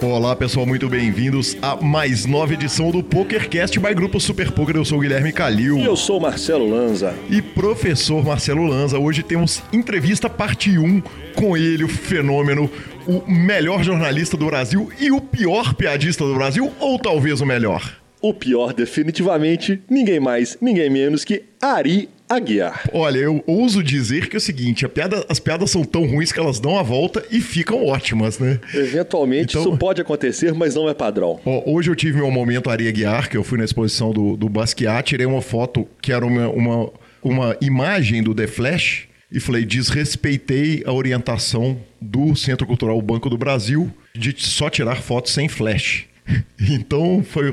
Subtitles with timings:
[0.00, 4.76] Olá pessoal, muito bem-vindos a mais nova edição do PokerCast by Grupo Super Poker.
[4.76, 5.76] Eu sou o Guilherme Calil.
[5.78, 7.14] E eu sou o Marcelo Lanza.
[7.28, 11.02] E professor Marcelo Lanza, hoje temos entrevista parte 1
[11.34, 12.70] com ele, o fenômeno,
[13.06, 17.96] o melhor jornalista do Brasil e o pior piadista do Brasil, ou talvez o melhor?
[18.20, 22.88] O pior, definitivamente, ninguém mais, ninguém menos que Ari Aguiar.
[22.92, 26.40] Olha, eu ouso dizer que é o seguinte: piada, as piadas são tão ruins que
[26.40, 28.58] elas dão a volta e ficam ótimas, né?
[28.74, 31.40] Eventualmente então, isso pode acontecer, mas não é padrão.
[31.44, 34.48] Ó, hoje eu tive meu momento Ari Aguiar, que eu fui na exposição do, do
[34.48, 36.90] Basquiat, tirei uma foto que era uma, uma,
[37.22, 43.38] uma imagem do The Flash e falei: desrespeitei a orientação do Centro Cultural Banco do
[43.38, 46.06] Brasil de só tirar fotos sem flash.
[46.70, 47.50] Então foi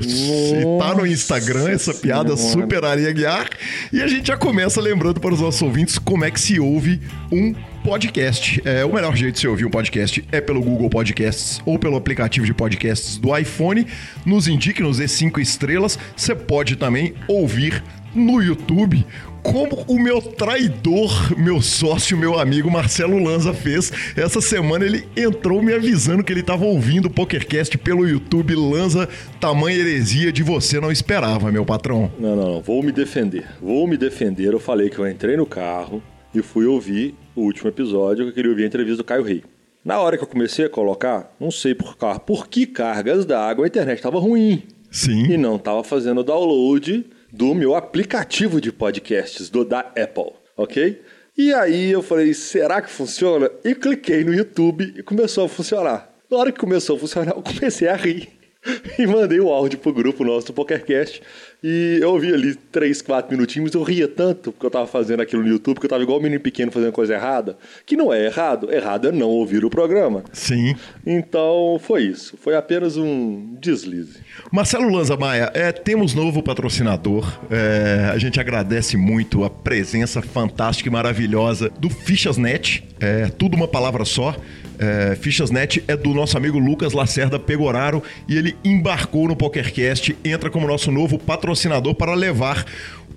[0.78, 2.80] tá no Instagram essa piada senhora.
[2.80, 3.48] super Guiar
[3.92, 7.00] e a gente já começa lembrando para os nossos ouvintes como é que se ouve
[7.32, 7.52] um
[7.82, 8.62] podcast.
[8.64, 11.96] É, o melhor jeito de se ouvir um podcast é pelo Google Podcasts ou pelo
[11.96, 13.86] aplicativo de podcasts do iPhone.
[14.24, 15.98] Nos indique, nos dê cinco estrelas.
[16.16, 17.82] Você pode também ouvir
[18.14, 19.04] no YouTube
[19.42, 23.92] como o meu traidor, meu sócio, meu amigo Marcelo Lanza fez.
[24.16, 28.54] Essa semana ele entrou me avisando que ele estava ouvindo o PokerCast pelo YouTube.
[28.54, 29.08] Lanza,
[29.40, 32.10] tamanha heresia de você não esperava, meu patrão.
[32.18, 32.60] Não, não, não.
[32.60, 33.46] Vou me defender.
[33.60, 34.52] Vou me defender.
[34.52, 36.02] Eu falei que eu entrei no carro
[36.34, 39.42] e fui ouvir o último episódio, que eu queria ouvir a entrevista do Caio Rei.
[39.84, 41.96] Na hora que eu comecei a colocar, não sei por,
[42.26, 44.62] por que cargas d'água a internet estava ruim.
[44.90, 45.24] Sim.
[45.24, 51.00] E não estava fazendo download do meu aplicativo de podcasts, do da Apple, ok?
[51.36, 53.50] E aí eu falei, será que funciona?
[53.64, 56.10] E cliquei no YouTube e começou a funcionar.
[56.30, 58.40] Na hora que começou a funcionar, eu comecei a rir.
[58.98, 61.22] e mandei o áudio pro grupo nosso do PokerCast.
[61.62, 65.42] E eu ouvi ali 3, 4 minutinhos, eu ria tanto porque eu tava fazendo aquilo
[65.42, 68.24] no YouTube, que eu tava igual um menino pequeno fazendo coisa errada, que não é
[68.24, 68.72] errado.
[68.72, 70.24] Errado é não ouvir o programa.
[70.32, 70.74] Sim.
[71.06, 72.36] Então foi isso.
[72.40, 74.18] Foi apenas um deslize.
[74.50, 77.40] Marcelo Lanza Maia, é, temos novo patrocinador.
[77.50, 82.88] É, a gente agradece muito a presença fantástica e maravilhosa do Fichasnet.
[82.98, 84.34] É tudo uma palavra só.
[84.80, 90.48] É, Fichasnet é do nosso amigo Lucas Lacerda Pegoraro e ele embarcou no PokerCast, entra
[90.48, 92.64] como nosso novo patrocinador para levar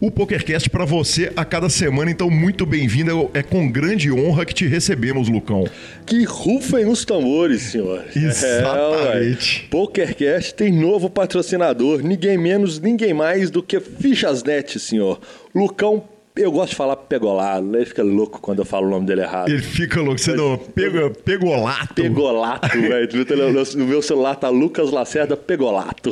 [0.01, 2.11] o PokerCast para você a cada semana.
[2.11, 3.31] Então, muito bem-vindo.
[3.33, 5.65] É com grande honra que te recebemos, Lucão.
[6.05, 8.03] Que rufem os tambores, senhor.
[8.13, 9.63] Exatamente.
[9.65, 12.01] É, PokerCast tem novo patrocinador.
[12.03, 15.21] Ninguém menos, ninguém mais do que Fichasnet, senhor.
[15.55, 16.03] Lucão
[16.35, 19.49] eu gosto de falar pegolado, ele fica louco quando eu falo o nome dele errado.
[19.49, 20.57] Ele fica louco, você não.
[20.57, 21.93] Pego, pegolato.
[21.93, 23.09] Pegolato, velho.
[23.75, 26.09] No meu celular tá Lucas Lacerda Pegolato.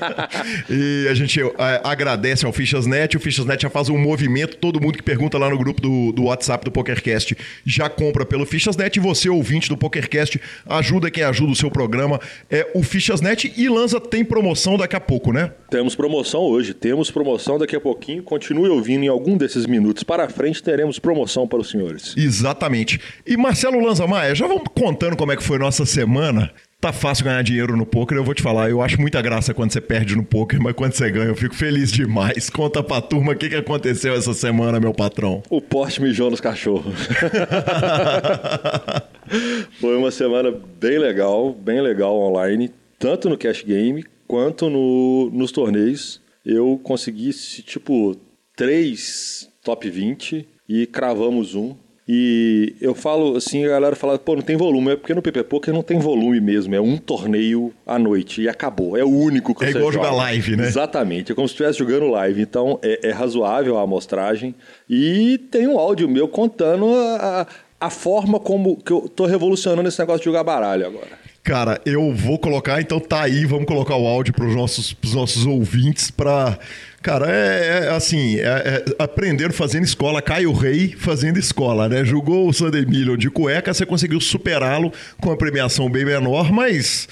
[0.70, 3.16] e a gente é, agradece ao Fichasnet.
[3.18, 4.56] O Fichasnet já faz um movimento.
[4.56, 8.46] Todo mundo que pergunta lá no grupo do, do WhatsApp do PokerCast já compra pelo
[8.46, 8.96] Fichasnet.
[8.96, 12.18] E você, ouvinte do PokerCast, ajuda quem ajuda o seu programa.
[12.50, 13.52] É o Fichasnet.
[13.54, 15.52] E Lanza tem promoção daqui a pouco, né?
[15.68, 16.72] Temos promoção hoje.
[16.72, 18.22] Temos promoção daqui a pouquinho.
[18.22, 22.14] Continue ouvindo em algum desses minutos para frente teremos promoção para os senhores.
[22.16, 23.00] Exatamente.
[23.26, 26.52] E Marcelo Lanza Maia, já vamos contando como é que foi nossa semana.
[26.84, 28.68] Tá fácil ganhar dinheiro no poker, eu vou te falar.
[28.68, 31.54] Eu acho muita graça quando você perde no poker, mas quando você ganha, eu fico
[31.54, 32.50] feliz demais.
[32.50, 35.42] Conta pra turma o que, que aconteceu essa semana, meu patrão.
[35.48, 37.08] O poste mijou nos cachorros.
[39.80, 45.52] Foi uma semana bem legal, bem legal online, tanto no cash game quanto no, nos
[45.52, 46.20] torneios.
[46.44, 47.30] Eu consegui,
[47.62, 48.14] tipo,
[48.56, 51.74] três top 20 e cravamos um.
[52.06, 54.92] E eu falo assim, a galera fala, pô, não tem volume.
[54.92, 56.74] É porque no PP Poker não tem volume mesmo.
[56.74, 58.94] É um torneio à noite e acabou.
[58.96, 60.06] É o único que é você igual joga.
[60.06, 60.66] jogar live, né?
[60.66, 61.32] Exatamente.
[61.32, 62.42] É como se estivesse jogando live.
[62.42, 64.54] Então é, é, razoável a amostragem.
[64.88, 67.46] E tem um áudio meu contando a,
[67.80, 71.24] a forma como que eu tô revolucionando esse negócio de jogar baralho agora.
[71.42, 75.14] Cara, eu vou colocar, então tá aí, vamos colocar o áudio para os nossos, pros
[75.14, 76.58] nossos ouvintes para
[77.04, 82.02] Cara, é, é assim, é, é, aprender fazendo escola, Caio Rei fazendo escola, né?
[82.02, 84.90] Jogou o Sander Million de cueca, você conseguiu superá-lo
[85.20, 87.06] com a premiação bem menor, mas...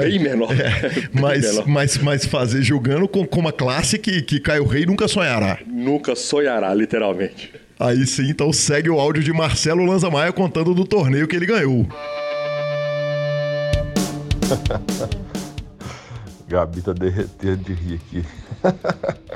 [0.00, 0.52] Bem menor.
[0.62, 1.66] É, mas, menor.
[1.66, 5.58] Mas, mas fazer jogando com, com uma classe que, que Caio Rei nunca sonhará.
[5.66, 7.50] Nunca sonhará, literalmente.
[7.80, 11.46] Aí sim, então segue o áudio de Marcelo Lanza Maia contando do torneio que ele
[11.46, 11.84] ganhou.
[16.52, 18.24] Gabi tá derretendo de rir aqui.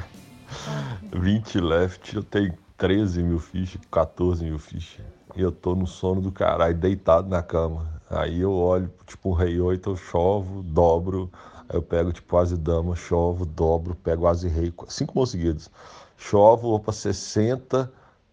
[1.18, 5.02] 20 left, eu tenho 13 mil fichas, 14 mil fichas.
[5.34, 7.86] E eu tô no sono do caralho, deitado na cama.
[8.10, 11.30] Aí eu olho, tipo, um rei 8, eu chovo, dobro.
[11.66, 15.70] Aí eu pego, tipo, as dama, chovo, dobro, pego as rei, cinco mãos seguidas.
[16.18, 17.90] Chovo, vou pra 60,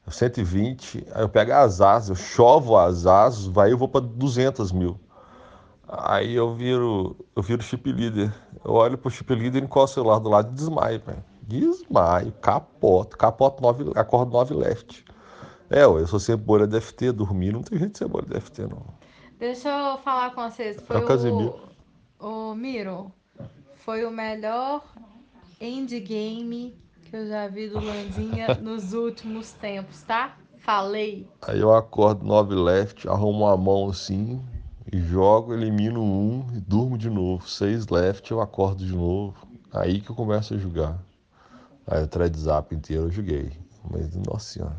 [0.09, 4.73] 120, aí eu pego as asas, eu chovo as asas, vai eu vou para 200
[4.73, 4.99] mil.
[5.87, 8.42] Aí eu viro, eu viro chip leader.
[8.63, 11.23] Eu olho pro chip leader, encosto o celular do lado e desmaio, velho.
[11.41, 15.03] Desmaio, capoto, capoto 9, acordo 9 left.
[15.69, 18.85] É, eu sou cebola DFT, dormir, não tem jeito de cebola DFT, não.
[19.37, 20.79] Deixa eu falar com vocês.
[20.81, 21.59] Foi É o Casimiro.
[22.19, 23.11] o, o Miro.
[23.83, 24.83] Foi o melhor
[25.59, 26.77] endgame
[27.09, 30.37] que eu já vi do Lanzinha nos últimos tempos, tá?
[30.59, 31.27] Falei.
[31.41, 34.41] Aí eu acordo 9 left, arrumo a mão assim,
[35.01, 37.47] jogo, elimino um e durmo de novo.
[37.47, 39.35] 6 left, eu acordo de novo.
[39.71, 40.99] Aí que eu começo a jogar.
[41.87, 43.51] Aí o thread zap inteiro eu joguei.
[43.89, 44.77] Mas, nossa senhora.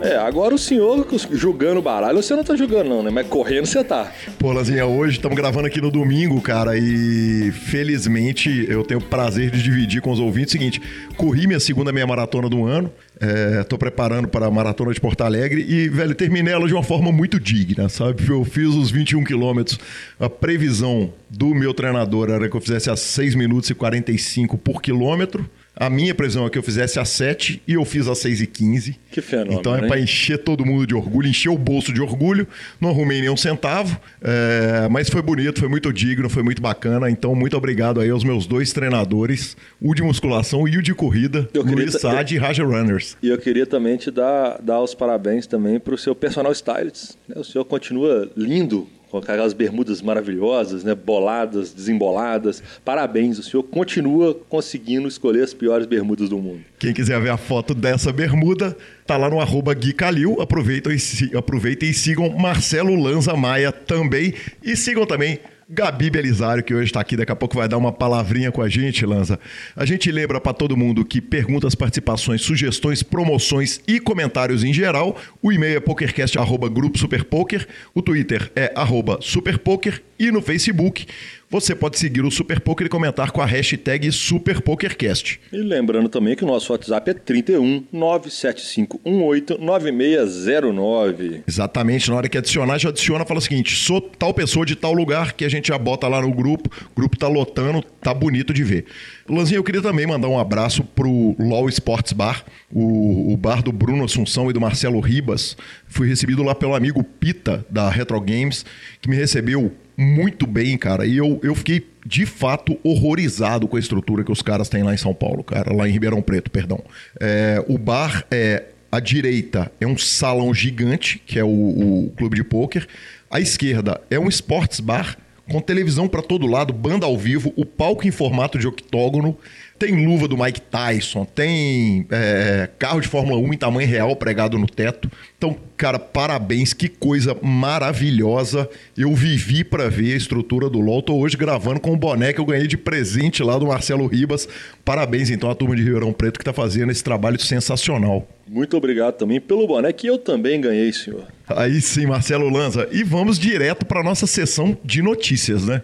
[0.00, 3.10] É, agora o senhor julgando baralho, você não tá julgando não, né?
[3.10, 4.12] Mas correndo você tá.
[4.38, 9.50] Pô, Lanzinha, hoje estamos gravando aqui no domingo, cara, e felizmente eu tenho o prazer
[9.50, 10.82] de dividir com os ouvintes o seguinte:
[11.16, 15.22] corri minha segunda meia maratona do ano, é, tô preparando para a maratona de Porto
[15.22, 18.22] Alegre e, velho, terminei ela de uma forma muito digna, sabe?
[18.28, 19.78] Eu fiz os 21 quilômetros,
[20.20, 24.82] a previsão do meu treinador era que eu fizesse a 6 minutos e 45 por
[24.82, 25.48] quilômetro.
[25.78, 28.46] A minha previsão é que eu fizesse a 7 e eu fiz a 6 e
[28.46, 28.98] 15.
[29.10, 32.48] Que fenômeno, Então é para encher todo mundo de orgulho, encher o bolso de orgulho.
[32.80, 37.10] Não arrumei nenhum centavo, é, mas foi bonito, foi muito digno, foi muito bacana.
[37.10, 41.46] Então, muito obrigado aí aos meus dois treinadores, o de musculação e o de corrida,
[41.52, 43.16] Eu Luiz Sade e Raja Runners.
[43.22, 47.16] E eu queria também te dar, dar os parabéns também pro seu personal stylist.
[47.28, 47.34] né?
[47.38, 48.88] O senhor continua lindo,
[49.20, 50.94] com aquelas bermudas maravilhosas, né?
[50.94, 52.62] boladas, desemboladas.
[52.84, 56.60] Parabéns, o senhor continua conseguindo escolher as piores bermudas do mundo.
[56.78, 58.76] Quem quiser ver a foto dessa bermuda,
[59.06, 60.40] tá lá no arroba Gui Calil.
[60.40, 64.34] Aproveitem e, aproveitem e sigam Marcelo Lanza Maia também.
[64.62, 67.90] E sigam também Gabi Belisário, que hoje está aqui, daqui a pouco vai dar uma
[67.90, 69.36] palavrinha com a gente, Lanza.
[69.74, 75.16] A gente lembra para todo mundo que perguntas, participações, sugestões, promoções e comentários em geral,
[75.42, 81.06] o e-mail é pokercast, arroba grupo superpoker, o Twitter é arroba superpoker e no Facebook
[81.48, 85.40] você pode seguir o Super Poker e comentar com a hashtag SuperPokerCast.
[85.52, 91.44] E lembrando também que o nosso WhatsApp é 31 97518 9609.
[91.46, 94.92] Exatamente, na hora que adicionar, já adiciona, fala o seguinte: sou tal pessoa de tal
[94.92, 98.52] lugar que a gente já bota lá no grupo, o grupo tá lotando, tá bonito
[98.52, 98.86] de ver.
[99.28, 103.70] Lanzinho, eu queria também mandar um abraço pro LOL Sports Bar, o, o bar do
[103.72, 105.56] Bruno Assunção e do Marcelo Ribas.
[105.86, 108.64] Fui recebido lá pelo amigo Pita, da Retro Games,
[109.00, 111.06] que me recebeu muito bem, cara.
[111.06, 114.92] E eu, eu fiquei, de fato, horrorizado com a estrutura que os caras têm lá
[114.92, 116.82] em São Paulo, cara, lá em Ribeirão Preto, perdão.
[117.20, 122.36] É, o bar é à direita é um salão gigante, que é o, o clube
[122.36, 122.86] de pôquer.
[123.30, 125.16] À esquerda é um sports bar
[125.50, 129.36] com televisão para todo lado, banda ao vivo, o palco em formato de octógono.
[129.78, 134.58] Tem luva do Mike Tyson, tem é, carro de Fórmula 1 em tamanho real pregado
[134.58, 135.10] no teto.
[135.36, 138.68] Então, cara, parabéns, que coisa maravilhosa.
[138.96, 141.02] Eu vivi para ver a estrutura do LOL.
[141.02, 144.48] Tô hoje gravando com o boné que eu ganhei de presente lá do Marcelo Ribas.
[144.82, 148.26] Parabéns, então, à turma de Ribeirão Preto que tá fazendo esse trabalho sensacional.
[148.48, 151.24] Muito obrigado também pelo boné que eu também ganhei, senhor.
[151.48, 152.88] Aí sim, Marcelo Lanza.
[152.90, 155.82] E vamos direto para nossa sessão de notícias, né?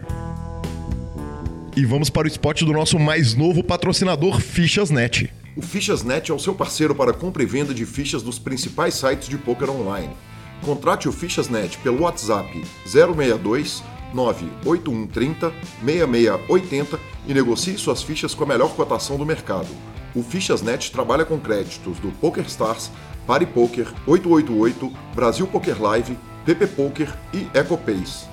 [1.75, 5.33] E vamos para o spot do nosso mais novo patrocinador, Fichas.net.
[5.57, 9.27] O Fichas.net é o seu parceiro para compra e venda de fichas dos principais sites
[9.27, 10.13] de poker online.
[10.61, 15.51] Contrate o Fichas.net pelo WhatsApp 062 98130
[15.83, 19.69] 6680 e negocie suas fichas com a melhor cotação do mercado.
[20.13, 22.91] O Fichas.net trabalha com créditos do PokerStars,
[23.25, 26.15] Party Poker, 888, Brasil Poker Live,
[26.45, 28.32] PP Poker e EcoPace.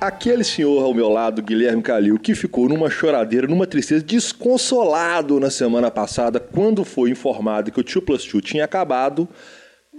[0.00, 5.50] Aquele senhor ao meu lado, Guilherme Calil, que ficou numa choradeira, numa tristeza, desconsolado na
[5.50, 9.28] semana passada, quando foi informado que o 2 Plus 2 tinha acabado.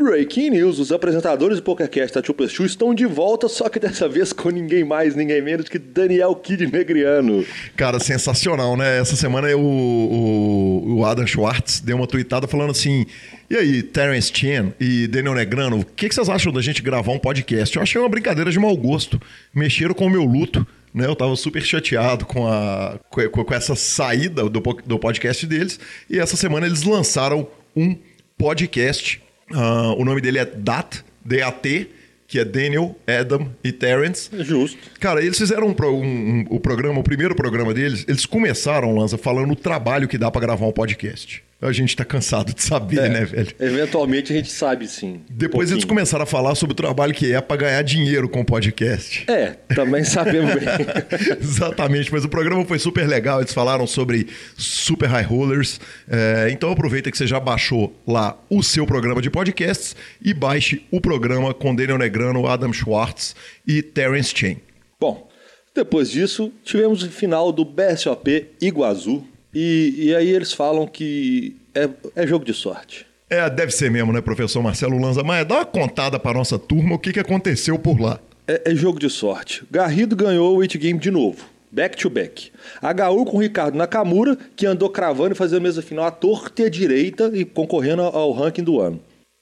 [0.02, 3.80] Breaking news: os apresentadores do PokerCast da 2 Plus 2 estão de volta, só que
[3.80, 7.46] dessa vez com ninguém mais, ninguém menos que Daniel Kid Negriano.
[7.76, 9.00] Cara, sensacional, né?
[9.00, 13.06] Essa semana o, o, o Adam Schwartz deu uma tweetada falando assim:
[13.50, 17.12] e aí, Terence Chen e Daniel Negrano, o que, que vocês acham da gente gravar
[17.12, 17.76] um podcast?
[17.76, 19.20] Eu achei uma brincadeira de mau gosto.
[19.54, 20.66] Mexeram com o meu luto.
[20.92, 25.80] Né, eu tava super chateado com, a, com, com essa saída do, do podcast deles.
[26.10, 27.96] E essa semana eles lançaram um
[28.38, 29.22] podcast.
[29.54, 31.90] Ah, o nome dele é DAT, D-A-T,
[32.28, 34.30] que é Daniel, Adam e Terrence.
[34.44, 34.78] Justo.
[35.00, 39.18] Cara, eles fizeram um, um- um- o programa, o primeiro programa deles, eles começaram, Lanza,
[39.18, 41.44] falando o trabalho que dá pra gravar um podcast.
[41.62, 43.50] A gente tá cansado de saber, né, velho?
[43.60, 45.22] Eventualmente a gente sabe sim.
[45.30, 48.40] Depois um eles começaram a falar sobre o trabalho que é pra ganhar dinheiro com
[48.40, 49.26] o podcast.
[49.30, 50.64] É, também sabemos bem.
[51.42, 53.42] Exatamente, mas o programa foi super legal.
[53.42, 55.82] Eles falaram sobre super high rollers.
[56.10, 60.86] É, então aproveita que você já baixou lá o seu programa de podcasts e baixe
[60.90, 63.36] o programa com Daniel Negrano, Adam Schwartz
[63.68, 64.62] e Terence Chen.
[64.98, 65.30] Bom,
[65.76, 69.26] depois disso, tivemos o final do BSOP Iguazu.
[69.62, 73.06] E, e aí eles falam que é, é jogo de sorte.
[73.30, 75.22] É, deve ser mesmo, né, professor Marcelo Lanza?
[75.22, 78.22] Mas dá uma contada para nossa turma o que, que aconteceu por lá.
[78.48, 79.66] É, é jogo de sorte.
[79.70, 81.46] Garrido ganhou o It Game de novo.
[81.70, 82.54] Back to back.
[82.82, 86.66] HU com o Ricardo Nakamura, que andou cravando e fazendo mesa final à torta e
[86.66, 89.02] à direita e concorrendo ao ranking do ano.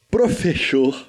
[0.09, 1.05] Professor.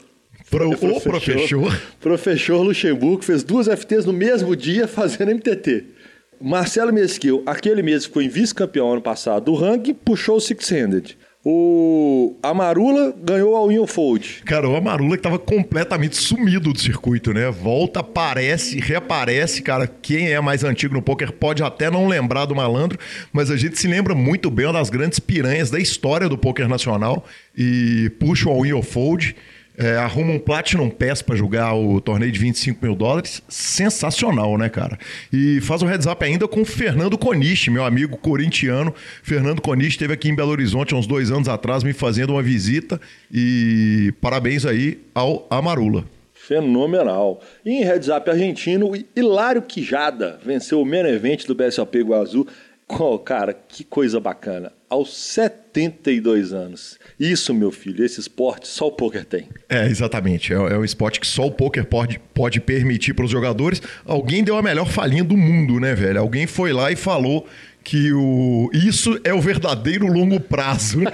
[0.51, 1.81] Pro, o professor.
[1.99, 5.97] Professor Luxemburgo fez duas FTs no mesmo dia fazendo MTT.
[6.41, 11.17] Marcelo Mesquil, aquele mesmo que foi vice-campeão ano passado do ranking, puxou o Six-Handed.
[11.45, 14.43] O Amarula ganhou a Fold.
[14.45, 17.51] Cara, o Amarula que tava completamente sumido do circuito, né?
[17.51, 19.63] Volta, aparece, reaparece.
[19.63, 22.99] Cara, quem é mais antigo no poker pode até não lembrar do malandro,
[23.33, 26.69] mas a gente se lembra muito bem uma das grandes piranhas da história do poker
[26.69, 27.25] nacional.
[27.57, 29.35] E puxa o Win Fold,
[29.79, 33.41] é, arruma um Platinum Pass pra jogar o torneio de 25 mil dólares.
[33.49, 34.99] Sensacional, né, cara?
[35.33, 38.93] E faz o heads up ainda com o Fernando Coniche, meu amigo corintiano.
[39.23, 42.43] Fernando Coniche esteve aqui em Belo Horizonte há uns dois anos atrás me fazendo uma
[42.43, 43.01] visita.
[43.33, 46.05] E parabéns aí ao Amarula.
[46.35, 47.41] Fenomenal.
[47.65, 52.47] E em heads up argentino, Hilário Quijada venceu o main event do BSOP Iguazu.
[52.89, 54.73] Oh, cara, que coisa bacana.
[54.89, 56.99] Aos 72 anos.
[57.21, 59.49] Isso, meu filho, esse esporte só o poker tem.
[59.69, 60.53] É, exatamente.
[60.53, 63.83] É, é um esporte que só o poker pode, pode permitir para os jogadores.
[64.07, 66.19] Alguém deu a melhor falinha do mundo, né, velho?
[66.21, 67.47] Alguém foi lá e falou
[67.89, 71.01] que o isso é o verdadeiro longo prazo.
[71.01, 71.11] né?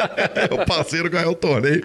[0.52, 1.82] o parceiro ganhou o torneio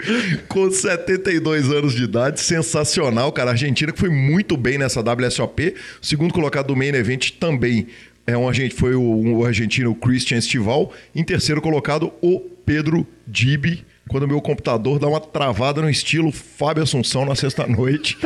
[0.50, 3.52] com 72 anos de idade, sensacional, cara.
[3.52, 5.76] A Argentina que foi muito bem nessa WSOP.
[6.02, 7.88] O segundo colocado do main event também
[8.26, 10.92] é um argentino, foi o, o argentino Christian Estival.
[11.16, 13.86] Em terceiro colocado, o Pedro Dibi.
[14.10, 18.18] Quando o meu computador dá uma travada no estilo Fábio Assunção na sexta-noite.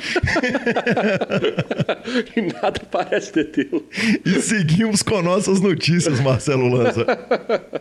[2.36, 3.86] e nada parece detê-lo.
[4.25, 7.06] e seguimos com nossas notícias, Marcelo Lanza.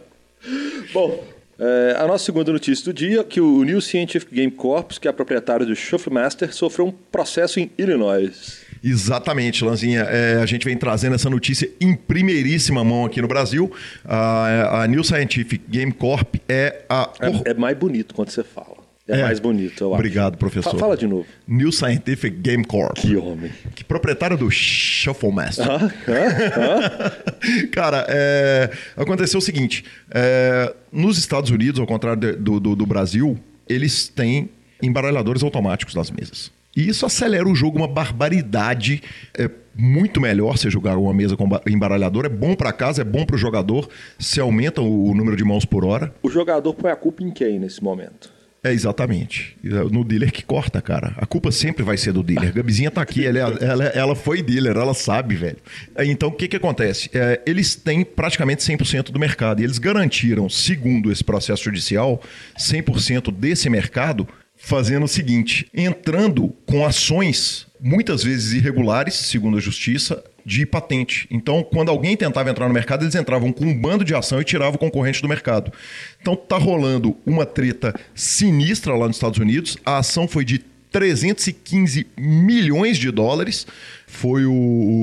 [0.92, 1.24] Bom,
[1.58, 5.08] é, a nossa segunda notícia do dia é que o New Scientific Game Corps, que
[5.08, 8.65] é proprietário do Shuffle Master, sofreu um processo em Illinois.
[8.88, 10.00] Exatamente, Lanzinha.
[10.02, 13.70] É, a gente vem trazendo essa notícia em primeiríssima mão aqui no Brasil.
[14.04, 17.10] A, a New Scientific Game Corp é a.
[17.20, 18.76] É, é mais bonito quando você fala.
[19.08, 19.22] É, É.
[19.22, 19.94] mais bonito, eu acho.
[19.94, 20.72] Obrigado, professor.
[20.72, 21.26] Fa- Fala de novo.
[21.46, 22.96] New Scientific Game Corp.
[22.96, 23.52] Que homem.
[23.74, 25.64] Que proprietário do Shuffle Master.
[25.70, 25.92] Hã?
[26.08, 27.66] Hã?
[27.70, 33.38] Cara, é, aconteceu o seguinte: é, nos Estados Unidos, ao contrário do, do- do Brasil,
[33.68, 34.48] eles têm
[34.82, 36.50] embaralhadores automáticos nas mesas.
[36.76, 39.02] E isso acelera o jogo uma barbaridade.
[39.36, 42.26] É muito melhor você jogar uma mesa com ba- embaralhador.
[42.26, 43.88] É bom para casa, é bom para o jogador.
[44.18, 46.14] Você aumenta o, número de mãos por hora.
[46.22, 48.34] O jogador põe a culpa em quem nesse momento?
[48.64, 49.56] É, exatamente.
[49.92, 51.14] No dealer que corta, cara.
[51.18, 52.48] A culpa sempre vai ser do dealer.
[52.48, 55.58] A Gabizinha tá aqui, ela, é- ela, ela foi dealer, ela sabe, velho.
[56.00, 57.08] Então, o que que acontece?
[57.14, 59.60] É, eles têm praticamente 100% do mercado.
[59.60, 62.20] E eles garantiram, segundo esse processo judicial,
[62.58, 64.26] 100% desse mercado,
[64.66, 71.26] fazendo o seguinte: entrando com ações, muitas vezes irregulares, segundo a justiça, de patente.
[71.30, 74.44] Então, quando alguém tentava entrar no mercado, eles entravam com um bando de ação e
[74.44, 75.72] tiravam o concorrente do mercado.
[76.20, 79.76] Então, tá rolando uma treta sinistra lá nos Estados Unidos.
[79.84, 80.58] A ação foi de
[80.90, 83.66] 315 milhões de dólares,
[84.06, 84.52] foi o,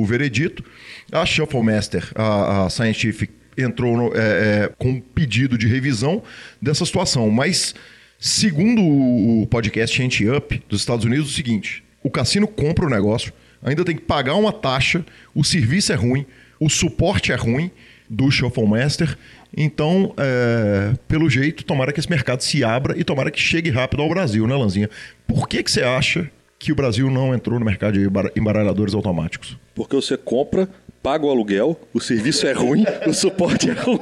[0.02, 0.64] o veredito.
[1.12, 4.20] A Shuffle Master, a, a Scientific, entrou no- é,
[4.66, 6.24] é, com um pedido de revisão
[6.62, 7.30] dessa situação.
[7.30, 7.76] Mas,
[8.24, 13.34] segundo o podcast Ante Up dos Estados Unidos, o seguinte: o cassino compra o negócio,
[13.62, 16.26] ainda tem que pagar uma taxa, o serviço é ruim,
[16.58, 17.70] o suporte é ruim
[18.10, 19.18] do Shuffle Master.
[19.56, 24.02] Então, é, pelo jeito, tomara que esse mercado se abra e tomara que chegue rápido
[24.02, 24.90] ao Brasil, né, Lanzinha?
[25.28, 26.32] Por que, que você acha
[26.64, 29.58] que o Brasil não entrou no mercado de embar- embaralhadores automáticos?
[29.76, 30.70] Porque você compra,
[31.02, 34.00] paga o aluguel, o serviço é ruim, o suporte é ruim.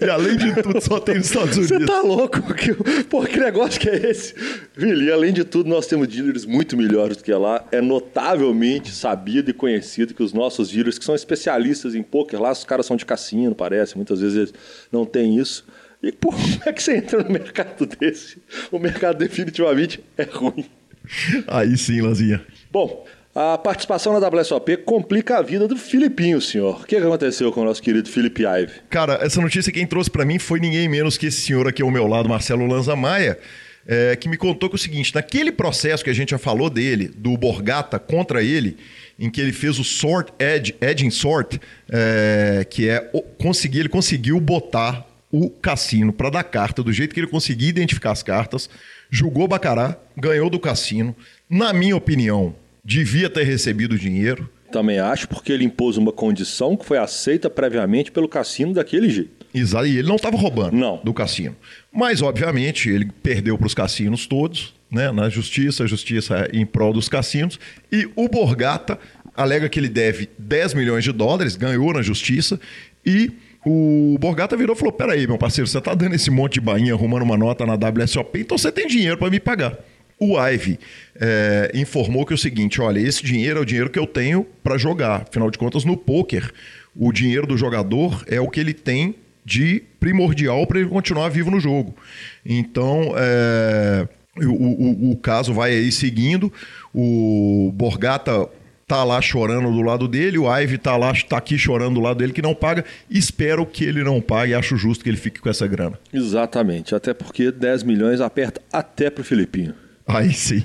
[0.00, 1.78] E além de tudo, só tem nos Estados Unidos.
[1.78, 2.54] Você tá louco?
[2.54, 2.74] Que,
[3.04, 4.34] pô, que negócio que é esse?
[4.76, 7.64] Vili, além de tudo, nós temos dealers muito melhores do que lá.
[7.72, 12.52] É notavelmente sabido e conhecido que os nossos dealers, que são especialistas em poker, lá
[12.52, 13.96] os caras são de cassino, parece.
[13.96, 14.54] Muitas vezes eles
[14.92, 15.66] não têm isso.
[16.02, 18.36] E pô, como é que você entra no mercado desse?
[18.70, 20.66] O mercado definitivamente é ruim.
[21.46, 22.40] Aí sim, Lanzinha.
[22.70, 26.82] Bom, a participação na WSOP complica a vida do Filipinho, senhor.
[26.82, 28.72] O que aconteceu com o nosso querido Felipe Ive?
[28.88, 31.90] Cara, essa notícia quem trouxe para mim foi ninguém menos que esse senhor aqui ao
[31.90, 33.38] meu lado, Marcelo Lanza Maia,
[33.86, 36.70] é, que me contou que é o seguinte: naquele processo que a gente já falou
[36.70, 38.76] dele, do Borgata contra ele,
[39.18, 41.58] em que ele fez o sort edge, edging sort,
[41.90, 43.00] é, que é
[43.38, 48.12] conseguir, ele conseguiu botar o cassino para dar carta do jeito que ele conseguia identificar
[48.12, 48.70] as cartas,
[49.14, 51.14] julgou Bacará, ganhou do cassino.
[51.48, 52.52] Na minha opinião,
[52.84, 54.50] devia ter recebido o dinheiro.
[54.72, 59.46] Também acho, porque ele impôs uma condição que foi aceita previamente pelo cassino daquele jeito.
[59.54, 61.00] Exato, e ele não estava roubando não.
[61.04, 61.54] do cassino.
[61.92, 66.92] Mas, obviamente, ele perdeu para os cassinos todos, né, na justiça, a justiça em prol
[66.92, 67.60] dos cassinos.
[67.92, 68.98] E o Borgata
[69.36, 72.58] alega que ele deve 10 milhões de dólares, ganhou na justiça,
[73.06, 73.30] e
[73.64, 76.92] o Borgata virou e falou: Peraí, meu parceiro, você está dando esse monte de bainha
[76.92, 79.78] arrumando uma nota na WSOP, então você tem dinheiro para me pagar.
[80.18, 80.78] O Ive
[81.16, 84.46] é, informou que é o seguinte: olha, esse dinheiro é o dinheiro que eu tenho
[84.62, 85.22] para jogar.
[85.22, 86.52] Afinal de contas, no poker,
[86.94, 91.50] o dinheiro do jogador é o que ele tem de primordial para ele continuar vivo
[91.50, 91.94] no jogo.
[92.46, 96.52] Então, é, o, o, o, caso vai aí seguindo.
[96.94, 98.48] O Borgata
[98.86, 102.18] tá lá chorando do lado dele, o Ive tá lá, tá aqui chorando do lado
[102.18, 102.84] dele que não paga.
[103.10, 105.98] Espero que ele não pague, acho justo que ele fique com essa grana.
[106.12, 109.74] Exatamente, até porque 10 milhões aperta até pro Filipinho.
[110.06, 110.64] Aí sim.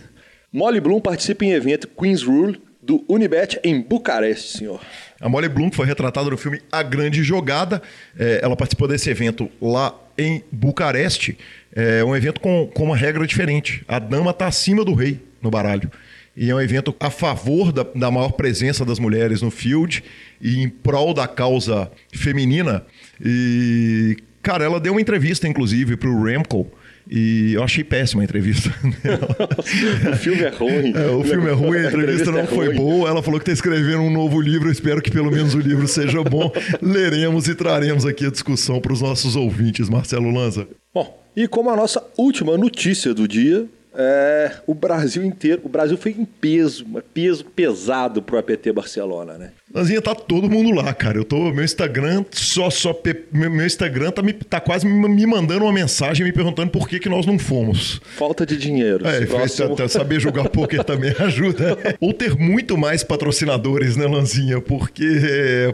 [0.51, 4.81] Molly Bloom participa em evento Queen's Rule do Unibet em Bucareste, senhor.
[5.21, 7.81] A Molly Bloom foi retratada no filme A Grande Jogada.
[8.17, 11.37] É, ela participou desse evento lá em Bucareste.
[11.75, 13.83] É um evento com, com uma regra diferente.
[13.87, 15.91] A dama está acima do rei no baralho.
[16.39, 20.01] E é um evento a favor da, da maior presença das mulheres no field
[20.41, 22.85] e em prol da causa feminina.
[23.21, 26.71] E, cara, ela deu uma entrevista, inclusive, para o Ramco
[27.11, 28.69] e eu achei péssima a entrevista.
[30.13, 30.93] o filme é ruim.
[30.95, 32.77] É, o filme é ruim, a entrevista, a entrevista não é foi ruim.
[32.77, 33.09] boa.
[33.09, 34.69] Ela falou que está escrevendo um novo livro.
[34.69, 36.49] Eu espero que pelo menos o livro seja bom.
[36.81, 40.67] Leremos e traremos aqui a discussão para os nossos ouvintes, Marcelo Lanza.
[40.93, 43.67] Bom, e como a nossa última notícia do dia,
[44.01, 49.51] é, o Brasil inteiro, o Brasil foi em peso, peso pesado pro APT Barcelona, né?
[49.73, 51.17] Lanzinha, tá todo mundo lá, cara.
[51.17, 51.53] Eu tô.
[51.53, 52.71] Meu Instagram só.
[52.71, 52.99] só
[53.31, 57.07] meu, Instagram tá, me, tá quase me, mandando uma mensagem me perguntando por que, que
[57.07, 58.01] nós não fomos.
[58.17, 59.07] Falta de dinheiro.
[59.07, 59.75] É, próximo...
[59.87, 61.77] saber jogar poker também ajuda.
[61.99, 64.59] Ou ter muito mais patrocinadores, né, Lanzinha?
[64.59, 65.05] Porque,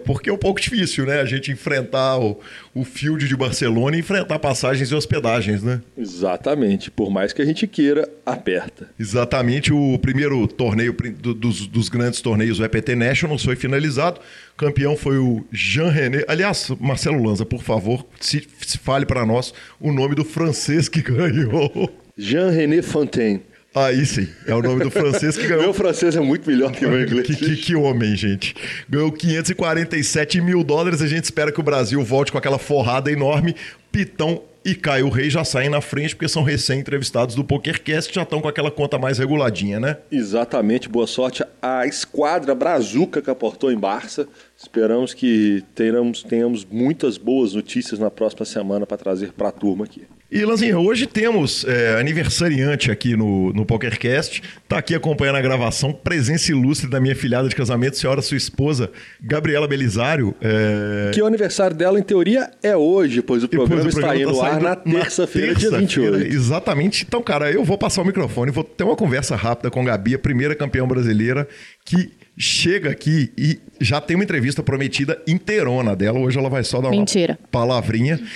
[0.04, 1.22] porque é um pouco difícil, né?
[1.22, 2.38] A gente enfrentar o,
[2.74, 5.82] o field de Barcelona e enfrentar passagens e hospedagens, né?
[5.98, 6.92] Exatamente.
[6.92, 8.90] Por mais que a gente queira, aperta.
[9.00, 9.72] Exatamente.
[9.72, 14.20] O primeiro torneio dos, dos grandes torneios, o EPT Nationals, foi finalizado finalizado.
[14.58, 16.24] Campeão foi o Jean René.
[16.28, 21.02] Aliás, Marcelo Lanza, por favor, se, se fale para nós o nome do francês que
[21.04, 21.90] ganhou.
[22.18, 23.42] Jean René Fontaine.
[23.74, 25.64] Aí sim, é o nome do francês que ganhou.
[25.64, 27.28] meu francês é muito melhor que o meu inglês.
[27.28, 28.56] Que, que, que, homem, gente.
[28.88, 31.02] Ganhou 547 mil dólares.
[31.02, 33.54] A gente espera que o Brasil volte com aquela forrada enorme.
[33.92, 38.42] Pitão e Caio Rei já saem na frente porque são recém-entrevistados do PokerCast já estão
[38.42, 39.98] com aquela conta mais reguladinha, né?
[40.12, 40.90] Exatamente.
[40.90, 44.28] Boa sorte à esquadra Brazuca que aportou em Barça.
[44.58, 49.86] Esperamos que tenhamos, tenhamos muitas boas notícias na próxima semana para trazer para a turma
[49.86, 50.08] aqui.
[50.36, 54.44] E, Lanzinha, hoje temos é, aniversariante aqui no, no PokerCast.
[54.62, 58.92] Está aqui acompanhando a gravação, presença ilustre da minha filhada de casamento, senhora sua esposa,
[59.22, 60.36] Gabriela Belisário.
[60.42, 61.12] É...
[61.14, 64.30] Que o aniversário dela, em teoria, é hoje, pois o programa, pois o programa está
[64.30, 66.34] indo tá ar na terça-feira, terça dia 28.
[66.34, 67.06] Exatamente.
[67.08, 70.16] Então, cara, eu vou passar o microfone, vou ter uma conversa rápida com a Gabi,
[70.16, 71.48] a primeira campeã brasileira,
[71.86, 76.20] que chega aqui e já tem uma entrevista prometida inteirona dela.
[76.20, 77.38] Hoje ela vai só dar Mentira.
[77.40, 78.20] uma palavrinha.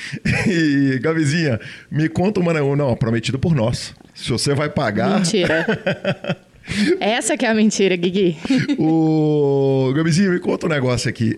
[0.48, 1.60] E, Gabizinha,
[1.92, 2.54] me conta uma...
[2.54, 3.94] Não, prometida por nós.
[4.16, 5.18] Se você vai pagar...
[5.18, 5.66] Mentira.
[7.00, 8.38] Essa que é a mentira, Guigui.
[8.78, 11.36] o Gabizinho, me conta um negócio aqui.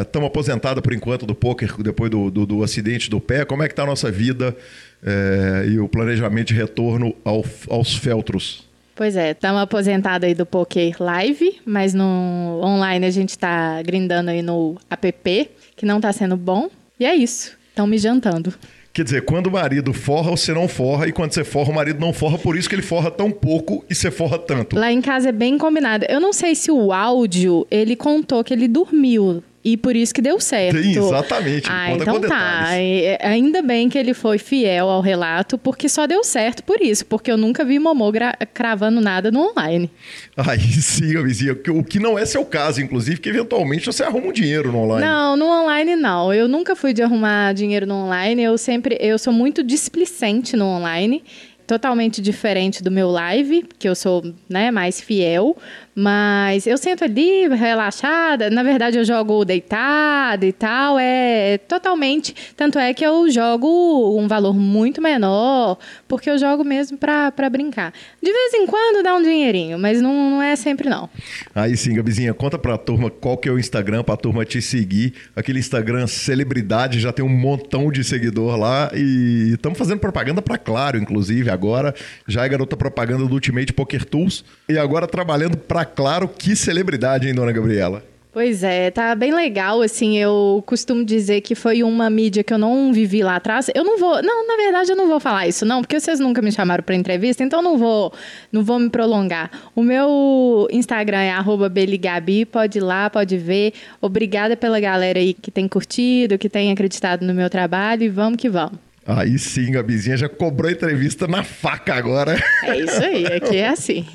[0.00, 0.28] Estamos é...
[0.28, 3.44] aposentados por enquanto do poker depois do, do, do, acidente do pé.
[3.44, 4.56] Como é que está a nossa vida
[5.04, 5.66] é...
[5.68, 8.69] e o planejamento de retorno ao, aos feltros?
[9.00, 14.28] Pois é, estamos aposentados aí do Poker Live, mas no online a gente está grindando
[14.28, 16.68] aí no app, que não está sendo bom.
[16.98, 18.52] E é isso, estão me jantando.
[18.92, 21.98] Quer dizer, quando o marido forra, você não forra, e quando você forra, o marido
[21.98, 24.76] não forra, por isso que ele forra tão pouco e você forra tanto.
[24.76, 26.04] Lá em casa é bem combinado.
[26.06, 30.22] Eu não sei se o áudio, ele contou que ele dormiu E por isso que
[30.22, 30.82] deu certo.
[30.82, 31.66] Sim, exatamente.
[31.68, 32.28] Ah, então com tá.
[32.28, 32.80] detalhes.
[33.04, 37.04] E- Ainda bem que ele foi fiel ao relato, porque só deu certo por isso,
[37.04, 38.10] porque eu nunca vi Momô
[38.54, 39.90] cravando nada no online.
[40.34, 41.52] Aí sim, a vizinha.
[41.68, 45.06] O que não é seu caso, inclusive, que eventualmente você arruma um dinheiro no online.
[45.06, 46.32] Não, no online não.
[46.32, 48.42] Eu nunca fui de arrumar dinheiro no online.
[48.42, 51.22] Eu sempre, eu sou muito displicente no online.
[51.66, 55.56] Totalmente diferente do meu live, que eu sou né, mais fiel.
[55.94, 58.48] Mas eu sento ali, relaxada.
[58.48, 60.98] Na verdade, eu jogo deitada e tal.
[60.98, 62.34] É totalmente.
[62.56, 65.76] Tanto é que eu jogo um valor muito menor,
[66.06, 67.92] porque eu jogo mesmo pra, pra brincar.
[68.22, 71.08] De vez em quando dá um dinheirinho, mas não, não é sempre não.
[71.54, 75.14] Aí sim, Gabizinha, conta pra turma qual que é o Instagram pra turma te seguir.
[75.34, 80.56] Aquele Instagram celebridade já tem um montão de seguidor lá e estamos fazendo propaganda pra
[80.56, 81.94] Claro, inclusive, agora.
[82.28, 86.28] Já é garota propaganda do Ultimate Poker Tools e agora trabalhando pra Claro.
[86.28, 88.02] Que celebridade, hein, dona Gabriela?
[88.32, 92.58] Pois é, tá bem legal, assim, eu costumo dizer que foi uma mídia que eu
[92.58, 93.68] não vivi lá atrás.
[93.74, 96.40] Eu não vou, não, na verdade eu não vou falar isso não, porque vocês nunca
[96.40, 98.12] me chamaram para entrevista, então não vou,
[98.52, 99.50] não vou me prolongar.
[99.74, 103.72] O meu Instagram é beligabi, pode ir lá, pode ver.
[104.00, 108.38] Obrigada pela galera aí que tem curtido, que tem acreditado no meu trabalho e vamos
[108.38, 108.78] que vamos.
[109.16, 112.40] Aí sim, Gabizinha já cobrou entrevista na faca agora.
[112.64, 114.06] É isso aí, aqui é assim.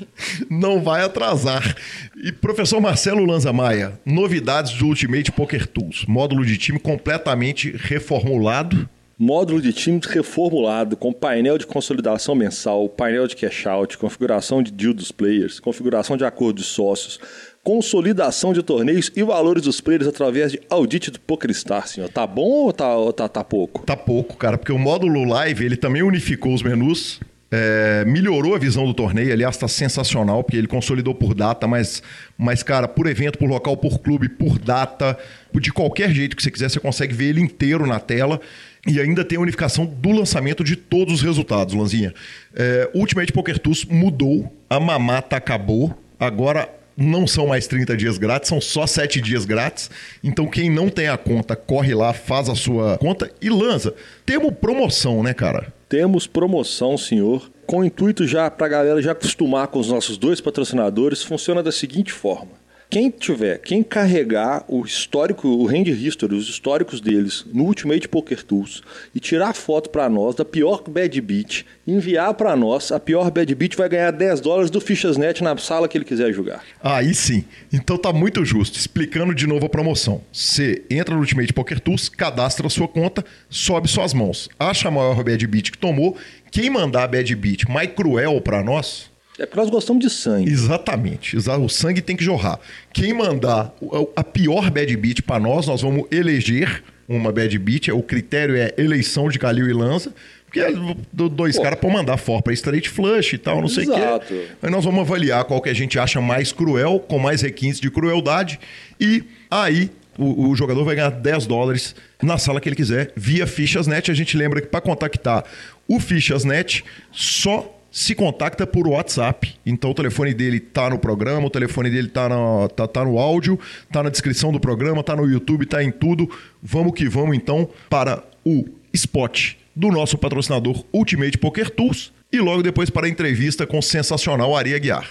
[0.48, 1.76] Não vai atrasar.
[2.16, 6.04] E professor Marcelo Lanza Maia, novidades do Ultimate Poker Tools.
[6.06, 8.88] Módulo de time completamente reformulado.
[9.18, 14.70] Módulo de times reformulado com painel de consolidação mensal, painel de cash out, configuração de
[14.70, 17.18] deal dos players, configuração de acordo de sócios,
[17.66, 22.08] consolidação de torneios e valores dos players através de audit do PokerStar, senhor.
[22.08, 23.84] Tá bom ou tá, ou tá, tá pouco?
[23.84, 27.18] Tá pouco, cara, porque o módulo live ele também unificou os menus.
[27.50, 32.02] é, melhorou a visão do torneio, aliás, tá sensacional, porque ele consolidou por data, mas,
[32.38, 35.18] mas, cara, por evento, por local, por clube, por data,
[35.52, 38.40] de qualquer jeito que você quiser, você consegue ver ele inteiro na tela.
[38.86, 42.14] E ainda tem a unificação do lançamento de todos os resultados, Lanzinha.
[42.54, 48.48] É, Ultimate Poker Tools mudou, a mamata acabou, agora não são mais 30 dias grátis,
[48.48, 49.90] são só 7 dias grátis.
[50.24, 53.94] Então quem não tem a conta, corre lá, faz a sua conta e lança.
[54.24, 55.72] Temos promoção, né, cara?
[55.88, 57.50] Temos promoção, senhor.
[57.66, 61.62] Com o intuito já para a galera já acostumar com os nossos dois patrocinadores, funciona
[61.62, 62.52] da seguinte forma.
[62.88, 68.44] Quem tiver, quem carregar o histórico, o Hand History, os históricos deles no Ultimate Poker
[68.44, 68.80] Tools
[69.12, 73.52] e tirar foto para nós da pior bad beat, enviar para nós, a pior bad
[73.56, 76.62] beat vai ganhar 10 dólares do Fichasnet na sala que ele quiser jogar.
[76.80, 77.44] Aí sim.
[77.72, 78.78] Então tá muito justo.
[78.78, 80.22] Explicando de novo a promoção.
[80.32, 84.48] Você entra no Ultimate Poker Tools, cadastra a sua conta, sobe suas mãos.
[84.58, 86.16] Acha a maior bad beat que tomou.
[86.52, 90.50] Quem mandar a bad beat mais cruel pra nós, É porque nós gostamos de sangue.
[90.50, 91.36] Exatamente.
[91.36, 92.58] Exa- O sangue tem que jorrar.
[92.92, 93.74] Quem mandar
[94.14, 97.88] a pior bad beat pra nós, nós vamos eleger uma bad beat.
[97.88, 100.12] O critério é eleição de Calil e Lanza.
[100.46, 100.72] Porque é
[101.12, 104.26] do- dois caras pra mandar for pra straight flush e tal, não sei o Exato.
[104.26, 104.46] quê.
[104.62, 107.90] Aí nós vamos avaliar qual que a gente acha mais cruel, com mais requintes de
[107.90, 108.58] crueldade.
[108.98, 113.46] E aí o, o jogador vai ganhar 10 dólares na sala que ele quiser, via
[113.46, 114.10] Fichasnet.
[114.10, 115.44] A gente lembra que para contactar
[115.86, 119.54] o Fichasnet, só se contacta por WhatsApp.
[119.64, 123.18] Então o telefone dele tá no programa, o telefone dele tá no, tá, tá no
[123.18, 123.58] áudio,
[123.90, 126.28] tá na descrição do programa, tá no YouTube, tá em tudo.
[126.62, 132.62] Vamos que vamos então para o spot do nosso patrocinador Ultimate Poker Tools e logo
[132.62, 135.08] depois para a entrevista com o sensacional Ari Aguiar.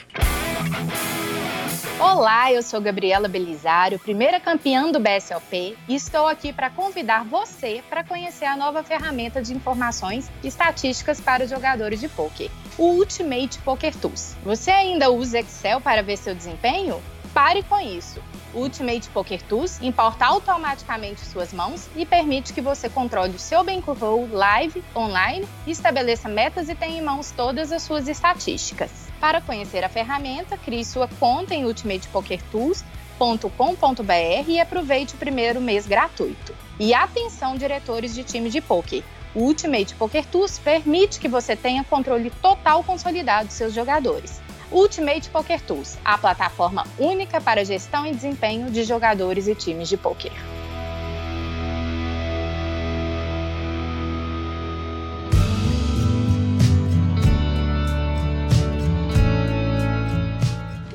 [1.97, 7.81] Olá, eu sou Gabriela Belisário, primeira campeã do BSLP, e estou aqui para convidar você
[7.89, 12.87] para conhecer a nova ferramenta de informações e estatísticas para os jogadores de poker, o
[12.87, 14.35] Ultimate Poker Tools.
[14.43, 17.01] Você ainda usa Excel para ver seu desempenho?
[17.33, 18.21] Pare com isso.
[18.53, 23.63] O Ultimate Poker Tools importa automaticamente suas mãos e permite que você controle o seu
[23.63, 29.04] bankroll live, online, estabeleça metas e tenha em mãos todas as suas estatísticas.
[29.19, 36.53] Para conhecer a ferramenta, crie sua conta em ultimatepokertools.com.br e aproveite o primeiro mês gratuito.
[36.79, 39.03] E atenção, diretores de time de poker!
[39.33, 44.39] O Ultimate Poker Tools permite que você tenha controle total consolidado dos seus jogadores.
[44.71, 49.97] Ultimate Poker Tools, a plataforma única para gestão e desempenho de jogadores e times de
[49.97, 50.31] poker.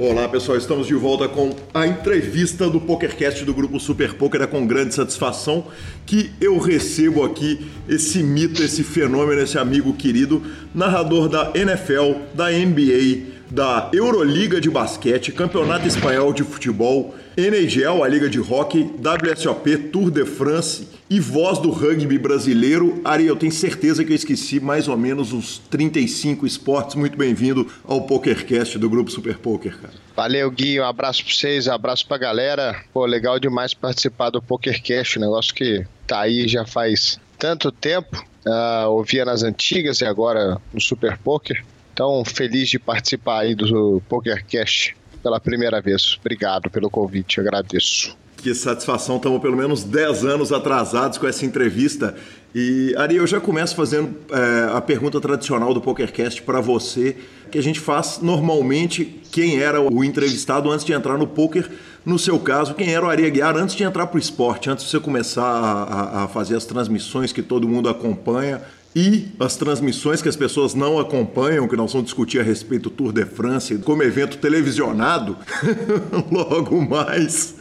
[0.03, 4.41] Olá pessoal, estamos de volta com a entrevista do PokerCast do grupo Super Poker.
[4.41, 5.67] É com grande satisfação
[6.07, 10.43] que eu recebo aqui esse mito, esse fenômeno, esse amigo querido,
[10.75, 18.09] narrador da NFL, da NBA, da Euroliga de Basquete, Campeonato Espanhol de Futebol, NHL, a
[18.09, 23.01] Liga de Hockey, WSOP, Tour de France e voz do rugby brasileiro.
[23.05, 26.95] Ari, eu tenho certeza que eu esqueci mais ou menos uns 35 esportes.
[26.95, 29.95] Muito bem-vindo ao PokerCast do Grupo Super Poker, cara.
[30.15, 30.79] Valeu, Gui.
[30.79, 32.85] Um abraço pra vocês, um abraço pra galera.
[32.93, 38.23] Pô, legal demais participar do PokerCast, um negócio que tá aí já faz tanto tempo.
[38.47, 41.65] Uh, ouvia nas antigas e agora no Super Poker.
[41.93, 46.17] Então, feliz de participar aí do PokerCast pela primeira vez.
[46.21, 48.17] Obrigado pelo convite, agradeço.
[48.37, 52.15] Que satisfação, estamos pelo menos 10 anos atrasados com essa entrevista.
[52.55, 57.17] E, Ari, eu já começo fazendo é, a pergunta tradicional do PokerCast para você,
[57.51, 61.71] que a gente faz normalmente quem era o entrevistado antes de entrar no poker.
[62.05, 64.87] No seu caso, quem era o Ari Aguiar antes de entrar para o esporte, antes
[64.87, 68.63] de você começar a, a fazer as transmissões que todo mundo acompanha
[68.95, 72.91] e as transmissões que as pessoas não acompanham, que nós vamos discutir a respeito do
[72.91, 75.37] Tour de France, como evento televisionado,
[76.31, 77.55] logo mais.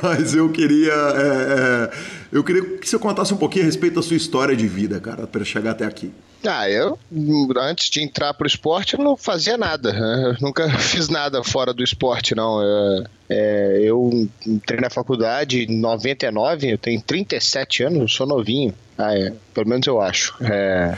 [0.00, 1.90] Mas eu queria, é, é,
[2.30, 5.26] eu queria que você contasse um pouquinho a respeito da sua história de vida, cara,
[5.26, 6.12] para chegar até aqui.
[6.46, 6.96] Ah, eu,
[7.56, 9.92] antes de entrar pro esporte, eu não fazia nada.
[9.92, 10.24] Né?
[10.28, 12.62] Eu nunca fiz nada fora do esporte, não.
[12.62, 18.72] Eu, é, eu entrei na faculdade em 99, eu tenho 37 anos, sou novinho.
[18.96, 19.32] Ah, é.
[19.52, 20.36] Pelo menos eu acho.
[20.40, 20.96] É...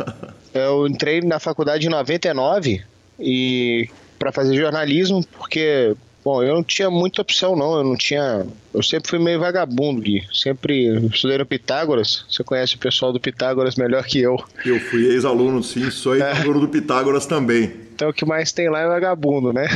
[0.52, 2.82] eu entrei na faculdade em 99
[3.18, 7.76] e para fazer jornalismo, porque Bom, eu não tinha muita opção, não.
[7.76, 8.46] Eu não tinha.
[8.72, 10.24] Eu sempre fui meio vagabundo, Gui.
[10.32, 12.24] Sempre estudei no Pitágoras.
[12.30, 14.42] Você conhece o pessoal do Pitágoras melhor que eu.
[14.64, 15.90] Eu fui ex-aluno, sim.
[15.90, 16.60] Sou ex-aluno é.
[16.62, 17.84] do Pitágoras também.
[17.94, 19.68] Então o que mais tem lá é vagabundo, né?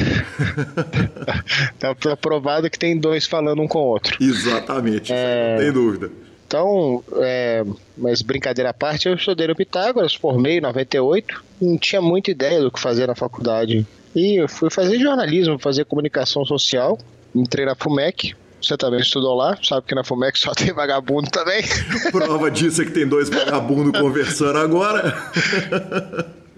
[1.81, 4.17] é provado que tem dois falando um com o outro.
[4.21, 5.53] Exatamente, é...
[5.53, 6.11] não tem dúvida.
[6.49, 7.63] Então, é,
[7.97, 12.61] mas brincadeira à parte, eu estudei no Pitágoras, formei em 98, não tinha muita ideia
[12.61, 13.87] do que fazer na faculdade.
[14.19, 16.99] E eu fui fazer jornalismo, fazer comunicação social,
[17.33, 21.63] entrei na FUMEC, você também estudou lá, sabe que na FUMEC só tem vagabundo também.
[22.11, 25.15] Prova disso é que tem dois vagabundos conversando agora.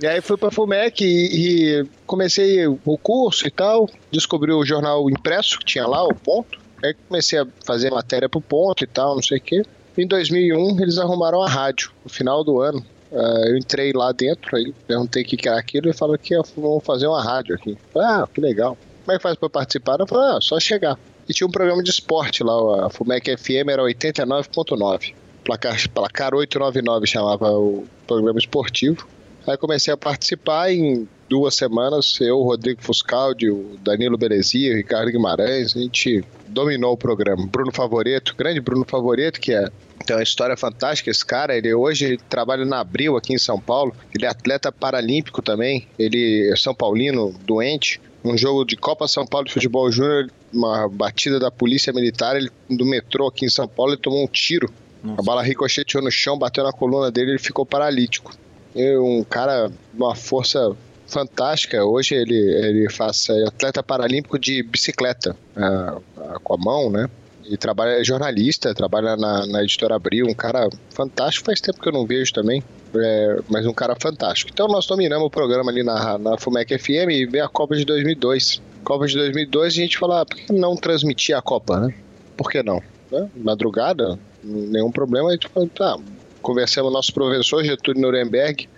[0.00, 5.10] E aí fui pra FUMEC e, e, comecei o curso e tal, descobri o jornal
[5.10, 6.58] impresso que tinha lá, o ponto.
[6.82, 9.62] Aí comecei a fazer matéria pro ponto e tal, não sei o quê.
[9.98, 12.82] Em 2001, eles arrumaram a rádio, no final do ano.
[13.10, 16.84] Uh, eu entrei lá dentro, aí perguntei o que, era aquilo e falou que vamos
[16.84, 17.76] fazer uma rádio aqui.
[17.96, 18.78] Ah, que legal.
[19.04, 19.98] Como é que faz para participar?
[19.98, 20.98] Eu falei, ah, só chegar.
[21.28, 25.14] E tinha um programa de esporte lá, a FUMEC FM era 89.9.
[25.44, 29.08] Placar, placar 899 chamava o programa esportivo.
[29.46, 35.12] Aí comecei a participar em duas semanas, eu, Rodrigo Fuscaldi, o Danilo Belezia, o Ricardo
[35.12, 37.46] Guimarães, a gente dominou o programa.
[37.46, 39.70] Bruno Favoreto, grande Bruno Favoreto, que é
[40.04, 41.08] tem uma história fantástica.
[41.08, 43.94] Esse cara, ele hoje ele trabalha na Abril aqui em São Paulo.
[44.12, 45.86] Ele é atleta paralímpico também.
[45.96, 48.00] Ele é São Paulino, doente.
[48.24, 52.50] Um jogo de Copa São Paulo de Futebol Júnior, uma batida da Polícia Militar, ele,
[52.68, 54.68] do metrô aqui em São Paulo, ele tomou um tiro.
[55.02, 55.20] Nossa.
[55.20, 58.34] A bala ricocheteou no chão, bateu na coluna dele e ele ficou paralítico.
[58.74, 60.76] E um cara, uma força
[61.10, 61.84] fantástica.
[61.84, 67.08] Hoje ele, ele faz é atleta paralímpico de bicicleta, é, com a mão, né?
[67.44, 71.46] E trabalha, é jornalista, trabalha na, na editora Abril, um cara fantástico.
[71.46, 72.62] Faz tempo que eu não vejo também,
[72.94, 74.50] é, mas um cara fantástico.
[74.52, 77.84] Então nós dominamos o programa ali na, na FUMEC FM e veio a Copa de
[77.84, 78.62] 2002.
[78.84, 81.94] Copa de 2002 a gente fala, ah, por que não transmitir a Copa, né?
[82.36, 82.80] Por que não?
[83.10, 83.28] Né?
[83.36, 85.30] Madrugada, nenhum problema.
[85.30, 85.98] A gente falou, tá,
[86.40, 88.68] conversamos com nosso professor Getúlio Nuremberg,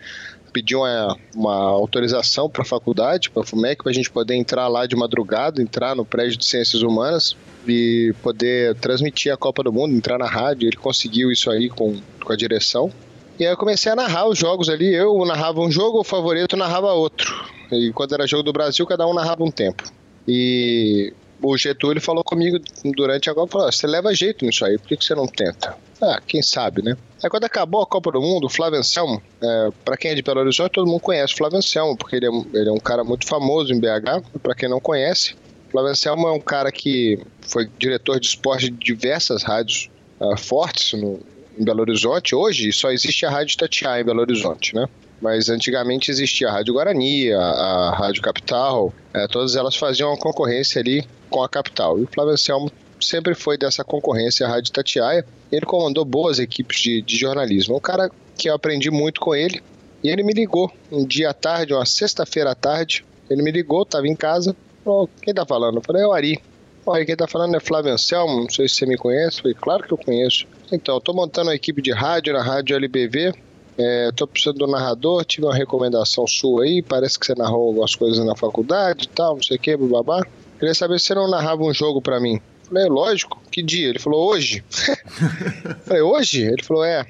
[0.53, 4.69] pediu uma, uma autorização para a faculdade, para a FUMEC, para a gente poder entrar
[4.69, 7.37] lá de madrugada, entrar no prédio de Ciências Humanas
[7.67, 10.69] e poder transmitir a Copa do Mundo, entrar na rádio.
[10.69, 12.93] Ele conseguiu isso aí com, com a direção.
[13.39, 14.95] E aí eu comecei a narrar os jogos ali.
[14.95, 17.51] Eu narrava um jogo, o favorito narrava outro.
[17.71, 19.83] E quando era jogo do Brasil, cada um narrava um tempo.
[20.29, 22.59] E o Getúlio falou comigo
[22.97, 25.77] durante a Copa, falou, você leva jeito nisso aí, por que, que você não tenta?
[26.01, 26.97] Ah, quem sabe, né?
[27.23, 30.23] Aí quando acabou a Copa do Mundo, o Flávio Anselmo, é, para quem é de
[30.23, 33.05] Belo Horizonte, todo mundo conhece o Flávio Anselmo, porque ele é, ele é um cara
[33.05, 35.35] muito famoso em BH, para quem não conhece.
[35.69, 40.37] O Flávio Anselmo é um cara que foi diretor de esporte de diversas rádios uh,
[40.37, 41.21] fortes no,
[41.59, 42.35] em Belo Horizonte.
[42.35, 44.89] Hoje só existe a Rádio Tatiá em Belo Horizonte, né?
[45.23, 50.19] Mas antigamente existia a Rádio Guarani, a, a Rádio Capital, é, todas elas faziam uma
[50.19, 51.97] concorrência ali com a Capital.
[51.97, 55.25] E o Flávio Anselmo sempre foi dessa concorrência, a Rádio Tatiaia.
[55.51, 57.77] Ele comandou boas equipes de, de jornalismo.
[57.77, 59.63] Um cara que eu aprendi muito com ele.
[60.03, 63.05] E ele me ligou um dia à tarde, uma sexta-feira à tarde.
[63.31, 64.57] Ele me ligou, estava em casa.
[64.85, 65.77] Falou, quem tá falando?
[65.77, 66.43] Eu falei, é o Ari.
[66.85, 69.39] Olha, quem tá falando é Flávio Anselmo, não sei se você me conhece.
[69.39, 70.47] Eu falei, claro que eu conheço.
[70.73, 73.33] Então, tô montando uma equipe de rádio na Rádio LBV.
[73.79, 77.95] É, tô precisando do narrador, tive uma recomendação sua aí, parece que você narrou algumas
[77.95, 80.23] coisas na faculdade e tal, não sei o que, babá.
[80.59, 82.41] Queria saber se você não narrava um jogo para mim.
[82.65, 83.89] Falei, lógico, que dia?
[83.89, 84.63] Ele falou, hoje.
[85.85, 86.43] falei, hoje?
[86.43, 87.07] Ele falou, é.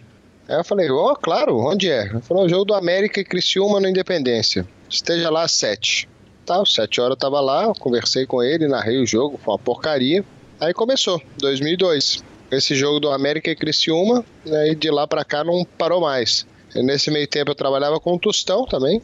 [0.49, 2.07] Aí eu falei, ó, oh, claro, onde é?
[2.07, 4.67] Ele falou, o jogo do América e Criciúma no Independência.
[4.89, 6.09] Esteja lá às sete.
[6.45, 10.25] Tá, sete horas eu tava lá, conversei com ele, narrei o jogo, foi uma porcaria.
[10.61, 12.25] Aí começou, 2002.
[12.51, 16.47] Esse jogo do América e Criciúma, aí de lá para cá não parou mais.
[16.75, 19.03] Nesse meio tempo eu trabalhava com o Tostão também.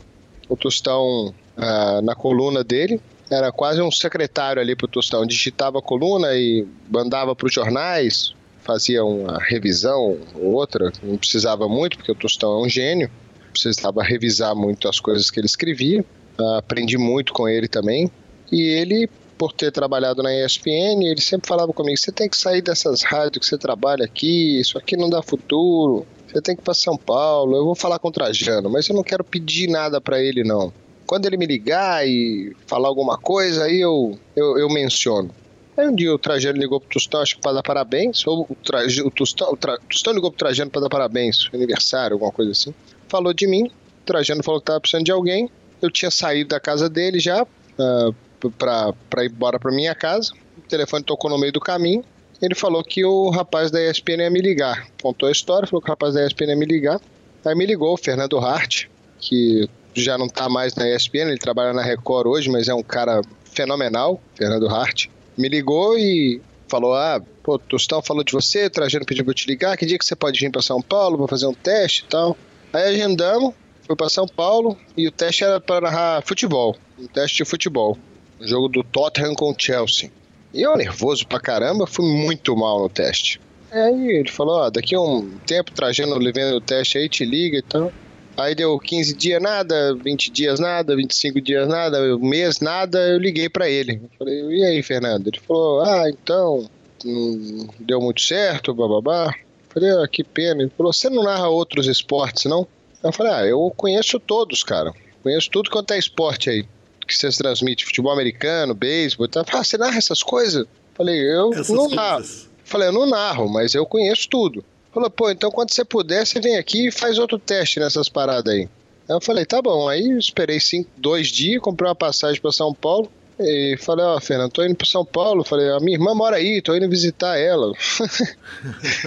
[0.48, 3.00] O Tostão ah, na coluna dele.
[3.30, 5.26] Era quase um secretário ali pro Tostão.
[5.26, 10.90] Digitava a coluna e mandava para os jornais, fazia uma revisão ou outra.
[11.02, 13.10] Não precisava muito, porque o Tostão é um gênio.
[13.52, 16.04] Precisava revisar muito as coisas que ele escrevia.
[16.38, 18.10] Ah, aprendi muito com ele também.
[18.50, 22.62] E ele, por ter trabalhado na ESPN, ele sempre falava comigo: você tem que sair
[22.62, 26.06] dessas rádios que você trabalha aqui, isso aqui não dá futuro.
[26.28, 27.56] Você tem que ir para São Paulo.
[27.56, 30.72] Eu vou falar com o Trajano, mas eu não quero pedir nada para ele, não.
[31.06, 35.30] Quando ele me ligar e falar alguma coisa, aí eu, eu, eu menciono.
[35.76, 38.26] Aí um dia o Trajano ligou pro Tostão, acho que para dar parabéns.
[38.26, 41.48] Ou o, Traj, o, Tostão, o, Tra, o Tostão ligou pro Trajano para dar parabéns,
[41.54, 42.74] aniversário, alguma coisa assim.
[43.08, 43.68] Falou de mim.
[44.02, 45.48] O Trajano falou que tava precisando de alguém.
[45.80, 50.32] Eu tinha saído da casa dele já uh, para ir embora para minha casa.
[50.58, 52.04] O telefone tocou no meio do caminho.
[52.40, 54.86] Ele falou que o rapaz da ESPN ia me ligar.
[55.02, 57.00] Contou a história, falou que o rapaz da ESPN ia me ligar.
[57.44, 58.86] Aí me ligou o Fernando Hart,
[59.18, 62.82] que já não está mais na ESPN, ele trabalha na Record hoje, mas é um
[62.82, 65.06] cara fenomenal, Fernando Hart.
[65.36, 69.46] Me ligou e falou: Ah, pô, Tostão falou de você, Trajano pediu pra eu te
[69.46, 72.08] ligar, que dia que você pode vir para São Paulo para fazer um teste e
[72.08, 72.36] tal.
[72.72, 73.54] Aí agendamos,
[73.86, 77.96] fui para São Paulo e o teste era para narrar futebol, um teste de futebol.
[78.40, 80.12] Jogo do Tottenham com o Chelsea.
[80.58, 83.40] E eu, nervoso pra caramba, fui muito mal no teste.
[83.70, 87.58] Aí ele falou: Ó, daqui a um tempo, Trajano levando o teste aí, te liga
[87.58, 87.92] e tal.
[88.36, 93.18] Aí deu 15 dias nada, 20 dias nada, 25 dias nada, um mês nada, eu
[93.18, 94.00] liguei para ele.
[94.02, 95.28] Eu falei, e aí, Fernando?
[95.28, 96.68] Ele falou, ah, então,
[97.04, 99.26] não deu muito certo, bababá.
[99.26, 100.62] Eu falei, ah, que pena.
[100.62, 102.66] Ele falou, você não narra outros esportes, não?
[103.02, 104.92] Eu falei, ah, eu conheço todos, cara.
[105.22, 106.66] Conheço tudo quanto é esporte aí.
[107.08, 109.26] Que vocês transmitem, futebol americano, beisebol.
[109.26, 109.44] Tá?
[109.52, 110.66] Ah, você narra essas coisas?
[110.94, 112.24] Falei, eu essas não narro.
[112.64, 114.64] Falei, eu não narro, mas eu conheço tudo.
[114.92, 118.52] Falou, pô, então quando você puder, você vem aqui e faz outro teste nessas paradas
[118.52, 118.68] aí.
[119.08, 119.88] Aí eu falei, tá bom.
[119.88, 123.10] Aí esperei cinco, dois dias, comprei uma passagem para São Paulo.
[123.40, 125.44] E falei, ó, oh, Fernando, tô indo para São Paulo.
[125.44, 127.72] Falei, a minha irmã mora aí, tô indo visitar ela.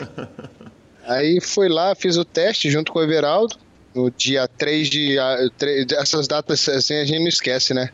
[1.06, 3.58] aí fui lá, fiz o teste junto com o Everaldo.
[3.94, 5.16] No dia 3 de.
[5.58, 7.90] 3, essas datas assim a gente não esquece, né?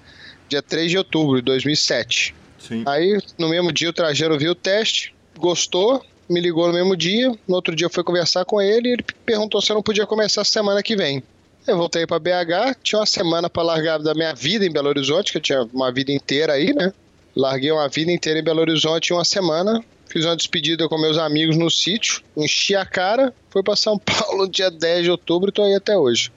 [0.48, 2.36] Dia 3 de outubro de 2007.
[2.60, 2.84] Sim.
[2.86, 7.32] Aí, no mesmo dia, o Trajano viu o teste, gostou, me ligou no mesmo dia.
[7.48, 10.06] No outro dia eu fui conversar com ele e ele perguntou se eu não podia
[10.06, 11.24] começar semana que vem.
[11.66, 15.32] Eu voltei para BH, tinha uma semana para largar da minha vida em Belo Horizonte,
[15.32, 16.94] que eu tinha uma vida inteira aí, né?
[17.38, 19.84] Larguei uma vida inteira em Belo Horizonte uma semana.
[20.10, 24.50] Fiz uma despedida com meus amigos no sítio, enchi a cara, fui para São Paulo
[24.50, 26.32] dia 10 de outubro e tô aí até hoje.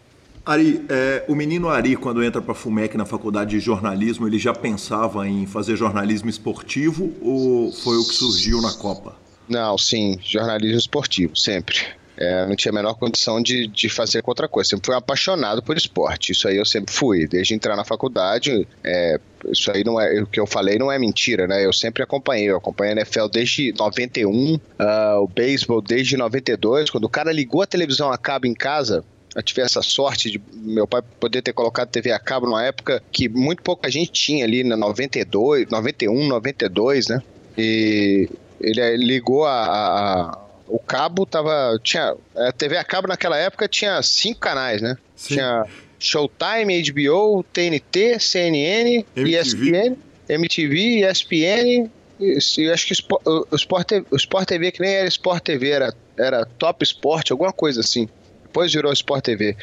[0.45, 4.39] Ari, é, o menino Ari, quando entra para a FUMEC na faculdade de jornalismo, ele
[4.39, 9.17] já pensava em fazer jornalismo esportivo ou foi o que surgiu na Copa?
[9.49, 11.79] Não, sim, jornalismo esportivo, sempre.
[12.21, 14.71] É, não tinha a menor condição de, de fazer outra coisa.
[14.71, 16.33] Sempre fui apaixonado por esporte.
[16.33, 17.27] Isso aí eu sempre fui.
[17.27, 19.19] Desde entrar na faculdade, é,
[19.51, 20.21] isso aí não é.
[20.21, 21.65] O que eu falei não é mentira, né?
[21.65, 22.51] Eu sempre acompanhei.
[22.51, 26.91] Eu acompanhei a NFL desde 91, uh, ah, o beisebol desde 92.
[26.91, 29.03] Quando o cara ligou a televisão a cabo em casa,
[29.35, 33.03] eu tive essa sorte de meu pai poder ter colocado TV a cabo numa época
[33.11, 37.23] que muito pouca gente tinha ali na 92, 91, 92, né?
[37.57, 38.29] E
[38.61, 40.39] ele ligou a, a,
[40.71, 44.97] o cabo tava tinha a é, TV a cabo naquela época tinha cinco canais, né?
[45.17, 45.35] Sim.
[45.35, 45.65] Tinha
[45.99, 49.39] Showtime, HBO, TNT, CNN, MTV.
[49.39, 49.97] ESPN,
[50.29, 52.39] MTV, ESPN, e,
[52.71, 56.45] acho que o Sport, TV, o Sport TV que nem era Sport TV, era, era
[56.45, 58.09] Top Sport, alguma coisa assim.
[58.43, 59.57] Depois virou Sport TV.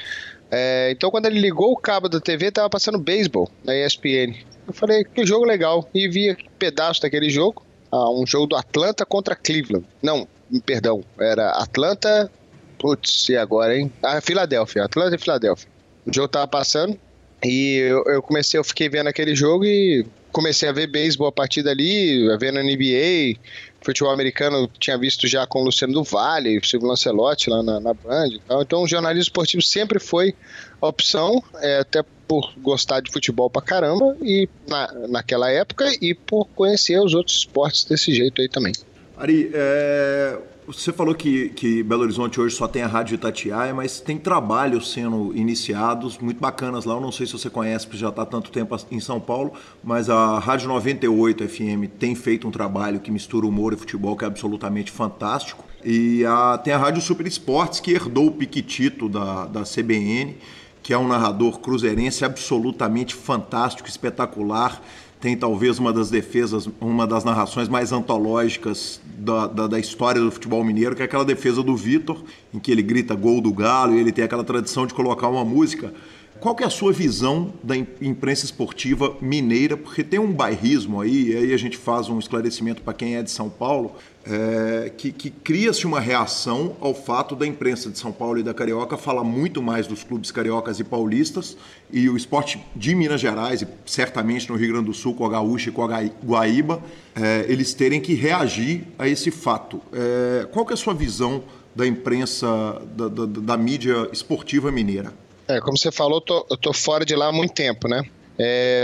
[0.49, 4.35] É, então quando ele ligou o cabo da TV, tava passando beisebol na ESPN.
[4.67, 5.87] Eu falei, que jogo legal.
[5.93, 9.85] E via pedaço daquele jogo a um jogo do Atlanta contra Cleveland.
[10.01, 10.27] Não,
[10.65, 12.31] perdão, era Atlanta.
[12.79, 13.91] Putz, e agora, hein?
[14.03, 15.67] Ah, Filadélfia, Atlanta e Filadélfia.
[16.05, 16.97] O jogo tava passando
[17.43, 21.31] e eu, eu, comecei, eu fiquei vendo aquele jogo e comecei a ver beisebol a
[21.31, 23.39] partir dali, vendo NBA,
[23.81, 27.93] futebol americano tinha visto já com o Luciano do Vale, Silvio Lancelotti lá na, na
[27.93, 28.61] Band e tal.
[28.61, 30.35] Então o jornalismo esportivo sempre foi
[30.81, 36.13] a opção, é, até por gostar de futebol pra caramba e na, naquela época e
[36.13, 38.73] por conhecer os outros esportes desse jeito aí também.
[39.17, 43.99] Ari, é, Você falou que, que Belo Horizonte hoje só tem a Rádio Itatiaia, mas
[43.99, 46.93] tem trabalhos sendo iniciados muito bacanas lá.
[46.93, 49.53] Eu não sei se você conhece, porque já está tanto tempo em São Paulo,
[49.83, 54.23] mas a Rádio 98 FM tem feito um trabalho que mistura humor e futebol que
[54.23, 55.65] é absolutamente fantástico.
[55.83, 60.37] E a, tem a Rádio Super Esportes, que herdou o Piquitito da, da CBN,
[60.83, 64.79] que é um narrador cruzeirense absolutamente fantástico, espetacular
[65.19, 70.31] tem talvez uma das defesas, uma das narrações mais antológicas da, da, da, história do
[70.31, 73.95] futebol mineiro, que é aquela defesa do Vitor, em que ele grita gol do Galo
[73.95, 75.91] e ele tem aquela tradição de colocar uma música.
[76.39, 79.75] Qual que é a sua visão da imprensa esportiva mineira?
[79.75, 83.23] Porque tem um bairrismo aí, e aí a gente faz um esclarecimento para quem é
[83.23, 83.95] de São Paulo,
[84.29, 88.53] é, que, que cria-se uma reação ao fato da imprensa de São Paulo e da
[88.53, 91.55] Carioca falar muito mais dos clubes cariocas e paulistas
[91.91, 95.29] e o esporte de Minas Gerais, e certamente no Rio Grande do Sul, com a
[95.29, 96.83] Gaúcha e com a Guaíba,
[97.15, 99.81] é, eles terem que reagir a esse fato.
[99.93, 102.47] É, qual que é a sua visão da imprensa,
[102.95, 105.13] da, da, da mídia esportiva mineira?
[105.47, 108.03] É, como você falou, eu tô, eu tô fora de lá há muito tempo, né?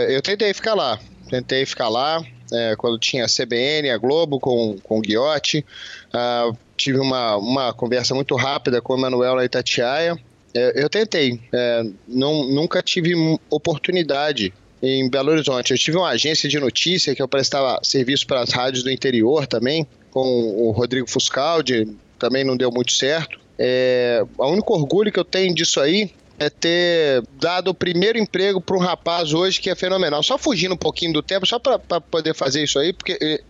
[0.10, 0.98] Eu tentei ficar lá,
[1.30, 5.66] tentei ficar lá, é, quando tinha a CBN, a Globo com, com o Guiotti.
[6.14, 10.18] Uh, tive uma, uma conversa muito rápida com o Emanuel na Itatiaia.
[10.54, 13.14] É, eu tentei, é, não, nunca tive
[13.50, 15.72] oportunidade em Belo Horizonte.
[15.72, 19.48] Eu tive uma agência de notícia que eu prestava serviço para as rádios do interior
[19.48, 21.88] também, com o Rodrigo Fuscaldi,
[22.20, 23.40] também não deu muito certo.
[23.58, 26.12] É, o único orgulho que eu tenho disso aí
[26.44, 30.22] é ter dado o primeiro emprego para um rapaz hoje que é fenomenal.
[30.22, 33.42] Só fugindo um pouquinho do tempo, só para poder fazer isso aí, porque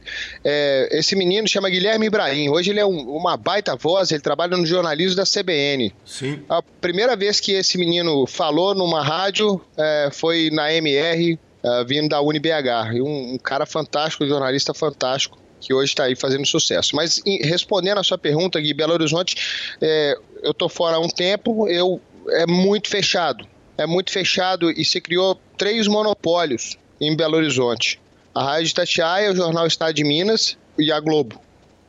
[0.44, 2.50] é, esse menino chama Guilherme Ibrahim.
[2.50, 5.94] Hoje ele é um, uma baita voz, ele trabalha no jornalismo da CBN.
[6.06, 6.44] Sim.
[6.48, 12.10] A primeira vez que esse menino falou numa rádio é, foi na MR, é, vindo
[12.10, 12.94] da UniBH.
[12.94, 16.96] E um, um cara fantástico, um jornalista fantástico que hoje está aí fazendo sucesso.
[16.96, 21.08] Mas em, respondendo a sua pergunta, Gui, Belo Horizonte, é, eu estou fora há um
[21.08, 23.48] tempo, eu é muito fechado.
[23.78, 28.00] É muito fechado e se criou três monopólios em Belo Horizonte.
[28.34, 31.40] A Rádio Itatiaia, o Jornal Estado de Minas e a Globo.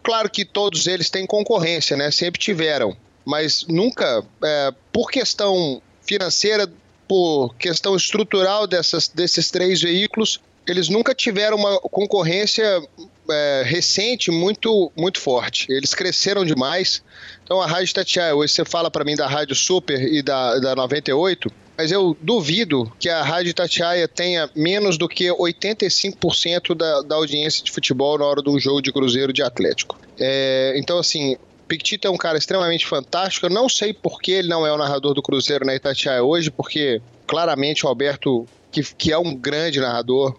[0.02, 2.10] Claro que todos eles têm concorrência, né?
[2.10, 2.96] Sempre tiveram.
[3.24, 6.70] Mas nunca, é, por questão financeira,
[7.08, 12.82] por questão estrutural dessas, desses três veículos, eles nunca tiveram uma concorrência
[13.30, 15.66] é, recente muito, muito forte.
[15.70, 17.02] Eles cresceram demais.
[17.42, 20.74] Então a Rádio Tatiaia, hoje você fala para mim da Rádio Super e da, da
[20.74, 27.16] 98, mas eu duvido que a Rádio Tatiaia tenha menos do que 85% da, da
[27.16, 29.98] audiência de futebol na hora do jogo de Cruzeiro de Atlético.
[30.18, 33.46] É, então, assim, Pictito é um cara extremamente fantástico.
[33.46, 36.50] Eu não sei por que ele não é o narrador do Cruzeiro na Itatiaia hoje,
[36.50, 40.36] porque claramente o Alberto que, que é um grande narrador.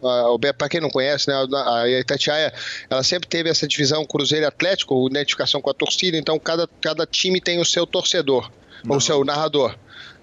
[0.57, 2.53] Para quem não conhece, né, a Itatiaia
[2.89, 7.39] ela sempre teve essa divisão Cruzeiro Atlético, identificação com a torcida, então cada, cada time
[7.39, 8.51] tem o seu torcedor,
[8.87, 9.75] o seu narrador.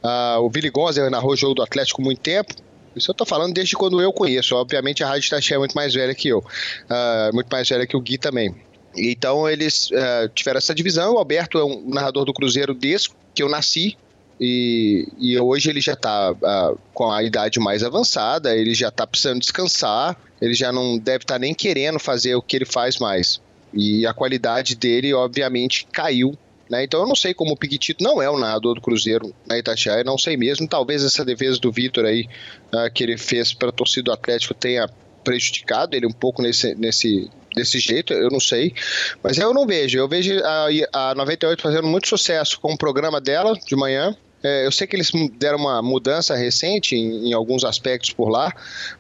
[0.03, 2.55] Uh, o Billy Gonza narrou o jogo do Atlético muito tempo.
[2.95, 4.55] Isso eu tô falando desde quando eu conheço.
[4.55, 6.39] Obviamente a Rádio Itatiaia é muito mais velha que eu.
[6.39, 8.55] Uh, muito mais velha que o Gui também.
[8.95, 11.15] Então eles uh, tiveram essa divisão.
[11.15, 13.97] O Alberto é um narrador do Cruzeiro desde que eu nasci.
[14.45, 19.07] E, e hoje ele já está ah, com a idade mais avançada, ele já está
[19.07, 22.99] precisando descansar, ele já não deve estar tá nem querendo fazer o que ele faz
[22.99, 23.41] mais.
[23.73, 26.37] E a qualidade dele, obviamente, caiu.
[26.69, 26.83] Né?
[26.83, 30.03] Então eu não sei como o Piquetito não é o narrador do Cruzeiro na Itatiaia,
[30.03, 30.67] não sei mesmo.
[30.67, 32.29] Talvez essa defesa do Vitor aí,
[32.75, 34.91] uh, que ele fez para a torcida do Atlético, tenha
[35.23, 38.75] prejudicado ele um pouco nesse, nesse, desse jeito, eu não sei.
[39.23, 39.97] Mas eu não vejo.
[39.97, 44.67] Eu vejo a, a 98 fazendo muito sucesso com o programa dela de manhã, é,
[44.67, 48.53] eu sei que eles deram uma mudança recente em, em, alguns aspectos por lá,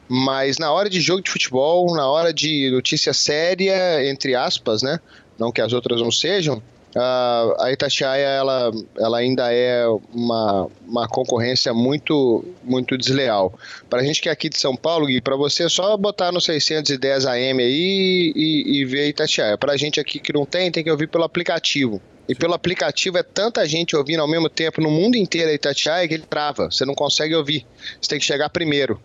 [0.08, 5.00] mas na hora de jogo de futebol, na hora de notícia séria, entre aspas, né?
[5.38, 6.62] Não que as outras não sejam,
[6.94, 13.58] a Itatiaia ela, ela ainda é uma, uma concorrência muito muito desleal.
[13.88, 16.30] Para a gente que é aqui de São Paulo, Gui, para você é só botar
[16.30, 19.56] no 610 AM aí e, e ver Itatiaia.
[19.56, 22.00] Para a gente aqui que não tem, tem que ouvir pelo aplicativo.
[22.28, 26.06] E pelo aplicativo é tanta gente ouvindo ao mesmo tempo no mundo inteiro a Itatiaia
[26.06, 26.70] que ele trava.
[26.70, 27.66] Você não consegue ouvir.
[28.00, 29.00] Você tem que chegar primeiro.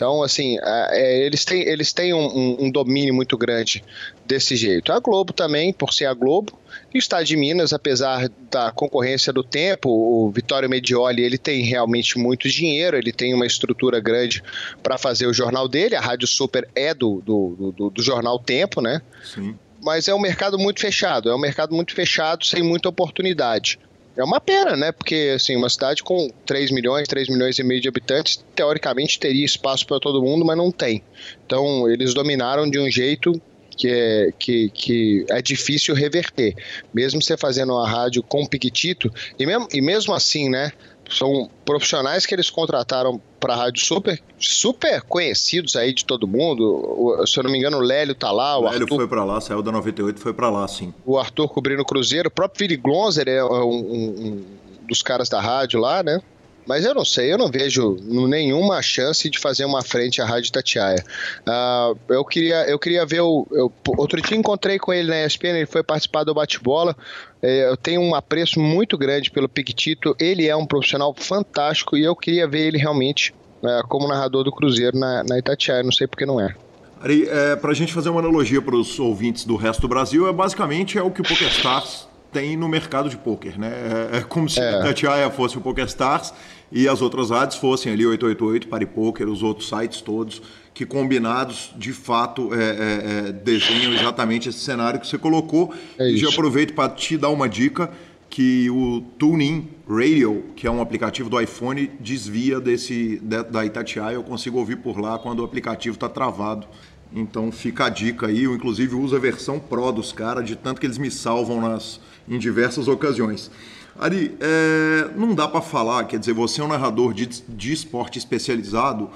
[0.00, 3.84] Então, assim, é, eles têm, eles têm um, um, domínio muito grande
[4.24, 4.90] desse jeito.
[4.92, 6.58] A Globo também, por ser a Globo,
[6.94, 11.62] e o Estado de Minas, apesar da concorrência do tempo, o Vitório Medioli, ele tem
[11.62, 14.42] realmente muito dinheiro, ele tem uma estrutura grande
[14.82, 18.80] para fazer o jornal dele, a Rádio Super é do, do, do, do jornal Tempo,
[18.80, 19.02] né?
[19.22, 23.78] Sim mas é um mercado muito fechado, é um mercado muito fechado, sem muita oportunidade.
[24.16, 24.92] É uma pena, né?
[24.92, 29.44] Porque, assim, uma cidade com 3 milhões, 3 milhões e meio de habitantes, teoricamente teria
[29.44, 31.02] espaço para todo mundo, mas não tem.
[31.46, 33.40] Então, eles dominaram de um jeito
[33.80, 36.54] que é, que, que é difícil reverter.
[36.92, 40.70] Mesmo você fazendo uma rádio com piquitito, e mesmo, e mesmo assim, né?
[41.10, 46.62] São profissionais que eles contrataram para a rádio super, super conhecidos aí de todo mundo.
[46.62, 48.58] O, se eu não me engano, o Lélio tá lá.
[48.58, 50.94] O, Lélio Arthur, foi para lá, saiu da 98 e foi para lá, sim.
[51.04, 52.28] O Arthur cobrindo o Cruzeiro.
[52.28, 54.44] O próprio Vili Glonzer é um, um, um
[54.86, 56.20] dos caras da rádio lá, né?
[56.66, 60.52] Mas eu não sei, eu não vejo nenhuma chance de fazer uma frente à Rádio
[60.52, 61.02] Tatiaia.
[61.40, 63.46] Uh, eu, queria, eu queria ver o.
[63.50, 66.96] Eu, outro dia encontrei com ele na ESPN, ele foi participar do bate-bola.
[67.42, 70.14] É, eu tenho um apreço muito grande pelo Piquetito.
[70.18, 73.34] Ele é um profissional fantástico e eu queria ver ele realmente
[73.64, 75.82] é, como narrador do Cruzeiro na, na Itatiaia.
[75.82, 76.54] Não sei porque não é.
[77.00, 80.28] Ari, é, para a gente fazer uma analogia para os ouvintes do resto do Brasil,
[80.28, 83.72] é basicamente é o que o PokerStars tem no mercado de poker, né?
[84.12, 84.74] É, é como se é.
[84.74, 86.32] a Tatiaia fosse o PokerStars
[86.72, 90.40] e as outras rádios fossem ali 888, Paripoker, os outros sites todos,
[90.72, 95.74] que combinados de fato é, é, é, desenham exatamente esse cenário que você colocou.
[95.98, 97.90] É e já aproveito para te dar uma dica
[98.28, 104.14] que o TuneIn Radio, que é um aplicativo do iPhone, desvia desse da Itatiaia.
[104.14, 106.68] Eu consigo ouvir por lá quando o aplicativo está travado.
[107.12, 108.44] Então fica a dica aí.
[108.44, 112.00] Eu inclusive uso a versão Pro dos caras, de tanto que eles me salvam nas,
[112.30, 113.50] em diversas ocasiões.
[113.98, 118.18] Ari, é, não dá para falar, quer dizer, você é um narrador de, de esporte
[118.18, 119.10] especializado,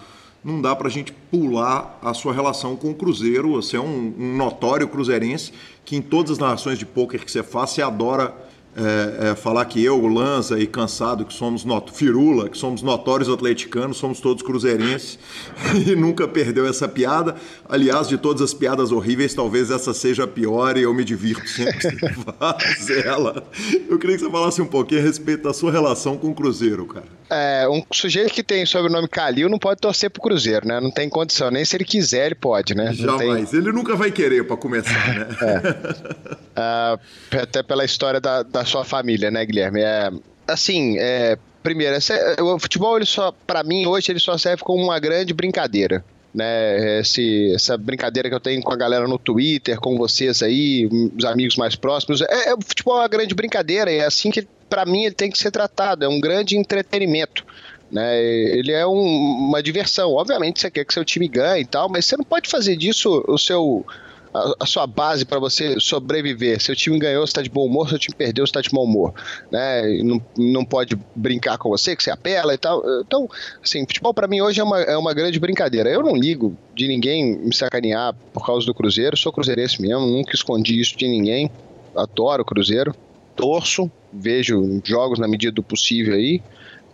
[0.44, 3.52] não dá para a gente pular a sua relação com o Cruzeiro.
[3.52, 5.52] Você é um, um notório cruzeirense
[5.86, 8.34] que em todas as narrações de pôquer que você faz, você adora
[8.76, 11.92] é, é, falar que eu, o Lanza e Cansado, que somos not...
[11.92, 15.18] Firula, que somos notórios atleticanos, somos todos cruzeirenses
[15.86, 17.36] e nunca perdeu essa piada.
[17.68, 21.48] Aliás, de todas as piadas horríveis, talvez essa seja a pior e eu me divirto
[21.48, 22.08] sempre que
[22.76, 23.44] fazer ela.
[23.88, 26.84] Eu queria que você falasse um pouquinho a respeito da sua relação com o Cruzeiro,
[26.86, 27.06] cara.
[27.30, 30.80] É, um sujeito que tem sobrenome Calil não pode torcer pro Cruzeiro, né?
[30.80, 32.92] Não tem condição, nem se ele quiser ele pode, né?
[32.92, 33.50] Jamais.
[33.50, 33.60] Tem...
[33.60, 35.26] Ele nunca vai querer para começar, né?
[35.40, 36.94] é.
[36.94, 37.00] uh,
[37.40, 39.80] até pela história da, da sua família, né, Guilherme?
[39.80, 40.10] É,
[40.46, 41.96] assim, é, primeiro,
[42.40, 46.04] o futebol, ele só, para mim, hoje, ele só serve como uma grande brincadeira.
[46.34, 50.88] Né, esse, essa brincadeira que eu tenho com a galera no Twitter, com vocês aí,
[51.16, 54.44] os amigos mais próximos, é, é o futebol é uma grande brincadeira, é assim que
[54.68, 57.46] para mim ele tem que ser tratado, é um grande entretenimento.
[57.90, 58.20] Né?
[58.20, 60.12] Ele é um, uma diversão.
[60.14, 63.24] Obviamente você quer que seu time ganhe e tal, mas você não pode fazer disso
[63.28, 63.86] o seu
[64.34, 66.60] a, sua base para você sobreviver.
[66.60, 68.82] Seu time ganhou, você está de bom humor, seu time perdeu, você está de mau
[68.82, 69.14] humor.
[69.50, 70.02] Né?
[70.02, 72.82] Não, não pode brincar com você, que você apela e tal.
[73.00, 73.28] Então,
[73.62, 75.88] assim, futebol para mim hoje é uma, é uma grande brincadeira.
[75.88, 80.34] Eu não ligo de ninguém me sacanear por causa do Cruzeiro, sou cruzeirense mesmo, nunca
[80.34, 81.48] escondi isso de ninguém.
[81.94, 82.92] Adoro o Cruzeiro,
[83.36, 86.42] torço, vejo jogos na medida do possível aí.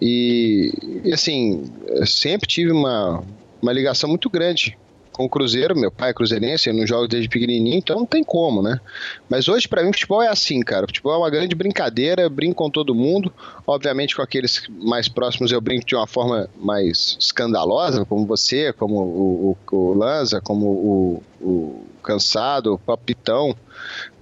[0.01, 0.72] E,
[1.05, 1.70] e assim,
[2.05, 3.22] sempre tive uma,
[3.62, 4.76] uma ligação muito grande
[5.13, 8.23] com o Cruzeiro, meu pai é cruzeirense, eu não jogo desde pequenininho, então não tem
[8.23, 8.81] como, né?
[9.29, 10.87] Mas hoje para mim futebol é assim, cara.
[10.87, 13.33] Futebol é uma grande brincadeira, eu brinco com todo mundo.
[13.67, 19.01] Obviamente com aqueles mais próximos eu brinco de uma forma mais escandalosa, como você, como
[19.01, 23.55] o, o, o Lanza, como o, o Cansado, o Papitão,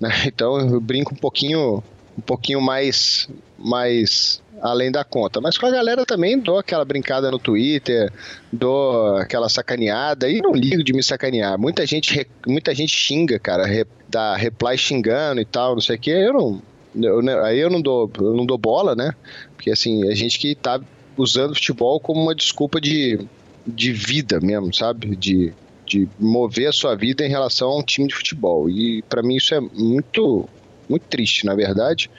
[0.01, 0.11] né?
[0.27, 1.83] Então eu brinco um pouquinho
[2.19, 5.41] um pouquinho mais mais além da conta.
[5.41, 8.13] Mas com a galera também dou aquela brincada no Twitter,
[8.53, 11.59] dou aquela sacaneada e não ligo de me sacanear.
[11.59, 13.65] Muita gente, muita gente xinga, cara,
[14.09, 16.11] dá reply xingando e tal, não sei o que.
[16.11, 16.63] Eu não.
[17.01, 19.13] Eu, aí eu não dou, eu não dou bola, né?
[19.55, 20.81] Porque assim, a gente que tá
[21.17, 23.21] usando futebol como uma desculpa de,
[23.67, 25.15] de vida mesmo, sabe?
[25.15, 25.53] De,
[25.87, 28.69] de mover a sua vida em relação a um time de futebol.
[28.69, 30.49] E para mim isso é muito
[30.89, 32.11] muito triste, na verdade.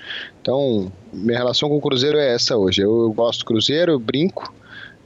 [0.41, 2.81] Então, minha relação com o Cruzeiro é essa hoje.
[2.81, 4.53] Eu, eu gosto do Cruzeiro, eu brinco.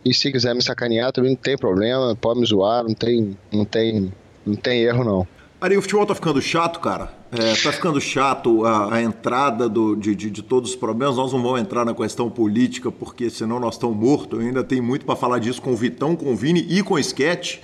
[0.05, 3.63] E se quiser me sacanear, também não tem problema, pode me zoar, não tem, não
[3.63, 4.11] tem,
[4.45, 5.27] não tem erro não.
[5.61, 7.09] Ari, o futebol tá ficando chato, cara.
[7.31, 11.15] É, tá ficando chato a, a entrada do, de, de, de, todos os problemas.
[11.15, 14.37] Nós não vamos entrar na questão política, porque senão nós estamos mortos.
[14.37, 16.95] Eu ainda tem muito para falar disso com o Vitão, com o Vini e com
[16.95, 17.59] o Sketch.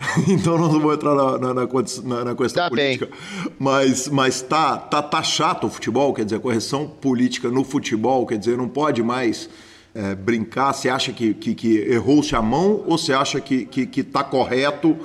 [0.28, 3.06] então não vou entrar na, na, na, na questão tá política.
[3.06, 3.52] Bem.
[3.58, 8.26] Mas, mas tá, tá, tá chato o futebol, quer dizer, a correção política no futebol,
[8.26, 9.48] quer dizer, não pode mais
[9.94, 10.72] é, brincar.
[10.72, 14.02] Você acha que, que, que errou-se a mão ou você acha que está que, que
[14.02, 14.96] tá correto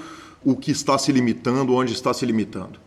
[0.45, 2.79] o que está se limitando, onde está se limitando?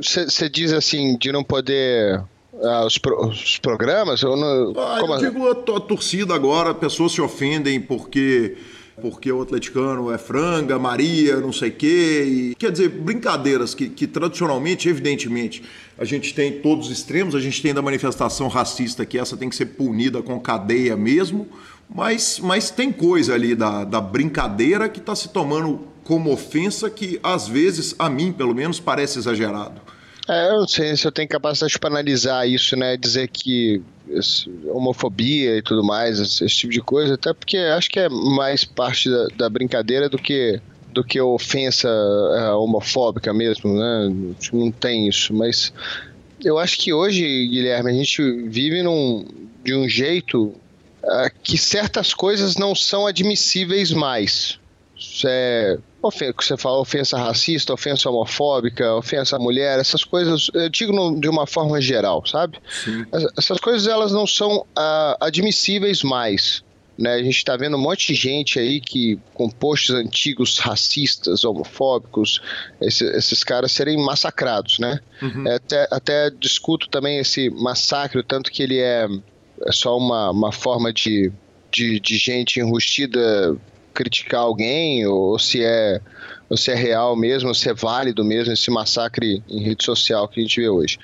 [0.00, 2.24] Você diz assim, de não poder
[2.62, 4.22] ah, os, pro, os, programas?
[4.22, 5.26] Eu, não, ah, eu assim?
[5.26, 8.56] digo a, a, torcida agora, pessoas se ofendem porque
[9.00, 12.24] porque o atleticano é franga, Maria, não sei o quê.
[12.26, 15.62] E, quer dizer, brincadeiras que, que tradicionalmente, evidentemente,
[15.98, 19.48] a gente tem todos os extremos, a gente tem da manifestação racista que essa tem
[19.48, 21.48] que ser punida com cadeia mesmo,
[21.88, 27.20] mas, mas tem coisa ali da, da brincadeira que está se tomando como ofensa que,
[27.22, 29.80] às vezes, a mim, pelo menos, parece exagerado.
[30.28, 32.96] É, eu não sei se eu tenho capacidade para analisar isso, né?
[32.96, 33.82] Dizer que
[34.66, 38.64] homofobia e tudo mais, esse, esse, tipo de coisa, até porque acho que é mais
[38.64, 40.60] parte da, da brincadeira do que
[40.92, 44.34] do que ofensa é, homofóbica mesmo, né?
[44.52, 45.72] Não tem isso, mas
[46.44, 49.24] eu acho que hoje, Guilherme, a gente vive num,
[49.64, 50.54] de um jeito
[51.02, 54.58] uh, que certas coisas não são admissíveis mais.
[54.96, 55.78] Isso é
[56.10, 61.28] você fala ofensa racista, ofensa homofóbica, ofensa à mulher, essas coisas, eu digo no, de
[61.28, 62.58] uma forma geral, sabe?
[62.84, 63.06] Sim.
[63.38, 66.62] Essas coisas elas não são uh, admissíveis mais.
[66.98, 67.14] Né?
[67.14, 72.40] A gente está vendo um monte de gente aí que, com posts antigos racistas, homofóbicos,
[72.80, 75.00] esse, esses caras serem massacrados, né?
[75.20, 75.48] Uhum.
[75.48, 79.08] É, até, até discuto também esse massacre, tanto que ele é,
[79.66, 81.32] é só uma, uma forma de,
[81.72, 83.56] de, de gente enrustida
[83.92, 86.00] criticar alguém, ou se é
[86.52, 90.38] ou se é real mesmo, se é válido mesmo esse massacre em rede social que
[90.38, 90.98] a gente vê hoje.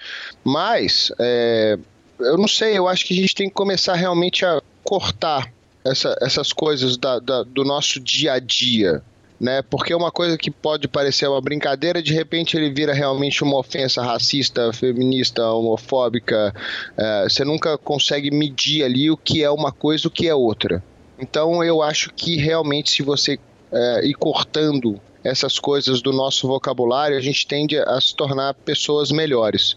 [0.44, 1.78] Mas, é,
[2.20, 5.50] eu não sei, eu acho que a gente tem que começar realmente a cortar
[5.82, 9.02] essa, essas coisas da, da, do nosso dia a dia.
[9.40, 9.62] Né?
[9.62, 14.02] Porque uma coisa que pode parecer uma brincadeira, de repente ele vira realmente uma ofensa
[14.02, 16.52] racista, feminista, homofóbica.
[16.96, 20.34] É, você nunca consegue medir ali o que é uma coisa e o que é
[20.34, 20.82] outra.
[21.18, 23.38] Então eu acho que realmente se você
[23.72, 29.10] é, ir cortando essas coisas do nosso vocabulário, a gente tende a se tornar pessoas
[29.10, 29.76] melhores.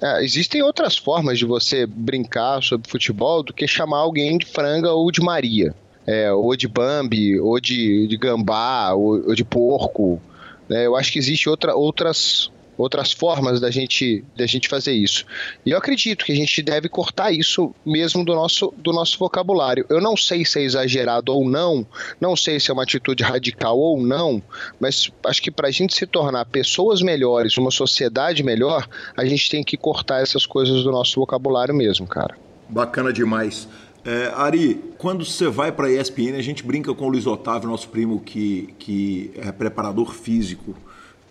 [0.00, 4.92] É, existem outras formas de você brincar sobre futebol do que chamar alguém de franga
[4.92, 5.74] ou de Maria.
[6.06, 10.20] É, ou de Bambi, ou de, de gambá, ou, ou de porco.
[10.68, 12.50] É, eu acho que existe outra, outras,
[12.80, 15.24] outras formas da gente, da gente fazer isso.
[15.64, 19.84] E eu acredito que a gente deve cortar isso mesmo do nosso, do nosso vocabulário.
[19.88, 21.86] Eu não sei se é exagerado ou não,
[22.20, 24.42] não sei se é uma atitude radical ou não,
[24.78, 29.50] mas acho que para a gente se tornar pessoas melhores, uma sociedade melhor, a gente
[29.50, 32.36] tem que cortar essas coisas do nosso vocabulário mesmo, cara.
[32.68, 33.68] Bacana demais.
[34.04, 37.68] É, Ari, quando você vai para a ESPN, a gente brinca com o Luiz Otávio,
[37.68, 40.74] nosso primo que, que é preparador físico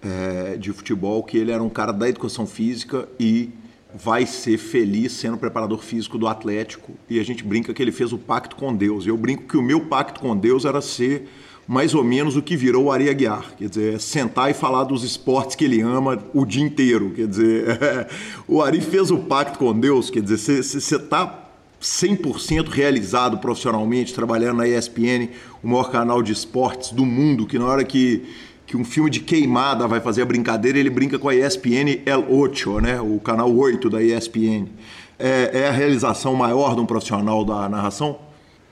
[0.01, 3.49] é, de futebol, que ele era um cara da educação física e
[3.93, 6.93] vai ser feliz sendo preparador físico do Atlético.
[7.09, 9.05] E a gente brinca que ele fez o pacto com Deus.
[9.05, 11.27] Eu brinco que o meu pacto com Deus era ser
[11.67, 13.53] mais ou menos o que virou o Ari Aguiar.
[13.55, 17.11] Quer dizer, sentar e falar dos esportes que ele ama o dia inteiro.
[17.11, 18.07] Quer dizer,
[18.47, 20.09] o Ari fez o pacto com Deus.
[20.09, 21.47] Quer dizer, você está
[21.81, 25.29] 100% realizado profissionalmente, trabalhando na ESPN,
[25.63, 28.25] o maior canal de esportes do mundo, que na hora que
[28.69, 32.31] que um filme de queimada vai fazer a brincadeira, ele brinca com a ESPN El
[32.31, 33.01] Ocho, né?
[33.01, 34.67] o canal 8 da ESPN.
[35.17, 38.19] É, é a realização maior de um profissional da narração?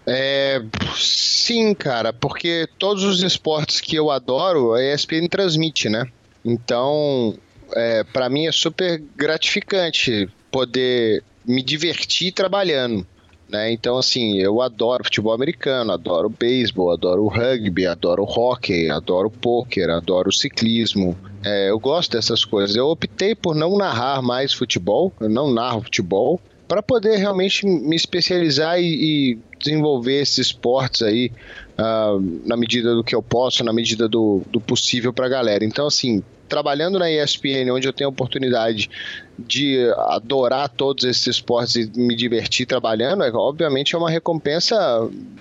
[0.06, 0.62] É,
[0.96, 6.06] sim, cara, porque todos os esportes que eu adoro, a ESPN transmite, né?
[6.46, 7.36] Então,
[7.74, 13.04] é, para mim é super gratificante poder me divertir trabalhando.
[13.50, 13.72] Né?
[13.72, 20.32] Então, assim, eu adoro futebol americano, adoro beisebol, adoro rugby, adoro hockey, adoro pôquer, adoro
[20.32, 21.18] ciclismo.
[21.44, 22.76] É, eu gosto dessas coisas.
[22.76, 27.96] Eu optei por não narrar mais futebol, eu não narro futebol, para poder realmente me
[27.96, 28.84] especializar e,
[29.32, 31.32] e desenvolver esses esportes aí
[31.80, 35.64] uh, na medida do que eu posso, na medida do, do possível para a galera.
[35.64, 38.90] Então, assim, trabalhando na ESPN, onde eu tenho a oportunidade
[39.38, 44.76] de adorar todos esses esportes e me divertir trabalhando, é, obviamente é uma recompensa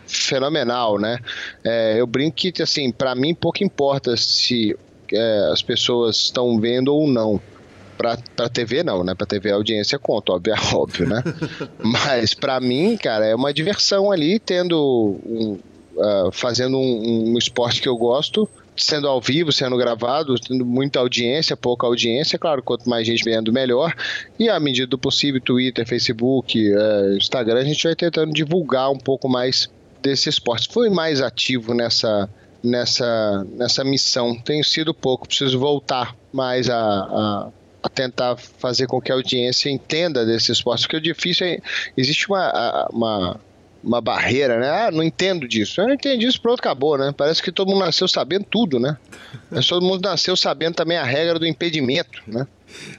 [0.07, 1.18] fenomenal, né?
[1.64, 4.76] É, eu brinco que, assim, para mim pouco importa se
[5.12, 7.40] é, as pessoas estão vendo ou não.
[7.96, 9.14] Pra TV não, né?
[9.14, 11.22] Pra TV a audiência conta, óbvio, é óbvio, né?
[11.82, 15.59] Mas para mim, cara, é uma diversão ali, tendo um,
[15.96, 18.46] uh, fazendo um, um esporte que eu gosto,
[18.77, 23.53] sendo ao vivo, sendo gravado, tendo muita audiência, pouca audiência, claro, quanto mais gente vendo,
[23.53, 23.95] melhor.
[24.39, 28.99] E à medida do possível, Twitter, Facebook, uh, Instagram, a gente vai tentando divulgar um
[28.99, 29.68] pouco mais
[30.03, 30.68] desse esporte.
[30.72, 32.29] Fui mais ativo nessa,
[32.62, 34.35] nessa, nessa missão.
[34.35, 37.49] Tenho sido pouco, preciso voltar mais a, a,
[37.83, 41.59] a tentar fazer com que a audiência entenda desse esporte, porque o difícil é.
[41.97, 43.41] Existe uma, uma
[43.87, 44.68] uma barreira, né?
[44.68, 45.80] Ah, não entendo disso.
[45.80, 47.14] Eu não entendi isso, pronto, acabou, né?
[47.16, 48.97] Parece que todo mundo nasceu sabendo tudo, né?
[49.49, 52.49] Mas todo mundo nasceu sabendo também a regra do impedimento, né?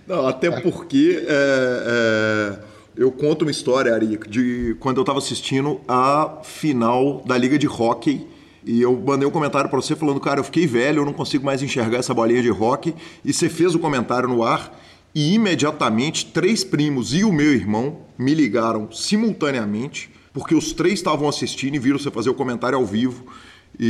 [0.07, 2.59] Não, até porque é, é,
[2.95, 7.67] eu conto uma história, Ari, de quando eu estava assistindo a final da Liga de
[7.67, 8.25] Hockey
[8.65, 11.45] e eu mandei um comentário para você falando, cara, eu fiquei velho, eu não consigo
[11.45, 12.95] mais enxergar essa bolinha de hockey.
[13.25, 14.77] E você fez o comentário no ar
[15.13, 21.27] e imediatamente três primos e o meu irmão me ligaram simultaneamente porque os três estavam
[21.27, 23.25] assistindo e viram você fazer o comentário ao vivo.
[23.79, 23.87] E,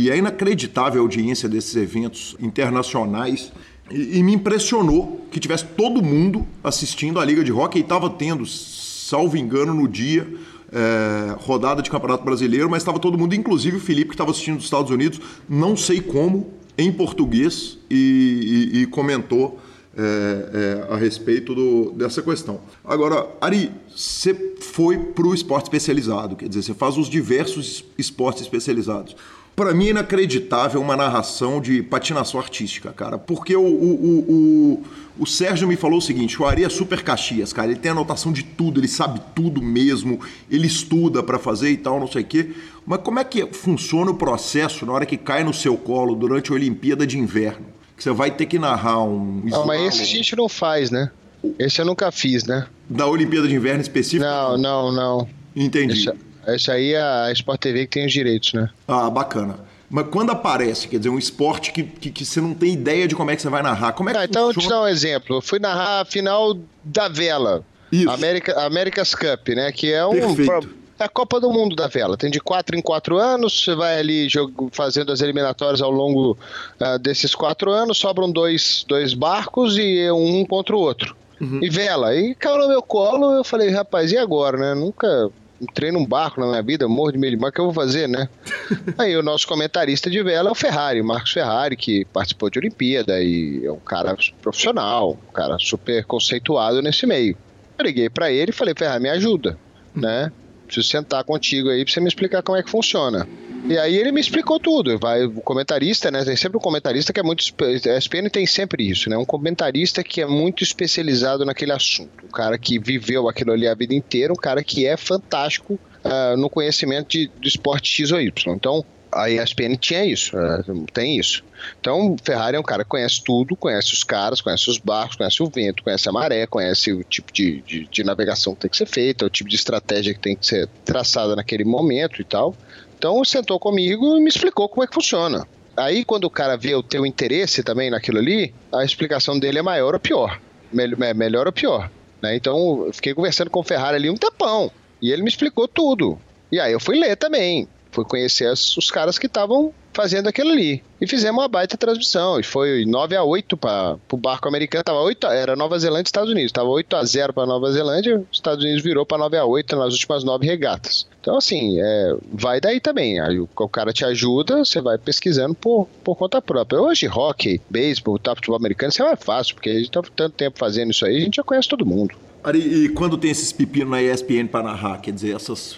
[0.00, 3.52] e, e é inacreditável a audiência desses eventos internacionais.
[3.90, 8.08] E, e, me impressionou que tivesse todo mundo assistindo a Liga de Hockey e estava
[8.08, 10.26] tendo, salvo engano, no dia,
[10.72, 14.56] é, rodada de Campeonato Brasileiro, mas estava todo mundo, inclusive o Felipe, que estava assistindo
[14.56, 19.60] dos Estados Unidos, não sei como, em português, e, e comentou
[19.96, 22.60] é, é, a respeito do, dessa questão.
[22.84, 28.42] Agora, Ari, você foi para o esporte especializado, quer dizer, você faz os diversos esportes
[28.42, 29.14] especializados.
[29.54, 33.18] Para mim é inacreditável uma narração de patinação artística, cara.
[33.18, 34.82] Porque o, o, o,
[35.18, 37.70] o, Sérgio me falou o seguinte: o Ari é super Caxias, cara.
[37.70, 40.18] Ele tem anotação de tudo, ele sabe tudo mesmo,
[40.50, 42.50] ele estuda para fazer e tal, não sei o quê.
[42.86, 46.50] Mas como é que funciona o processo na hora que cai no seu colo durante
[46.50, 47.66] a Olimpíada de Inverno?
[47.96, 49.42] Que você vai ter que narrar um.
[49.44, 51.10] Não, mas esse a gente não faz, né?
[51.58, 52.66] Esse eu nunca fiz, né?
[52.88, 54.24] Da Olimpíada de Inverno específica?
[54.24, 55.28] Não, não, não.
[55.54, 56.08] Entendi.
[56.08, 56.12] Esse...
[56.46, 58.68] Essa aí é a Sport TV que tem os direitos, né?
[58.86, 59.56] Ah, bacana.
[59.88, 63.14] Mas quando aparece, quer dizer, um esporte que, que, que, você não tem ideia de
[63.14, 64.66] como é que você vai narrar, como é que ah, Então, funciona?
[64.66, 65.36] te dar um exemplo.
[65.36, 67.64] Eu fui narrar a final da vela.
[67.92, 68.10] Isso.
[68.10, 69.70] América, America's Cup, né?
[69.70, 70.34] Que é um...
[70.34, 70.81] Perfeito.
[71.02, 72.16] É a Copa do Mundo da vela.
[72.16, 76.38] Tem de quatro em quatro anos, você vai ali jogo, fazendo as eliminatórias ao longo
[76.80, 81.16] uh, desses quatro anos, sobram dois, dois barcos e um contra o outro.
[81.40, 81.58] Uhum.
[81.60, 82.14] E vela.
[82.14, 84.74] E caiu no meu colo, eu falei, rapaz, e agora, né?
[84.74, 85.28] Nunca
[85.60, 88.08] entrei num barco na minha vida, morro de medo, mas o que eu vou fazer,
[88.08, 88.28] né?
[88.96, 92.60] Aí o nosso comentarista de vela é o Ferrari, o Marcos Ferrari, que participou de
[92.60, 97.36] Olimpíada e é um cara profissional, um cara super conceituado nesse meio.
[97.76, 99.58] Eu liguei para ele e falei, Ferrari, me ajuda,
[99.92, 100.30] né?
[100.72, 103.28] Preciso sentar contigo aí pra você me explicar como é que funciona.
[103.68, 104.98] E aí ele me explicou tudo.
[104.98, 106.24] Vai o comentarista, né?
[106.24, 107.44] Tem sempre um comentarista que é muito.
[107.60, 109.16] A ESPN tem sempre isso, né?
[109.16, 112.24] Um comentarista que é muito especializado naquele assunto.
[112.24, 116.36] Um cara que viveu aquilo ali a vida inteira, um cara que é fantástico uh,
[116.36, 118.54] no conhecimento de, do esporte X ou Y.
[118.54, 121.44] Então, a ESPN tinha isso, uh, tem isso.
[121.80, 125.42] Então, Ferrari é um cara que conhece tudo, conhece os caras, conhece os barcos, conhece
[125.42, 128.76] o vento, conhece a maré, conhece o tipo de, de, de navegação que tem que
[128.76, 132.54] ser feita, o tipo de estratégia que tem que ser traçada naquele momento e tal.
[132.98, 135.46] Então sentou comigo e me explicou como é que funciona.
[135.76, 139.62] Aí quando o cara vê o teu interesse também naquilo ali, a explicação dele é
[139.62, 140.40] maior ou pior.
[140.72, 141.90] Mel melhor ou pior.
[142.20, 142.36] Né?
[142.36, 144.70] Então fiquei conversando com o Ferrari ali um tempão.
[145.00, 146.18] E ele me explicou tudo.
[146.50, 147.66] E aí eu fui ler também.
[147.92, 150.82] Fui conhecer os caras que estavam fazendo aquilo ali.
[151.00, 152.40] E fizemos uma baita transmissão.
[152.40, 154.82] E foi 9 a 8 para o barco americano.
[154.82, 156.52] Tava 8, era Nova Zelândia e Estados Unidos.
[156.52, 158.18] Tava 8 a 0 para Nova Zelândia.
[158.30, 161.06] Os Estados Unidos virou para 9 a 8 nas últimas nove regatas.
[161.20, 163.20] Então, assim, é, vai daí também.
[163.20, 166.80] Aí o, o, cara te ajuda, você vai pesquisando por, por conta própria.
[166.80, 170.34] Hoje, hockey, beisebol, tá, futebol americano, isso é mais fácil, porque a gente tá tanto
[170.34, 172.14] tempo fazendo isso aí, a gente já conhece todo mundo.
[172.42, 175.76] Ari, e quando tem esses pepinos na ESPN para narrar, quer dizer, essas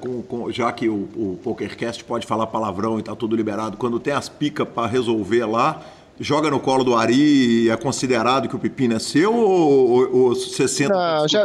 [0.00, 3.98] com, com, já que o, o PokerCast pode falar palavrão e tá tudo liberado, quando
[3.98, 5.82] tem as picas para resolver lá,
[6.18, 10.34] joga no colo do Ari e é considerado que o pepino é seu ou, ou,
[10.34, 11.44] você senta não, já,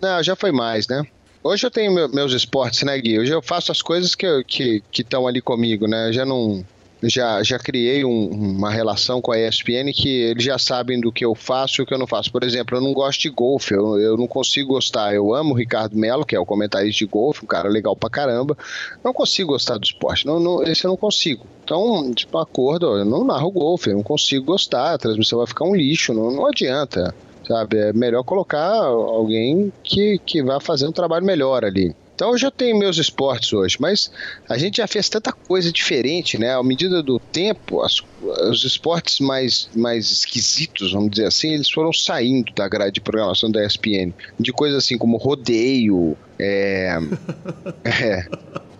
[0.00, 1.02] não, já foi mais, né?
[1.42, 3.20] Hoje eu tenho meus esportes, né, Gui?
[3.20, 6.08] Hoje eu faço as coisas que estão que, que ali comigo, né?
[6.08, 6.64] Eu já não
[7.02, 11.24] já, já criei um, uma relação com a ESPN que eles já sabem do que
[11.24, 12.32] eu faço e o que eu não faço.
[12.32, 15.14] Por exemplo, eu não gosto de golfe, eu, eu não consigo gostar.
[15.14, 18.10] Eu amo o Ricardo Melo, que é o comentarista de golfe, um cara legal pra
[18.10, 18.56] caramba.
[19.04, 21.46] Não consigo gostar do esporte, não, não, esse eu não consigo.
[21.64, 25.64] Então, tipo, acordo, eu não narro golfe, eu não consigo gostar, a transmissão vai ficar
[25.64, 27.14] um lixo, não, não adianta.
[27.46, 31.94] Sabe, é melhor colocar alguém que, que vá fazer um trabalho melhor ali.
[32.18, 34.10] Então eu já tenho meus esportes hoje, mas
[34.48, 36.52] a gente já fez tanta coisa diferente, né?
[36.52, 38.02] À medida do tempo, as,
[38.50, 43.48] os esportes mais, mais esquisitos, vamos dizer assim, eles foram saindo da grade de programação
[43.48, 44.12] da ESPN.
[44.36, 46.98] De coisas assim como rodeio, é,
[47.86, 48.26] é,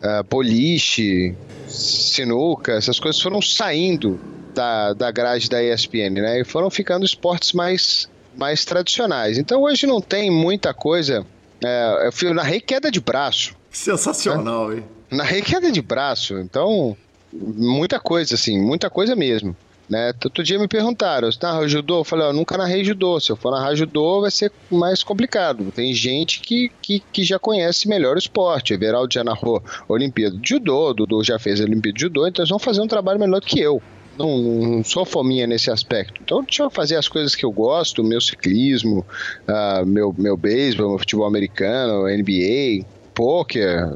[0.02, 1.32] é, boliche,
[1.68, 4.18] sinuca, essas coisas foram saindo
[4.52, 6.40] da, da grade da ESPN, né?
[6.40, 9.38] E foram ficando esportes mais, mais tradicionais.
[9.38, 11.24] Então hoje não tem muita coisa
[11.64, 13.54] é, eu narrei queda de braço.
[13.70, 14.84] Sensacional, hein?
[15.10, 16.96] Narrei queda de braço, então
[17.32, 19.56] muita coisa, assim, muita coisa mesmo.
[19.88, 20.12] Né?
[20.22, 22.00] Outro dia me perguntaram, você narra judô?
[22.00, 23.18] Eu falei, eu nunca narrei judô.
[23.18, 25.72] Se eu for narrar judô, vai ser mais complicado.
[25.74, 28.74] Tem gente que, que, que já conhece melhor o esporte.
[28.74, 32.50] Everaldo já narrou Olimpíada de Judô, Dudu já fez a Olimpíada de Judô, então eles
[32.50, 33.82] vão fazer um trabalho melhor do que eu
[34.18, 36.20] não, não, sou fominha nesse aspecto.
[36.22, 39.04] Então, deixa eu fazer as coisas que eu gosto, meu ciclismo,
[39.48, 43.88] uh, meu, meu beisebol, meu futebol americano, NBA, poker.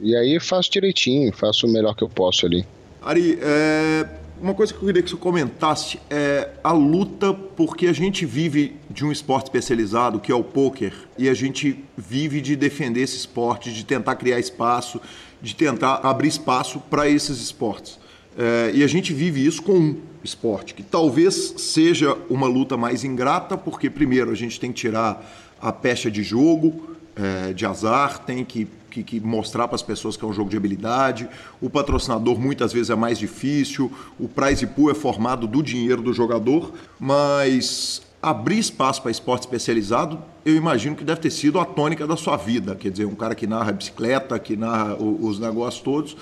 [0.00, 2.66] E aí faço direitinho, faço o melhor que eu posso ali.
[3.02, 4.06] Ari, é,
[4.40, 8.76] uma coisa que eu queria que você comentasse é a luta, porque a gente vive
[8.90, 13.16] de um esporte especializado, que é o poker, e a gente vive de defender esse
[13.16, 15.00] esporte, de tentar criar espaço
[15.42, 17.98] de tentar abrir espaço para esses esportes.
[18.38, 23.04] É, e a gente vive isso com um esporte, que talvez seja uma luta mais
[23.04, 28.18] ingrata, porque, primeiro, a gente tem que tirar a pecha de jogo, é, de azar,
[28.20, 31.28] tem que, que, que mostrar para as pessoas que é um jogo de habilidade.
[31.60, 36.12] O patrocinador muitas vezes é mais difícil, o prize pool é formado do dinheiro do
[36.12, 42.06] jogador, mas abrir espaço para esporte especializado, eu imagino que deve ter sido a tônica
[42.06, 42.74] da sua vida.
[42.74, 46.16] Quer dizer, um cara que narra bicicleta, que narra os negócios todos.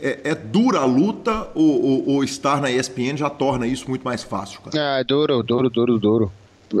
[0.00, 4.02] É, é dura a luta ou, ou, ou, estar na ESPN já torna isso muito
[4.02, 4.96] mais fácil, cara?
[4.96, 6.32] Ah, é duro, duro, duro, duro.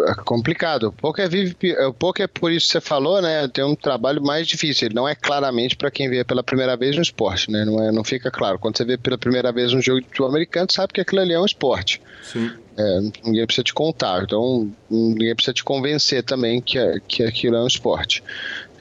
[0.06, 0.88] É complicado.
[0.88, 1.56] O poker vive.
[1.88, 3.48] O poker, por isso que você falou, né?
[3.48, 4.86] Tem um trabalho mais difícil.
[4.86, 7.64] Ele não é claramente para quem vê pela primeira vez no esporte, né?
[7.64, 8.58] Não, é, não fica claro.
[8.58, 11.32] Quando você vê pela primeira vez um jogo de futebol americano, sabe que aquilo ali
[11.32, 12.02] é um esporte.
[12.22, 12.50] Sim.
[12.76, 17.62] É, ninguém precisa te contar, então ninguém precisa te convencer também que, que aquilo é
[17.62, 18.22] um esporte.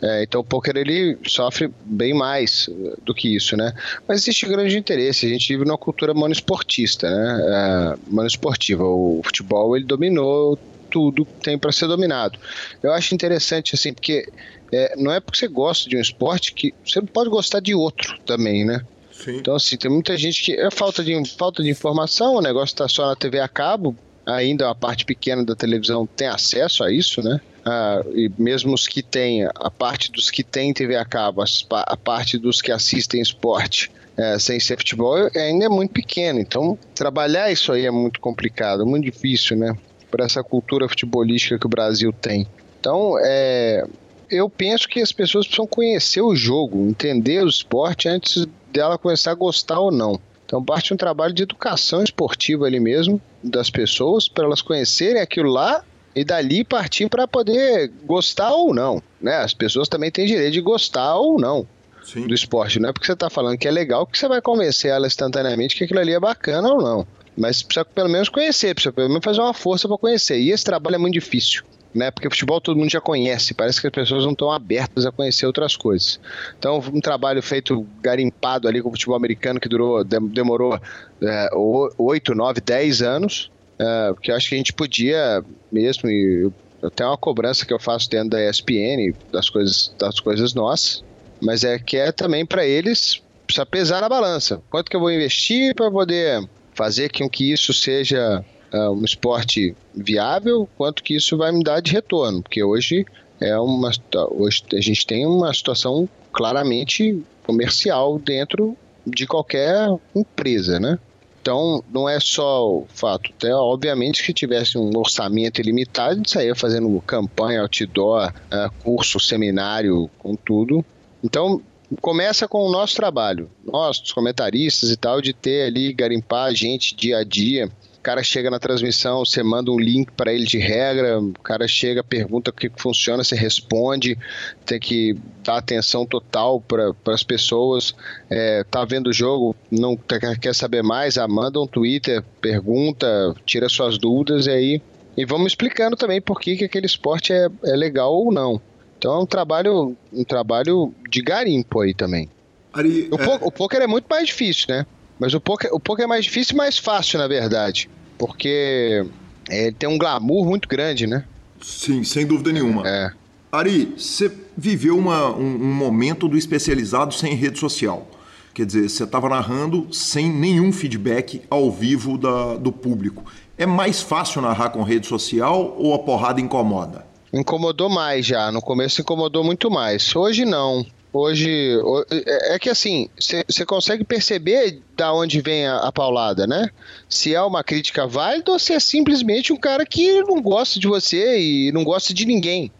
[0.01, 2.69] É, então o poker ele sofre bem mais
[3.03, 3.73] do que isso, né?
[4.07, 5.25] Mas existe grande interesse.
[5.25, 7.41] A gente vive numa cultura monoesportista, né?
[7.41, 8.83] É, monoesportiva.
[8.83, 10.57] O futebol ele dominou
[10.89, 12.39] tudo que tem para ser dominado.
[12.81, 14.27] Eu acho interessante assim porque
[14.71, 17.73] é, não é porque você gosta de um esporte que você não pode gostar de
[17.73, 18.81] outro também, né?
[19.11, 19.37] Sim.
[19.37, 22.87] Então, assim, tem muita gente que é falta de, falta de informação, o negócio está
[22.87, 23.95] só na TV a cabo,
[24.27, 27.39] ainda a parte pequena da televisão tem acesso a isso, né?
[27.65, 31.97] Ah, e mesmo os que têm, a parte dos que têm TV a cabo, a
[31.97, 36.39] parte dos que assistem esporte é, sem ser futebol, ainda é muito pequena.
[36.39, 39.77] Então, trabalhar isso aí é muito complicado, muito difícil, né?
[40.09, 42.47] Por essa cultura futebolística que o Brasil tem.
[42.79, 43.85] Então, é,
[44.29, 49.31] eu penso que as pessoas precisam conhecer o jogo, entender o esporte antes dela começar
[49.31, 50.19] a gostar ou não.
[50.47, 55.49] Então parte um trabalho de educação esportiva ali mesmo das pessoas para elas conhecerem aquilo
[55.49, 55.83] lá
[56.15, 59.39] e dali partir para poder gostar ou não, né?
[59.39, 61.67] As pessoas também têm direito de gostar ou não
[62.01, 62.25] Sim.
[62.25, 64.89] do esporte, não é porque você está falando que é legal que você vai convencer
[64.89, 67.05] ela instantaneamente que aquilo ali é bacana ou não.
[67.37, 70.39] Mas precisa pelo menos conhecer, precisa pelo menos fazer uma força para conhecer.
[70.39, 71.61] E esse trabalho é muito difícil
[71.93, 72.11] né?
[72.11, 75.45] Porque futebol todo mundo já conhece, parece que as pessoas não estão abertas a conhecer
[75.45, 76.19] outras coisas.
[76.57, 80.79] Então, um trabalho feito garimpado ali com o futebol americano que durou, demorou
[81.21, 86.49] é, 8, 9, 10 anos, é, que eu acho que a gente podia mesmo, e
[86.81, 91.03] até uma cobrança que eu faço dentro da ESPN, das coisas, das coisas nossas,
[91.41, 94.61] mas é que é também para eles precisa pesar na balança.
[94.69, 98.43] Quanto que eu vou investir para poder fazer com que isso seja
[98.77, 103.05] uh, um esporte viável, quanto que isso vai me dar de retorno, porque hoje
[103.39, 103.91] é uma
[104.31, 108.75] hoje a gente tem uma situação claramente comercial dentro
[109.05, 110.99] de qualquer empresa, né?
[111.41, 113.31] Então, não é só o fato.
[113.37, 120.09] Até, obviamente, que tivesse um orçamento ilimitado, gente saía fazendo campanha, outdoor, uh, curso, seminário,
[120.19, 120.83] com tudo.
[121.23, 121.61] Então,
[122.01, 126.53] começa com o nosso trabalho, nós, os comentaristas e tal, de ter ali, garimpar a
[126.53, 127.71] gente dia a dia,
[128.07, 132.01] cara chega na transmissão, você manda um link para ele de regra, o cara chega,
[132.01, 134.17] pergunta o que funciona, você responde,
[134.65, 137.93] tem que dar atenção total para as pessoas.
[138.29, 143.67] É, tá vendo o jogo, não quer saber mais, ah, manda um Twitter, pergunta, tira
[143.67, 144.81] suas dúvidas e aí.
[145.17, 148.61] E vamos explicando também por que, que aquele esporte é, é legal ou não.
[148.97, 152.29] Então é um trabalho, um trabalho de garimpo aí também.
[152.71, 153.39] Ari, o, é...
[153.41, 154.85] o poker é muito mais difícil, né?
[155.19, 159.05] Mas o poker, o poker é mais difícil e mais fácil, na verdade porque
[159.49, 161.23] é, tem um glamour muito grande, né?
[161.61, 162.87] Sim, sem dúvida nenhuma.
[162.87, 163.11] É.
[163.51, 168.07] Ari, você viveu uma, um, um, momento do especializado sem rede social.
[168.53, 173.23] Quer dizer, você estava narrando sem nenhum feedback ao vivo da, do público.
[173.57, 177.05] É mais fácil narrar com rede social ou a porrada incomoda?
[177.31, 178.51] Incomodou mais já.
[178.51, 180.15] No começo incomodou muito mais.
[180.15, 180.85] Hoje não.
[181.17, 181.79] Hoje,
[182.11, 186.69] é, é que assim, você consegue perceber da onde vem a, a, paulada, né?
[187.09, 190.87] Se é uma crítica válida ou se é simplesmente um cara que não gosta de
[190.87, 192.71] você e não gosta de ninguém.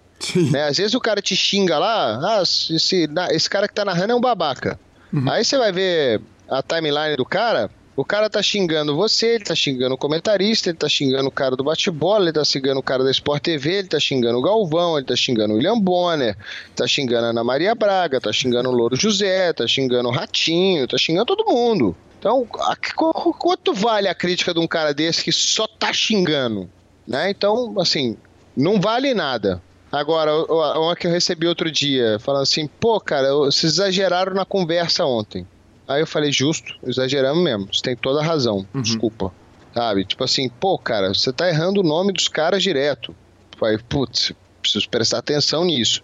[0.51, 0.63] Né?
[0.63, 4.15] Às vezes o cara te xinga lá, ah, esse, esse cara que tá narrando é
[4.15, 4.79] um babaca.
[5.11, 5.29] Uhum.
[5.29, 9.55] Aí você vai ver a timeline do cara, o cara tá xingando você, ele tá
[9.55, 13.03] xingando o comentarista, ele tá xingando o cara do bate-bola, ele tá xingando o cara
[13.03, 16.37] da Sport TV, ele tá xingando o Galvão, ele tá xingando o William Bonner,
[16.75, 20.87] tá xingando a Ana Maria Braga, tá xingando o Louro José, tá xingando o Ratinho,
[20.87, 21.97] tá xingando todo mundo.
[22.19, 26.69] Então, a, quanto vale a crítica de um cara desse que só tá xingando?
[27.07, 27.31] Né?
[27.31, 28.15] Então, assim,
[28.55, 29.59] não vale nada.
[29.91, 30.35] Agora,
[30.79, 35.47] uma que eu recebi outro dia, falando assim, pô, cara, vocês exageraram na conversa ontem.
[35.87, 37.73] Aí eu falei, justo, exageramos mesmo.
[37.73, 38.67] Você tem toda a razão.
[38.73, 38.81] Uhum.
[38.81, 39.31] Desculpa.
[39.73, 40.05] Sabe?
[40.05, 43.15] Tipo assim, pô, cara, você tá errando o nome dos caras direto.
[43.57, 46.03] Falei, putz, preciso prestar atenção nisso.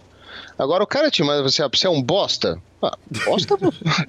[0.58, 2.60] Agora o cara te manda você, você é um bosta.
[2.80, 3.56] Ah, bosta.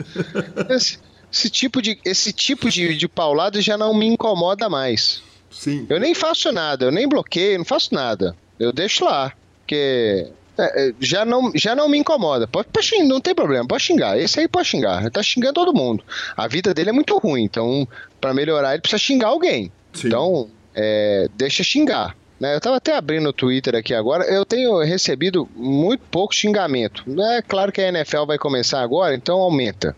[0.69, 0.99] esse,
[1.31, 5.21] esse, tipo de esse tipo de, de paulada já não me incomoda mais.
[5.49, 5.85] Sim.
[5.89, 8.35] Eu nem faço nada, eu nem bloqueio, não faço nada.
[8.59, 10.27] Eu deixo lá, porque
[10.57, 12.47] é, é, já, não, já não me incomoda.
[12.47, 14.17] Pode, pode xingar, não tem problema, pode xingar.
[14.17, 15.01] Esse aí pode xingar.
[15.01, 16.03] Ele tá xingando todo mundo.
[16.35, 17.87] A vida dele é muito ruim, então,
[18.19, 19.71] para melhorar, ele precisa xingar alguém.
[19.93, 20.07] Sim.
[20.07, 22.15] Então, é, deixa xingar.
[22.39, 22.53] Né?
[22.53, 24.25] Eu estava até abrindo o Twitter aqui agora.
[24.25, 27.03] Eu tenho recebido muito pouco xingamento.
[27.33, 29.95] É claro que a NFL vai começar agora, então aumenta.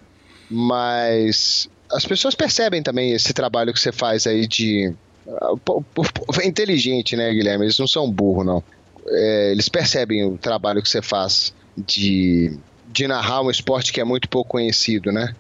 [0.50, 4.94] Mas as pessoas percebem também esse trabalho que você faz aí de.
[6.42, 7.66] É inteligente, né, Guilherme?
[7.66, 8.64] Eles não são burro, não.
[9.10, 12.58] É, eles percebem o trabalho que você faz de,
[12.92, 15.36] de narrar um esporte que é muito pouco conhecido, né?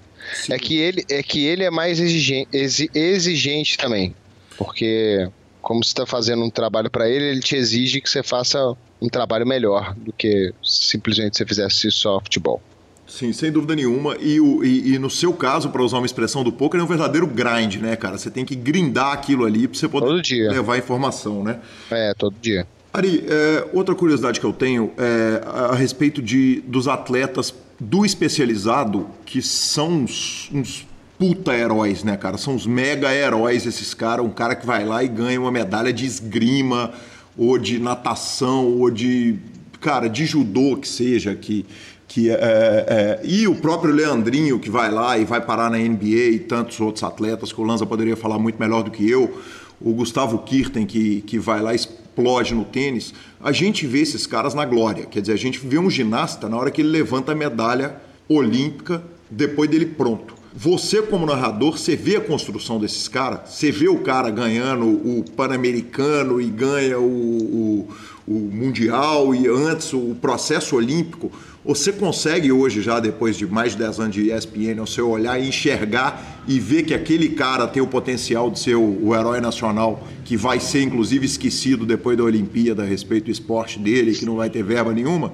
[0.49, 2.49] É que, ele, é que ele é mais exigente,
[2.93, 4.13] exigente também.
[4.57, 5.29] Porque
[5.61, 9.09] como você está fazendo um trabalho para ele, ele te exige que você faça um
[9.09, 12.61] trabalho melhor do que simplesmente você fizesse só futebol.
[13.07, 14.17] Sim, sem dúvida nenhuma.
[14.19, 16.87] E, o, e, e no seu caso, para usar uma expressão do poker, é um
[16.87, 18.17] verdadeiro grind, né, cara?
[18.17, 21.59] Você tem que grindar aquilo ali para você poder levar informação, né?
[21.89, 22.67] É, todo dia.
[22.97, 29.07] Ari, é, outra curiosidade que eu tenho é a respeito de, dos atletas do especializado,
[29.23, 32.39] que são uns, uns puta heróis, né, cara?
[32.39, 34.25] São os mega heróis esses caras.
[34.25, 36.91] Um cara que vai lá e ganha uma medalha de esgrima,
[37.37, 39.37] ou de natação, ou de.
[39.79, 41.67] Cara, de judô que seja, que.
[42.07, 46.31] que é, é, e o próprio Leandrinho, que vai lá e vai parar na NBA,
[46.31, 49.39] e tantos outros atletas, que o Lanza poderia falar muito melhor do que eu.
[49.79, 51.75] O Gustavo Kirten, que, que vai lá
[52.17, 53.13] explode no tênis.
[53.39, 55.05] A gente vê esses caras na glória.
[55.05, 57.95] Quer dizer, a gente vê um ginasta na hora que ele levanta a medalha
[58.27, 60.35] olímpica, depois dele pronto.
[60.53, 65.23] Você, como narrador, você vê a construção desses caras, você vê o cara ganhando o
[65.35, 67.87] Pan-Americano e ganha o, o,
[68.27, 71.31] o, Mundial e antes o processo olímpico.
[71.67, 75.37] Você consegue hoje, já depois de mais de 10 anos de ESPN, ao seu olhar
[75.37, 79.41] e enxergar e ver que aquele cara tem o potencial de ser o, o herói
[79.41, 84.23] nacional, que vai ser inclusive esquecido depois da Olimpíada a respeito do esporte dele, que
[84.25, 85.33] não vai ter verba nenhuma?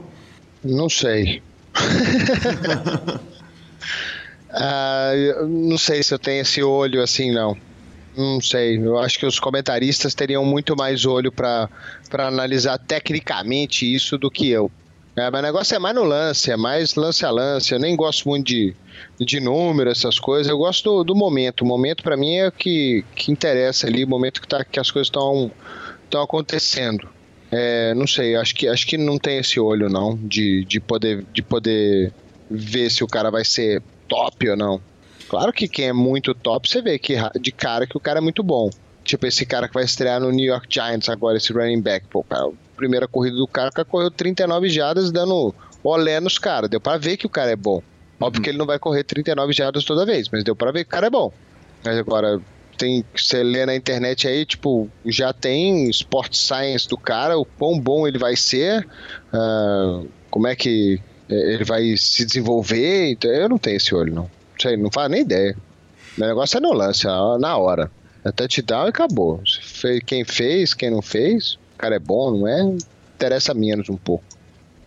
[0.63, 1.41] Não sei.
[4.53, 7.57] Uh, não sei se eu tenho esse olho assim, não.
[8.15, 8.77] Não sei.
[8.77, 11.67] Eu acho que os comentaristas teriam muito mais olho para
[12.11, 14.71] analisar tecnicamente isso do que eu.
[15.15, 17.71] É, mas o negócio é mais no lance, é mais lance a lance.
[17.71, 18.75] Eu nem gosto muito de,
[19.19, 20.49] de número, essas coisas.
[20.49, 21.61] Eu gosto do, do momento.
[21.61, 24.79] O momento para mim é o que, que interessa ali, o momento que, tá, que
[24.79, 25.51] as coisas estão
[26.21, 27.07] acontecendo.
[27.51, 31.23] É, não sei, acho que, acho que não tem esse olho, não, de, de, poder,
[31.31, 32.11] de poder
[32.49, 34.81] ver se o cara vai ser top ou não.
[35.29, 38.21] Claro que quem é muito top, você vê que de cara que o cara é
[38.21, 38.71] muito bom.
[39.03, 42.07] Tipo esse cara que vai estrear no New York Giants agora, esse running back.
[42.07, 45.53] Pô, cara, primeira corrida do cara, o cara correu 39 jardas dando
[45.83, 46.69] olé nos caras.
[46.69, 47.81] Deu pra ver que o cara é bom.
[48.19, 48.43] Óbvio uhum.
[48.43, 50.91] que ele não vai correr 39 jardas toda vez, mas deu pra ver que o
[50.91, 51.31] cara é bom.
[51.83, 52.39] Mas agora,
[52.77, 57.79] tem você lê na internet aí, tipo, já tem Sport Science do cara, o quão
[57.79, 58.87] bom ele vai ser,
[59.33, 63.11] uh, como é que é, ele vai se desenvolver.
[63.11, 64.29] Então eu não tenho esse olho, não.
[64.61, 65.55] Sei, não faz nem ideia.
[66.17, 67.91] O negócio é no lance, na hora.
[68.23, 69.41] É touchdown e acabou.
[70.05, 72.77] Quem fez, quem não fez, cara é bom, não é?
[73.15, 74.23] Interessa menos um pouco.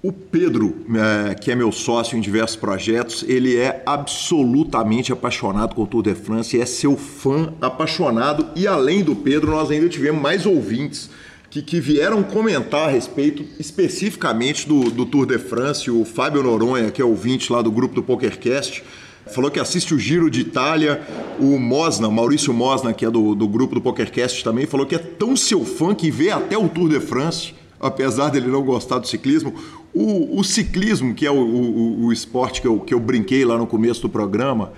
[0.02, 0.86] O Pedro,
[1.30, 6.02] é, que é meu sócio em diversos projetos, ele é absolutamente apaixonado com o Tour
[6.02, 8.48] de France, é seu fã apaixonado.
[8.54, 11.10] E além do Pedro, nós ainda tivemos mais ouvintes
[11.50, 15.90] que, que vieram comentar a respeito especificamente do, do Tour de France.
[15.90, 18.84] O Fábio Noronha, que é ouvinte lá do grupo do PokerCast,
[19.26, 21.02] falou que assiste o Giro de Itália.
[21.38, 24.98] O Mosna, Maurício Mosna, que é do, do grupo do PokerCast também, falou que é
[24.98, 29.06] tão seu fã que vê até o Tour de France, apesar dele não gostar do
[29.06, 29.54] ciclismo.
[29.92, 33.58] O, o ciclismo, que é o, o, o esporte que eu, que eu brinquei lá
[33.58, 34.72] no começo do programa,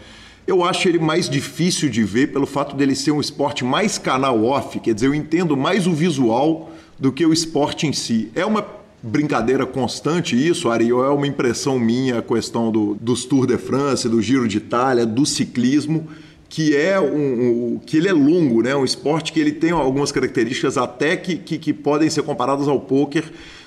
[0.46, 4.42] eu acho ele mais difícil de ver pelo fato dele ser um esporte mais canal
[4.44, 8.30] off, quer dizer, eu entendo mais o visual do que o esporte em si.
[8.34, 8.62] É uma
[9.02, 13.56] brincadeira constante isso, Ari, ou é uma impressão minha a questão do, dos Tour de
[13.56, 16.08] France, do Giro de Itália, do ciclismo,
[16.48, 18.74] que é um, um, que ele é longo, né?
[18.74, 22.80] Um esporte que ele tem algumas características até que, que, que podem ser comparadas ao
[22.80, 23.24] pôquer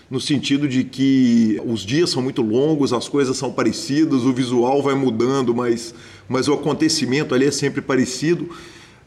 [0.09, 4.81] no sentido de que os dias são muito longos, as coisas são parecidas, o visual
[4.83, 5.93] vai mudando, mas
[6.31, 8.49] mas o acontecimento ali é sempre parecido.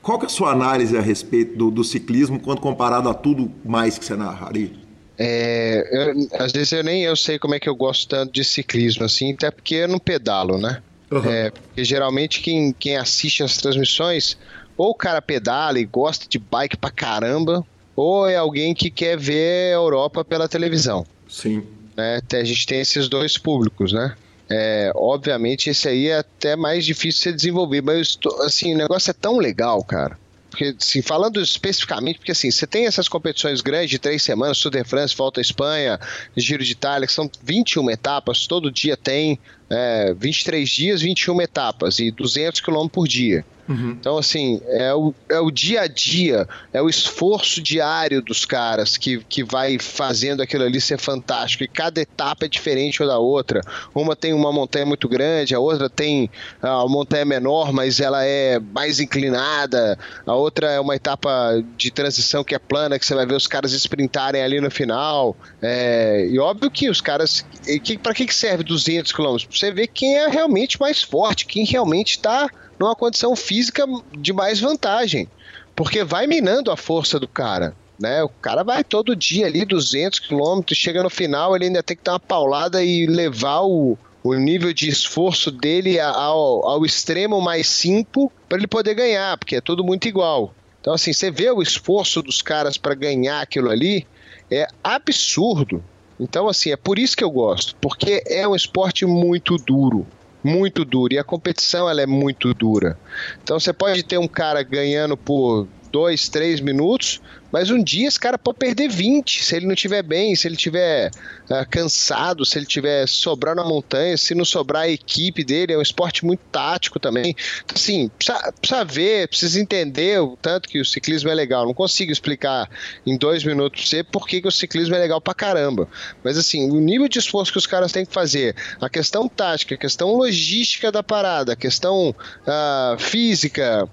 [0.03, 3.51] Qual que é a sua análise a respeito do, do ciclismo quando comparado a tudo
[3.65, 4.84] mais que você narraria?
[5.19, 8.45] É, eu, às vezes eu nem eu sei como é que eu gosto tanto de
[8.45, 10.83] ciclismo, assim, até porque eu não pedalo, né?
[11.11, 11.31] Uhum.
[11.31, 14.37] É, porque geralmente quem, quem assiste as transmissões,
[14.77, 19.17] ou o cara pedala e gosta de bike pra caramba, ou é alguém que quer
[19.17, 21.07] ver a Europa pela televisão.
[21.29, 21.65] Sim.
[21.97, 22.21] né?
[22.33, 24.17] A gente tem esses dois públicos, né?
[24.51, 29.15] É, obviamente esse aí é até mais difícil de desenvolver, mas assim, o negócio é
[29.15, 30.19] tão legal, cara.
[30.55, 34.71] Porque, assim, falando especificamente, porque assim, você tem essas competições grandes de três semanas, Tour
[34.71, 35.99] de France, Volta à Espanha,
[36.37, 39.37] Giro de Itália, que são 21 etapas, todo dia tem
[39.71, 43.45] é, 23 dias, 21 etapas e 200 km por dia.
[43.69, 43.97] Uhum.
[43.99, 48.97] Então, assim, é o, é o dia a dia, é o esforço diário dos caras
[48.97, 51.65] que, que vai fazendo aquilo ali ser fantástico.
[51.65, 53.61] E cada etapa é diferente uma da outra.
[53.95, 58.59] Uma tem uma montanha muito grande, a outra tem a montanha menor, mas ela é
[58.59, 59.99] mais inclinada.
[60.27, 63.47] A outra é uma etapa de transição que é plana, que você vai ver os
[63.47, 65.37] caras sprintarem ali no final.
[65.63, 67.45] É, e óbvio que os caras.
[67.83, 69.37] Que, para que serve 200 km?
[69.55, 72.49] Você ver quem é realmente mais forte, quem realmente está
[72.79, 73.85] numa condição física
[74.17, 75.29] de mais vantagem,
[75.75, 77.75] porque vai minando a força do cara.
[77.99, 78.23] Né?
[78.25, 82.03] O cara vai todo dia ali 200 quilômetros, chega no final ele ainda tem que
[82.03, 87.69] dar uma paulada e levar o, o nível de esforço dele ao, ao extremo mais
[87.69, 90.53] 5 para ele poder ganhar, porque é tudo muito igual.
[90.81, 94.07] Então, assim, você vê o esforço dos caras para ganhar aquilo ali,
[94.51, 95.83] é absurdo.
[96.19, 100.07] Então, assim, é por isso que eu gosto, porque é um esporte muito duro
[100.45, 101.15] muito duro.
[101.15, 102.99] E a competição ela é muito dura.
[103.43, 107.21] Então você pode ter um cara ganhando por dois, três minutos,
[107.53, 110.57] mas um dia esse cara pode perder 20 se ele não estiver bem, se ele
[110.57, 111.09] estiver
[111.49, 115.73] uh, cansado, se ele estiver sobrando na montanha, se não sobrar a equipe dele.
[115.73, 117.37] É um esporte muito tático também.
[117.65, 121.65] Então, assim, precisa, precisa ver, precisa entender o tanto que o ciclismo é legal.
[121.65, 122.69] Não consigo explicar
[123.07, 125.87] em dois minutos pra você por que, que o ciclismo é legal pra caramba.
[126.25, 129.77] Mas, assim, o nível de esforço que os caras têm que fazer, a questão tática,
[129.77, 133.89] a questão logística da parada, a questão uh, física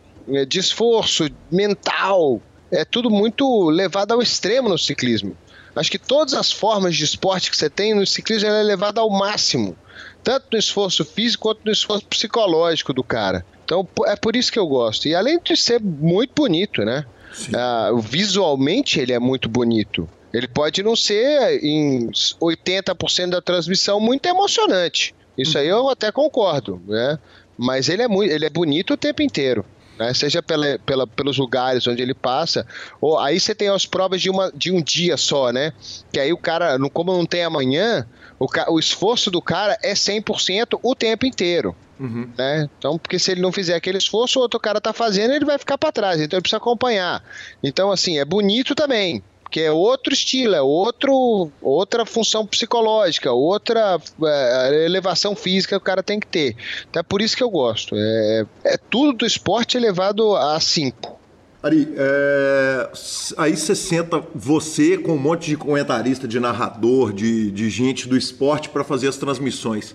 [0.48, 2.42] de esforço mental,
[2.72, 5.36] é tudo muito levado ao extremo no ciclismo.
[5.76, 9.10] Acho que todas as formas de esporte que você tem no ciclismo é levada ao
[9.10, 9.76] máximo,
[10.24, 13.46] tanto no esforço físico quanto no esforço psicológico do cara.
[13.64, 15.08] Então é por isso que eu gosto.
[15.08, 17.06] E além de ser muito bonito, né?
[17.48, 20.10] Uh, visualmente ele é muito bonito.
[20.34, 25.16] Ele pode não ser em 80% da transmissão muito emocionante.
[25.38, 27.18] Isso aí eu até concordo, né?
[27.58, 29.66] Mas ele é muito, ele é bonito o tempo inteiro
[30.02, 30.16] né?
[30.16, 32.66] Seja pela, pela, pelos lugares onde ele passa,
[33.00, 35.74] ou aí você tem as provas de, uma, de um dia só, né?
[36.12, 38.08] Que aí o cara, como não tem amanhã,
[38.40, 41.76] o, o esforço do cara é 100% o tempo inteiro.
[42.00, 42.28] Uhum.
[42.36, 42.68] Né?
[42.80, 45.60] Então, porque se ele não fizer aquele esforço, o outro cara tá fazendo, ele vai
[45.60, 46.20] ficar para trás.
[46.20, 47.24] Então ele precisa acompanhar.
[47.62, 49.22] Então, assim, é bonito também
[49.52, 55.86] que é outro estilo, é outro, outra função psicológica, outra é, elevação física que o
[55.86, 56.56] cara tem que ter.
[56.90, 57.94] Então é por isso que eu gosto.
[57.96, 61.20] É, é tudo do esporte elevado a 5.
[61.62, 62.90] Ari, é,
[63.38, 68.18] aí você senta você com um monte de comentarista, de narrador, de, de gente do
[68.18, 69.94] esporte para fazer as transmissões.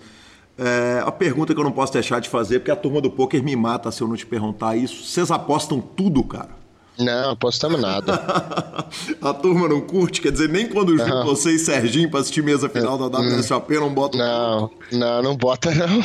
[0.58, 3.42] É, a pergunta que eu não posso deixar de fazer, porque a turma do poker
[3.42, 5.04] me mata se eu não te perguntar isso.
[5.04, 6.65] Vocês apostam tudo, cara?
[6.98, 8.14] Não, apostamos nada.
[9.20, 10.20] a turma não curte?
[10.20, 13.92] Quer dizer, nem quando junto você e Serginho pra assistir mesa final da WSOP não
[13.92, 16.02] bota Não, não, não bota não.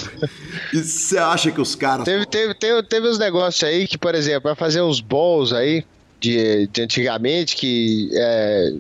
[0.74, 2.04] E você acha que os caras...
[2.04, 5.86] Teve, teve, teve, teve uns negócios aí que, por exemplo, vai fazer uns balls aí,
[6.20, 8.74] de, de antigamente, que é,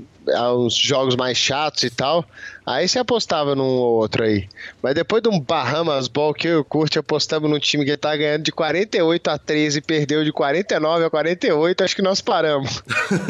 [0.53, 2.25] uns jogos mais chatos e tal.
[2.65, 4.47] Aí você apostava num ou outro aí.
[4.81, 7.97] Mas depois de um Bahamas Ball que eu e o Kurt apostamos num time que
[7.97, 12.21] tá ganhando de 48 a 13 e perdeu de 49 a 48, acho que nós
[12.21, 12.83] paramos.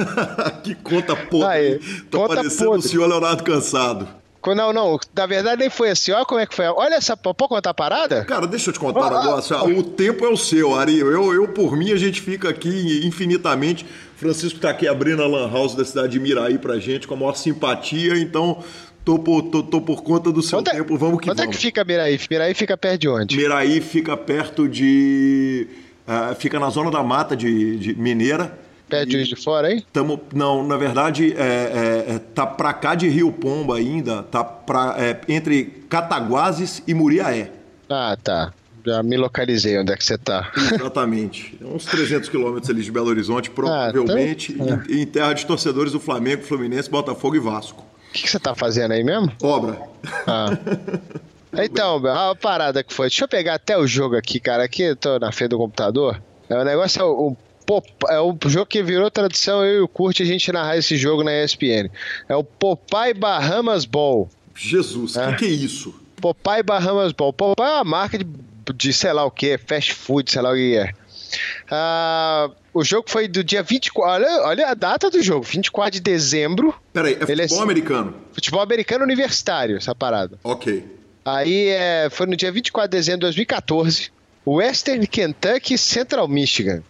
[0.63, 1.47] que conta podre.
[1.47, 1.79] Aí,
[2.09, 2.85] Tô conta parecendo podre.
[2.85, 4.20] o senhor Leonardo Cansado.
[4.55, 6.11] Não, não, na verdade nem foi assim.
[6.11, 6.65] Olha como é que foi.
[6.65, 7.15] Olha essa.
[7.15, 8.25] Pode contar a parada?
[8.25, 9.55] Cara, deixa eu te contar um negócio.
[9.77, 10.99] O tempo é o seu, Ari.
[10.99, 13.85] Eu, eu, por mim, a gente fica aqui infinitamente.
[14.15, 17.17] Francisco está aqui abrindo a Lan House da cidade de Miraí pra gente com a
[17.17, 18.63] maior simpatia, então
[19.03, 21.47] tô por, tô, tô por conta do seu quanto é- tempo, vamos que quanto vamos.
[21.47, 22.19] Onde é que fica Miraí?
[22.29, 23.35] Miraí fica perto de onde?
[23.35, 25.67] Miraí fica perto de...
[26.07, 28.57] Uh, fica na zona da mata de, de Mineira.
[28.91, 29.81] Perto de de Fora aí?
[29.93, 34.43] Tamo, não, na verdade, é, é, é, tá pra cá de Rio Pomba ainda, tá
[34.43, 37.51] pra, é, entre Cataguases e Muriaé.
[37.89, 38.53] Ah, tá.
[38.85, 40.51] Já me localizei onde é que você tá.
[40.55, 41.57] Exatamente.
[41.61, 44.83] É uns 300 quilômetros ali de Belo Horizonte, ah, provavelmente, ah, então...
[44.89, 47.83] em, em, terra de torcedores do Flamengo, Fluminense, Botafogo e Vasco.
[48.09, 49.31] O que, que você tá fazendo aí mesmo?
[49.41, 49.79] Obra.
[50.27, 50.57] Ah.
[51.53, 53.07] Então, a parada que foi.
[53.07, 54.63] Deixa eu pegar até o jogo aqui, cara.
[54.63, 56.21] Aqui eu tô na frente do computador.
[56.49, 57.35] É, o negócio é o,
[57.69, 60.97] o, é o jogo que virou tradição, eu e o Curte, a gente narrar esse
[60.97, 61.89] jogo na ESPN.
[62.27, 64.29] É o Popeye Bahamas Ball.
[64.55, 65.31] Jesus, o é.
[65.31, 65.95] que, que é isso?
[66.17, 67.33] Popeye Bahamas Ball.
[67.33, 68.25] Popeye é uma marca de
[68.75, 70.93] de sei lá o que, fast food, sei lá o que é.
[71.69, 74.03] Ah, o jogo foi do dia 24.
[74.03, 76.73] Olha, olha a data do jogo, 24 de dezembro.
[76.93, 78.15] Peraí, é é- futebol americano.
[78.33, 80.37] Futebol americano universitário, essa parada.
[80.43, 80.85] Ok.
[81.23, 84.11] Aí é, foi no dia 24 de dezembro de 2014.
[84.45, 86.83] Western Kentucky Central Michigan.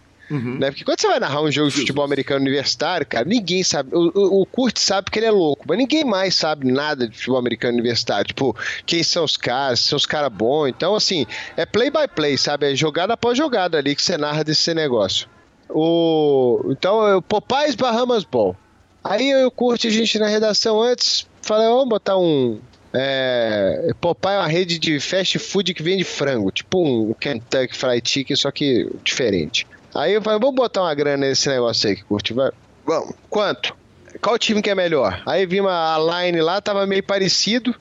[0.58, 0.70] Né?
[0.70, 3.94] Porque quando você vai narrar um jogo de futebol americano universitário, cara, ninguém sabe.
[3.94, 7.16] O, o, o Kurt sabe que ele é louco, mas ninguém mais sabe nada de
[7.16, 8.26] futebol americano universitário.
[8.26, 8.56] Tipo,
[8.86, 10.68] quem são os caras, são os caras bons.
[10.68, 11.26] Então, assim,
[11.56, 12.72] é play by play, sabe?
[12.72, 15.28] É jogada após jogada ali que você narra desse negócio.
[15.68, 18.56] O, então, o Popeyes Bahamas Ball.
[19.02, 22.60] Aí eu e o Kurt, a gente na redação antes, falei, vamos botar um.
[22.94, 28.08] É, Popeye é uma rede de fast food que vende frango, tipo um Kentucky Fried
[28.08, 29.66] Chicken, só que diferente.
[29.94, 32.50] Aí eu falei, vamos botar uma grana nesse negócio aí que curte, vai.
[32.84, 33.14] Vamos.
[33.28, 33.76] Quanto?
[34.20, 35.22] Qual time que é melhor?
[35.26, 37.74] Aí vi uma a line lá, tava meio parecido,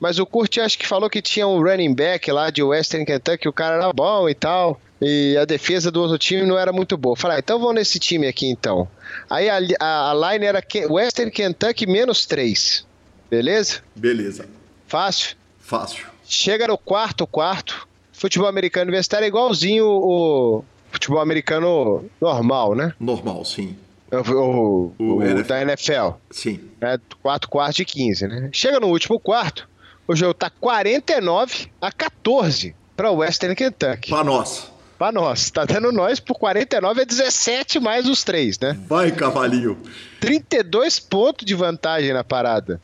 [0.00, 3.48] mas o Kurt acho que falou que tinha um running back lá de Western Kentucky,
[3.48, 4.80] o cara era bom e tal.
[5.00, 7.16] E a defesa do outro time não era muito boa.
[7.16, 8.88] Falei, ah, então vamos nesse time aqui então.
[9.30, 12.84] Aí a, a, a line era Western Kentucky menos 3.
[13.30, 13.80] Beleza?
[13.94, 14.48] Beleza.
[14.86, 15.36] Fácil.
[15.60, 16.06] Fácil.
[16.24, 17.86] Chega no quarto, quarto.
[18.12, 20.64] Futebol americano universitário é igualzinho o
[20.98, 22.92] futebol americano normal, né?
[23.00, 23.76] Normal, sim.
[24.10, 25.48] O, o- O o NFL.
[25.48, 26.08] da NFL.
[26.30, 26.60] Sim.
[26.80, 28.50] É 4 quartos de 15, né?
[28.52, 29.68] Chega no último quarto,
[30.06, 34.10] o jogo tá 49 a 14 para Western Kentucky.
[34.10, 34.70] Pra nós.
[34.98, 35.50] Pra nós.
[35.50, 38.76] Tá dando nós por 49 a 17 mais os três, né?
[38.88, 39.78] Vai, cavalinho.
[40.20, 42.80] 32 pontos de vantagem na parada.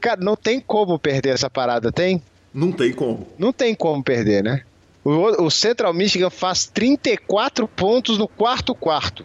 [0.00, 2.22] Cara, não tem como perder essa parada, tem?
[2.54, 3.26] Não tem como.
[3.38, 4.62] Não tem como perder, né?
[5.06, 9.24] O, o Central Michigan faz 34 pontos no quarto quarto.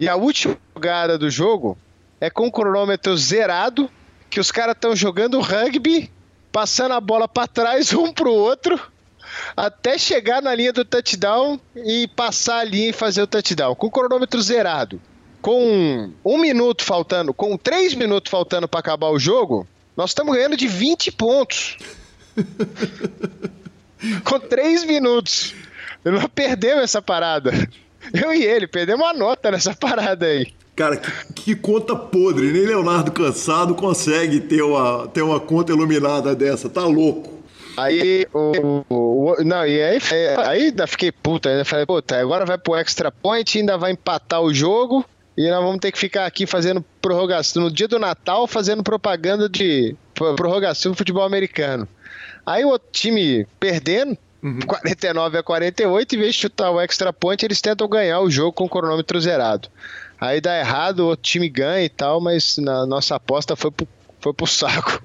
[0.00, 1.78] E a última jogada do jogo
[2.20, 3.88] é com o cronômetro zerado,
[4.28, 6.10] que os caras estão jogando rugby,
[6.50, 8.76] passando a bola para trás um pro outro,
[9.56, 13.76] até chegar na linha do touchdown e passar a linha e fazer o touchdown.
[13.76, 15.00] Com o cronômetro zerado.
[15.40, 19.64] Com um minuto faltando, com três minutos faltando para acabar o jogo,
[19.96, 21.78] nós estamos ganhando de 20 pontos.
[24.24, 25.54] com três minutos.
[26.04, 27.52] Nós perdemos essa parada.
[28.14, 30.52] Eu e ele perdemos uma nota nessa parada aí.
[30.74, 32.50] Cara, que, que conta podre.
[32.50, 36.68] Nem Leonardo Cansado consegue ter uma, ter uma conta iluminada dessa.
[36.70, 37.38] Tá louco.
[37.76, 42.18] Aí o, o- o- Não, e aí, é, aí ainda fiquei puta, ainda falei, puta,
[42.18, 45.04] agora vai pro extra point, ainda vai empatar o jogo.
[45.36, 47.62] E nós vamos ter que ficar aqui fazendo prorrogação.
[47.62, 51.86] No dia do Natal, fazendo propaganda de pro- prorrogação do futebol americano.
[52.44, 54.16] Aí o outro time perdendo,
[54.66, 58.52] 49 a 48, em vez de chutar o extra point, eles tentam ganhar o jogo
[58.52, 59.68] com o cronômetro zerado.
[60.20, 63.88] Aí dá errado, o outro time ganha e tal, mas na nossa aposta foi pro,
[64.20, 65.02] foi pro saco.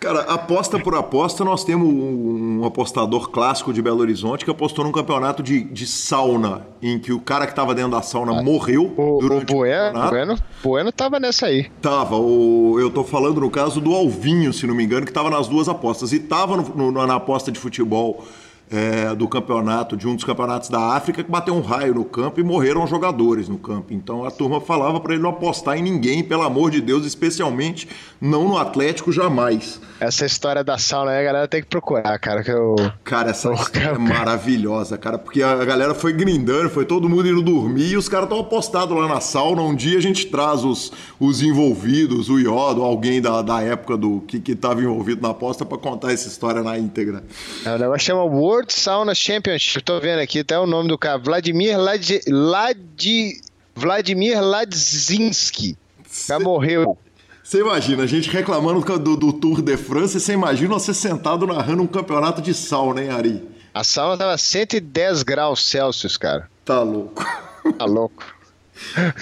[0.00, 4.84] Cara, aposta por aposta, nós temos um, um apostador clássico de Belo Horizonte que apostou
[4.84, 8.92] num campeonato de, de sauna, em que o cara que tava dentro da sauna morreu
[8.96, 10.10] O, o durante o, Bueno, campeonato.
[10.10, 11.70] bueno, bueno tava nessa aí.
[11.82, 15.28] Tava, o, eu tô falando no caso do Alvinho, se não me engano, que tava
[15.28, 16.12] nas duas apostas.
[16.12, 18.24] E tava no- no- na aposta de futebol
[18.70, 22.38] é, do campeonato, de um dos campeonatos da África, que bateu um raio no campo
[22.38, 23.92] e morreram jogadores no campo.
[23.92, 27.88] Então a turma falava pra ele não apostar em ninguém, pelo amor de Deus, especialmente
[28.20, 29.80] não no Atlético jamais.
[29.98, 32.76] Essa história da sauna aí, a galera tem que procurar, cara, que eu...
[33.02, 37.42] Cara, essa história é maravilhosa, cara, porque a galera foi grindando, foi todo mundo indo
[37.42, 39.62] dormir e os caras estão apostados lá na sauna.
[39.62, 44.20] Um dia a gente traz os, os envolvidos, o Iodo, alguém da, da época do
[44.26, 47.24] que, que tava envolvido na aposta pra contar essa história na íntegra.
[47.64, 49.82] É, O negócio chama World Sauna Championship.
[49.82, 51.18] Tô vendo aqui até o nome do cara.
[51.18, 52.20] Vladimir Lad...
[52.28, 53.40] Lad...
[53.74, 55.76] Vladimir Ladzinski.
[56.26, 56.98] Já morreu.
[57.42, 61.82] Você imagina, a gente reclamando do, do Tour de France, você imagina você sentado narrando
[61.82, 63.48] um campeonato de sauna, hein, Ari?
[63.74, 66.48] A sauna tava 110 graus Celsius, cara.
[66.64, 67.24] Tá louco.
[67.76, 68.24] Tá louco.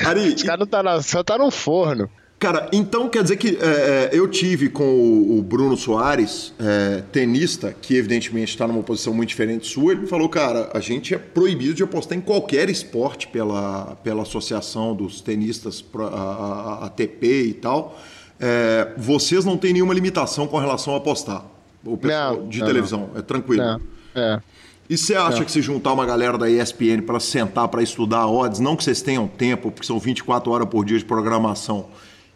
[0.06, 1.02] Ari, Os caras não tá na...
[1.02, 2.10] só tá no forno.
[2.38, 7.02] Cara, então quer dizer que é, é, eu tive com o, o Bruno Soares, é,
[7.10, 11.12] tenista, que evidentemente está numa posição muito diferente sua, ele me falou, cara, a gente
[11.12, 16.86] é proibido de apostar em qualquer esporte pela, pela associação dos tenistas, a, a- a
[16.86, 17.98] ATP e tal.
[18.38, 21.44] É, vocês não têm nenhuma limitação com relação a apostar.
[21.84, 23.62] O pessoal Não, de não, televisão, é tranquilo.
[23.64, 23.78] É,
[24.14, 24.40] é.
[24.88, 28.60] E você acha que se juntar uma galera da ESPN para sentar para estudar odds,
[28.60, 31.86] não que vocês tenham tempo, porque são 24 horas por dia de programação,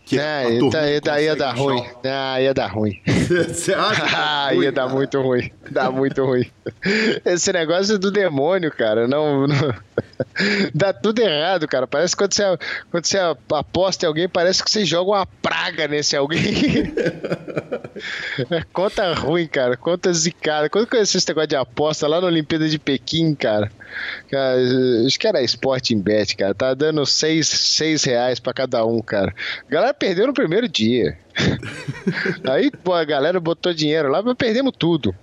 [0.04, 1.84] que É, e turma tá- daí ia consegue dar ruim.
[2.04, 3.00] Ah, ia dar ruim.
[3.48, 4.04] Você acha?
[4.04, 4.94] dá Ah, ruim, ia dar cara?
[4.94, 5.50] muito ruim.
[5.70, 6.44] Dá muito ruim.
[7.24, 9.06] Esse negócio é do demônio, cara.
[9.08, 9.74] Não, não-
[10.74, 11.86] Dá tudo errado, cara.
[11.86, 12.58] Parece que quando você,
[12.90, 13.18] quando você
[13.52, 16.42] aposta em alguém, parece que você joga uma praga nesse alguém.
[18.50, 19.76] É conta ruim, cara.
[19.76, 20.68] Conta zicada.
[20.68, 23.70] Quando eu conheci esse negócio de aposta lá na Olimpíada de Pequim, cara.
[24.30, 24.56] cara
[25.06, 26.54] acho que era Sporting Bet, cara.
[26.54, 29.34] Tá dando seis, seis reais pra cada um, cara.
[29.68, 31.16] A galera perdeu no primeiro dia.
[32.50, 35.14] Aí, pô, a galera botou dinheiro lá, mas perdemos tudo.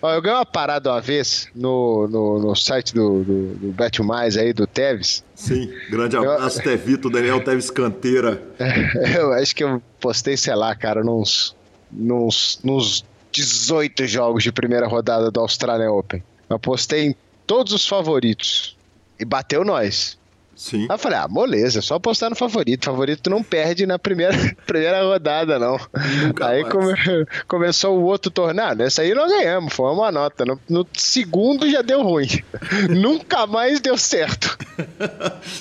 [0.00, 4.00] Ó, eu ganhei uma parada uma vez no, no, no site do, do, do Bet
[4.02, 5.24] Mais aí, do Teves.
[5.34, 6.62] Sim, grande abraço, eu...
[6.62, 8.40] Tevito, Daniel Teves Canteira.
[9.18, 11.56] eu acho que eu postei, sei lá, cara, nos,
[11.90, 16.22] nos, nos 18 jogos de primeira rodada do Australian Open.
[16.48, 17.16] Eu postei em
[17.46, 18.76] todos os favoritos.
[19.18, 20.16] E bateu nós.
[20.58, 20.86] Sim.
[20.88, 22.86] Aí eu falei, ah, moleza, só apostar no favorito.
[22.86, 24.34] Favorito não perde na primeira,
[24.66, 25.78] primeira rodada, não.
[26.26, 26.94] Nunca aí come,
[27.46, 28.68] começou o outro torneio.
[28.68, 30.44] Ah, nessa aí nós ganhamos, foi uma nota.
[30.44, 32.26] No, no segundo já deu ruim.
[32.90, 34.58] Nunca mais deu certo.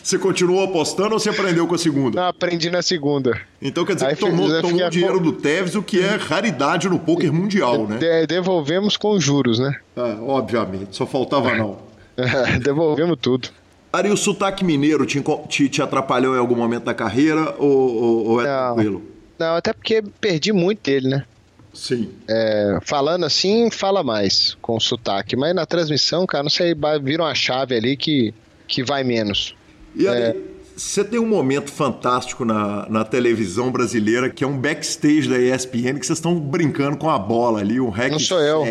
[0.03, 2.19] você continuou apostando ou você aprendeu com a segunda?
[2.19, 3.39] Não, aprendi na segunda.
[3.61, 6.89] Então quer dizer aí que tomou, tomou o dinheiro do Tevez, o que é raridade
[6.89, 7.97] no poker mundial, né?
[7.97, 9.75] De, devolvemos com juros, né?
[9.95, 11.85] Ah, obviamente, só faltava não.
[12.63, 13.49] devolvemos tudo.
[13.91, 18.25] Ari, o sotaque mineiro te, te, te, atrapalhou em algum momento da carreira ou, ou,
[18.27, 19.01] ou é não, tranquilo?
[19.39, 21.25] Não, até porque perdi muito dele, né?
[21.73, 22.09] Sim.
[22.27, 25.35] É, falando assim, fala mais com o sotaque.
[25.35, 28.33] Mas na transmissão, cara, não sei, vira uma chave ali que,
[28.67, 29.55] que vai menos.
[29.95, 30.35] E aí, é...
[30.75, 35.99] você tem um momento fantástico na, na televisão brasileira que é um backstage da ESPN
[35.99, 38.63] que vocês estão brincando com a bola ali, um hack Não sou eu.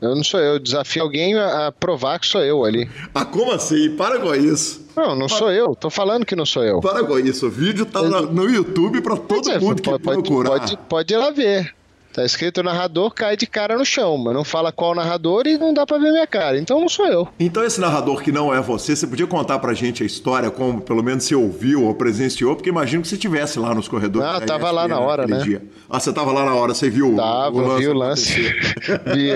[0.00, 0.58] Eu não sou eu.
[0.58, 2.88] Desafio alguém a provar que sou eu ali.
[3.14, 3.90] Ah, como assim?
[3.96, 4.86] Para com isso.
[4.96, 5.38] Não, não Para...
[5.38, 5.74] sou eu.
[5.74, 6.80] Tô falando que não sou eu.
[6.80, 7.46] Para com isso.
[7.46, 8.32] O vídeo tá eu...
[8.32, 10.50] no YouTube para todo é, mundo que pode, procurar.
[10.50, 11.74] Pode, pode ir lá ver.
[12.12, 15.72] Tá escrito narrador cai de cara no chão, mas não fala qual narrador e não
[15.72, 16.58] dá pra ver minha cara.
[16.58, 17.28] Então não sou eu.
[17.38, 20.80] Então esse narrador que não é você, você podia contar pra gente a história, como
[20.80, 24.28] pelo menos você ouviu ou presenciou, porque imagino que você estivesse lá nos corredores.
[24.28, 25.38] Ah, tava lá na hora, né?
[25.38, 25.62] Dia.
[25.88, 27.80] Ah, você tava lá na hora, você viu tava, o lance?
[27.80, 28.42] vi o lance.
[29.14, 29.32] vi.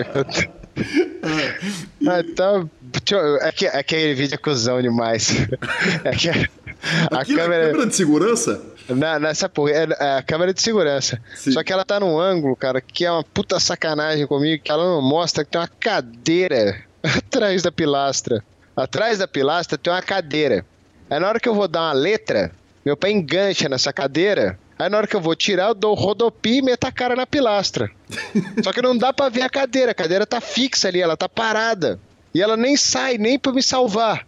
[2.08, 2.68] ah, então,
[2.98, 5.30] é que, é que aquele vídeo é cuzão demais.
[6.04, 7.70] É que a, a câmera...
[7.70, 8.62] câmera de segurança?
[8.88, 11.20] Na, nessa porra, é, é, a câmera de segurança.
[11.34, 11.52] Sim.
[11.52, 14.84] Só que ela tá num ângulo, cara, que é uma puta sacanagem comigo, que ela
[14.84, 18.44] não mostra que tem uma cadeira atrás da pilastra.
[18.76, 20.66] Atrás da pilastra tem uma cadeira.
[21.08, 22.50] Aí na hora que eu vou dar uma letra,
[22.84, 24.58] meu pé engancha nessa cadeira.
[24.78, 27.14] Aí na hora que eu vou tirar, eu dou o rodopi e meto a cara
[27.14, 27.90] na pilastra.
[28.62, 29.92] Só que não dá pra ver a cadeira.
[29.92, 31.98] A cadeira tá fixa ali, ela tá parada.
[32.34, 34.26] E ela nem sai, nem pra me salvar.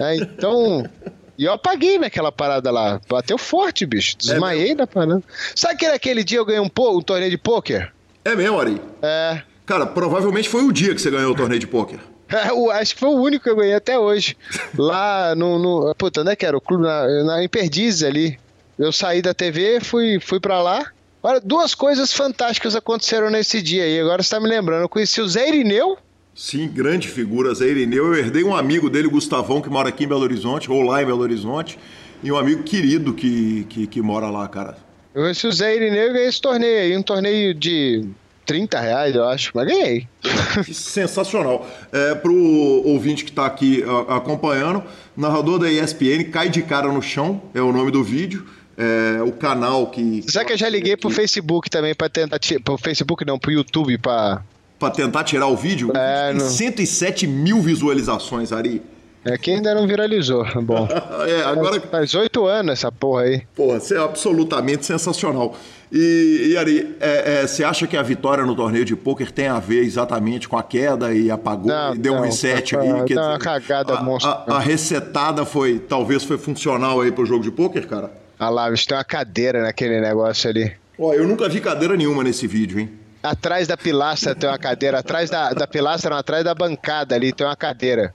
[0.00, 0.88] É, então,
[1.36, 3.00] e eu apaguei naquela parada lá.
[3.08, 4.16] Bateu forte, bicho.
[4.16, 5.22] Desmaiei é na parada.
[5.54, 7.92] Sabe que naquele dia eu ganhei um, um torneio de pôquer?
[8.24, 8.80] É mesmo, Ari?
[9.02, 9.42] É.
[9.66, 12.00] Cara, provavelmente foi o dia que você ganhou o torneio de pôquer.
[12.26, 12.48] É,
[12.80, 14.34] acho que foi o único que eu ganhei até hoje.
[14.76, 15.58] Lá no.
[15.58, 16.56] no puta, onde é que era?
[16.56, 18.40] O clube na, na, em Perdizes ali.
[18.78, 20.84] Eu saí da TV, fui, fui pra lá.
[21.22, 24.00] Olha, duas coisas fantásticas aconteceram nesse dia aí.
[24.00, 24.82] Agora você tá me lembrando.
[24.82, 25.98] Eu conheci o Zé Irineu
[26.34, 28.06] Sim, grande figura, Zé Irineu.
[28.06, 31.06] Eu herdei um amigo dele, Gustavão, que mora aqui em Belo Horizonte, ou lá em
[31.06, 31.78] Belo Horizonte,
[32.22, 34.76] e um amigo querido que, que, que mora lá, cara.
[35.14, 38.04] Eu conheci o Zé Irineu e ganhei esse torneio aí, um torneio de
[38.46, 40.08] 30 reais, eu acho, mas ganhei.
[40.72, 41.68] Sensacional.
[41.92, 44.82] É, pro ouvinte que está aqui acompanhando,
[45.16, 48.44] narrador da ESPN cai de cara no chão, é o nome do vídeo.
[48.76, 50.24] É, o canal que.
[50.26, 52.40] Será que eu já liguei pro Facebook também para tentar.
[52.64, 54.42] Pro Facebook não, pro YouTube para
[54.84, 55.90] para tentar tirar o vídeo.
[55.94, 56.40] É, não...
[56.40, 58.82] 107 mil visualizações, Ari.
[59.24, 60.44] É que ainda não viralizou.
[60.62, 60.86] Bom.
[61.26, 61.80] é, agora...
[61.80, 63.42] Faz oito anos essa porra aí.
[63.54, 65.56] Porra, isso é absolutamente sensacional.
[65.90, 69.46] E, e Ari, é, é, você acha que a vitória no torneio de pôquer tem
[69.46, 72.92] a ver exatamente com a queda e apagou não, e deu não, um reset aí?
[73.04, 77.42] Quer dizer, uma cagada a, A, a, resetada foi, talvez foi funcional aí pro jogo
[77.42, 78.10] de pôquer, cara?
[78.38, 80.72] Ah lá, tem uma cadeira naquele negócio ali.
[80.98, 82.90] Ó, eu nunca vi cadeira nenhuma nesse vídeo, hein?
[83.24, 84.98] Atrás da pilastra tem uma cadeira.
[84.98, 88.14] Atrás da, da pilastra, não, atrás da bancada ali tem uma cadeira.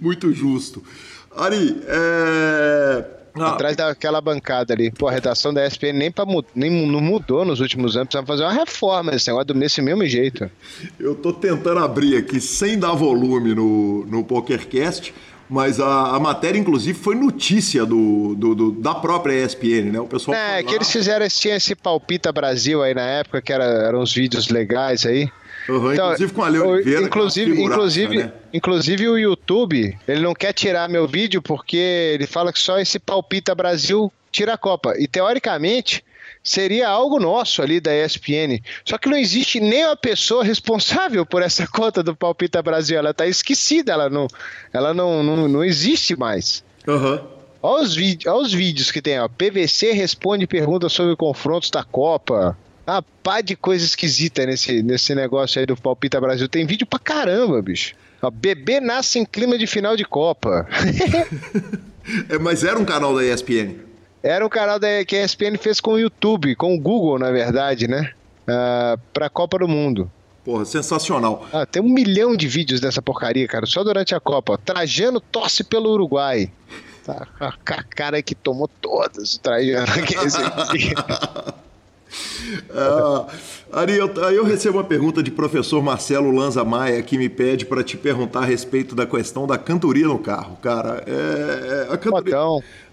[0.00, 0.82] Muito justo.
[1.36, 3.04] Ari, é.
[3.34, 3.52] Ah.
[3.52, 4.90] Atrás daquela bancada ali.
[4.90, 6.24] Pô, a redação da ESPN nem, pra,
[6.54, 8.08] nem não mudou nos últimos anos.
[8.08, 10.50] Precisamos fazer uma reforma esse negócio desse mesmo jeito.
[10.98, 15.14] Eu tô tentando abrir aqui sem dar volume no, no PokerCast
[15.52, 20.00] mas a, a matéria, inclusive, foi notícia do, do, do, da própria ESPN, né?
[20.00, 20.34] O pessoal.
[20.34, 24.14] É, que eles fizeram esse, esse Palpita Brasil aí na época, que era, eram uns
[24.14, 25.30] vídeos legais aí.
[25.68, 27.02] Uhum, então, inclusive com a Leo Oliveira.
[27.02, 28.32] Inclusive, inclusive, né?
[28.50, 32.98] inclusive o YouTube, ele não quer tirar meu vídeo porque ele fala que só esse
[32.98, 34.94] Palpita Brasil tira a Copa.
[34.98, 36.02] E teoricamente,
[36.42, 38.60] seria algo nosso ali da ESPN.
[38.84, 42.98] Só que não existe nem uma pessoa responsável por essa conta do Palpita Brasil.
[42.98, 44.26] Ela está esquecida, ela não,
[44.72, 46.64] ela não, não, não existe mais.
[46.86, 47.20] Uhum.
[47.62, 49.28] Olha os, olha os vídeos que tem, ó.
[49.28, 52.58] PVC responde perguntas sobre confrontos da Copa.
[52.84, 56.48] Ah, pá de coisa esquisita nesse, nesse negócio aí do Palpita Brasil.
[56.48, 57.94] Tem vídeo pra caramba, bicho.
[58.20, 60.66] Ó, bebê nasce em clima de final de Copa.
[62.28, 63.76] É, mas era um canal da ESPN.
[64.22, 67.30] Era um canal da, que a ESPN fez com o YouTube, com o Google, na
[67.30, 68.12] verdade, né?
[68.46, 70.10] Ah, pra Copa do Mundo.
[70.44, 71.46] Porra, sensacional.
[71.52, 74.58] Ah, tem um milhão de vídeos dessa porcaria, cara, só durante a Copa.
[74.58, 76.50] Trajano torce pelo Uruguai.
[77.04, 79.86] Tá, a a cara que tomou todas o Trajano.
[82.70, 83.26] Ah,
[83.72, 87.82] Ari, eu, eu recebo uma pergunta de professor Marcelo Lanza Maia que me pede para
[87.82, 91.02] te perguntar a respeito da questão da cantoria no carro, cara.
[91.06, 92.36] É, é, a, cantoria,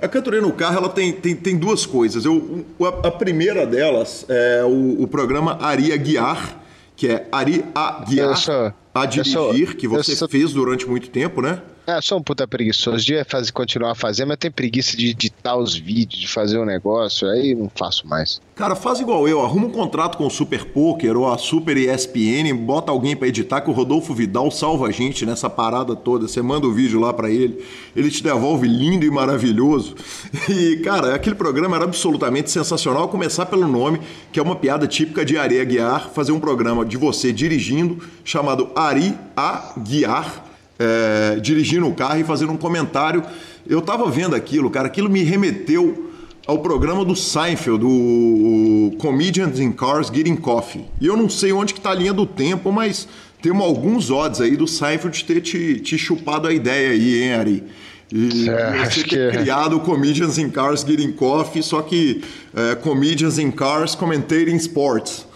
[0.02, 2.26] a cantoria no carro ela tem, tem, tem duas coisas.
[2.26, 6.62] Eu, a, a primeira delas é o, o programa Ari Guiar,
[6.96, 11.62] que é Ari a Guiar, a dirigir, que você fez durante muito tempo, né?
[11.90, 13.04] Ah, sou um puta preguiçoso.
[13.04, 17.28] Devia fazer, continuar fazendo, mas tem preguiça de editar os vídeos, de fazer um negócio,
[17.28, 18.40] aí não faço mais.
[18.56, 22.56] Cara, faz igual eu, arruma um contrato com o Super Poker ou a Super ESPN,
[22.56, 26.28] bota alguém pra editar que o Rodolfo Vidal salva a gente nessa parada toda.
[26.28, 27.64] Você manda o vídeo lá pra ele,
[27.96, 29.96] ele te devolve lindo e maravilhoso.
[30.50, 34.02] E, cara, aquele programa era absolutamente sensacional, a começar pelo nome,
[34.32, 38.72] que é uma piada típica de Ari Aguiar, fazer um programa de você dirigindo, chamado
[38.76, 40.49] Ari Aguiar,
[40.80, 43.24] é, dirigindo o carro e fazendo um comentário.
[43.68, 46.10] Eu tava vendo aquilo, cara, aquilo me remeteu
[46.48, 50.86] ao programa do Seinfeld, do Comedians in Cars Getting Coffee.
[51.00, 53.08] E eu não sei onde que tá a linha do tempo, mas
[53.42, 57.64] temos alguns odds aí do Seinfeld ter te, te chupado a ideia aí, hein, Ari?
[58.12, 62.24] E É, você ter que- criado o Comedians in Cars Getting Coffee, só que
[62.56, 65.28] é, Comedians in Cars Commentating Sports.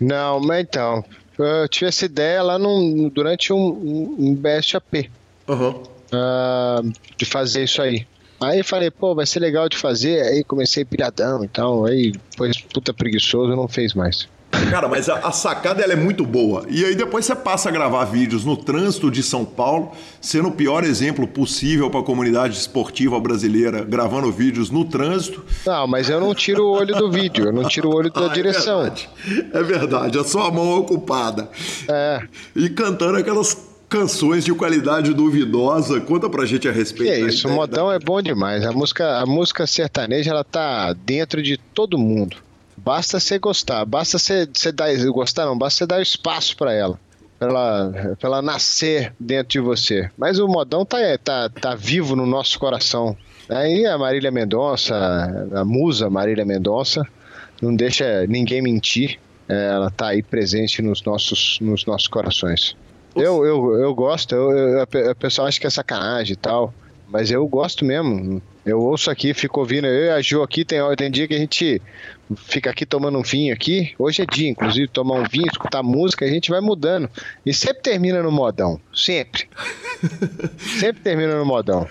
[0.00, 1.04] Não, mas então,
[1.38, 3.58] eu tive essa ideia lá num- durante um,
[4.18, 5.10] um, BSAP.
[5.48, 5.74] Aham.
[6.12, 6.82] ah,
[7.16, 8.06] de fazer isso aí.
[8.40, 10.20] Aí falei, pô, vai ser legal de fazer.
[10.22, 11.86] Aí comecei piradão e tal.
[11.86, 14.28] Aí depois, puta preguiçoso, não fez mais.
[14.50, 16.64] Cara, mas a, a sacada ela é muito boa.
[16.68, 20.52] E aí depois você passa a gravar vídeos no trânsito de São Paulo, sendo o
[20.52, 25.44] pior exemplo possível para a comunidade esportiva brasileira, gravando vídeos no trânsito.
[25.66, 28.26] Não, mas eu não tiro o olho do vídeo, eu não tiro o olho da
[28.26, 28.80] Ah, direção.
[28.86, 29.08] É verdade,
[29.52, 31.48] é verdade, é só a mão ocupada.
[31.88, 32.22] É.
[32.54, 33.56] E cantando aquelas
[33.88, 36.00] canções de qualidade duvidosa.
[36.00, 37.12] Conta pra gente a Que respeito.
[37.12, 38.64] é da isso, o modão é bom demais.
[38.64, 42.36] A música, a música sertaneja, ela tá dentro de todo mundo.
[42.76, 46.98] Basta você gostar, basta você, você dar, gostar não, basta você dar espaço pra ela.
[47.38, 50.10] Pra ela, pra ela nascer dentro de você.
[50.16, 53.16] Mas o modão tá, tá, tá vivo no nosso coração.
[53.48, 54.94] Aí a Marília Mendonça,
[55.54, 57.06] a musa Marília Mendonça,
[57.60, 59.18] não deixa ninguém mentir.
[59.48, 62.76] É, ela tá aí presente nos nossos, nos nossos corações.
[63.14, 66.74] Eu, eu, eu gosto, eu, eu, a pessoa acha que é sacanagem e tal,
[67.08, 68.42] mas eu gosto mesmo.
[68.66, 71.38] Eu ouço aqui, fico ouvindo, eu e a Ju aqui, tem, tem dia que a
[71.38, 71.80] gente
[72.36, 76.24] fica aqui tomando um vinho aqui, hoje é dia, inclusive, tomar um vinho, escutar música,
[76.24, 77.08] a gente vai mudando.
[77.46, 79.48] E sempre termina no modão, sempre.
[80.80, 81.86] sempre termina no modão.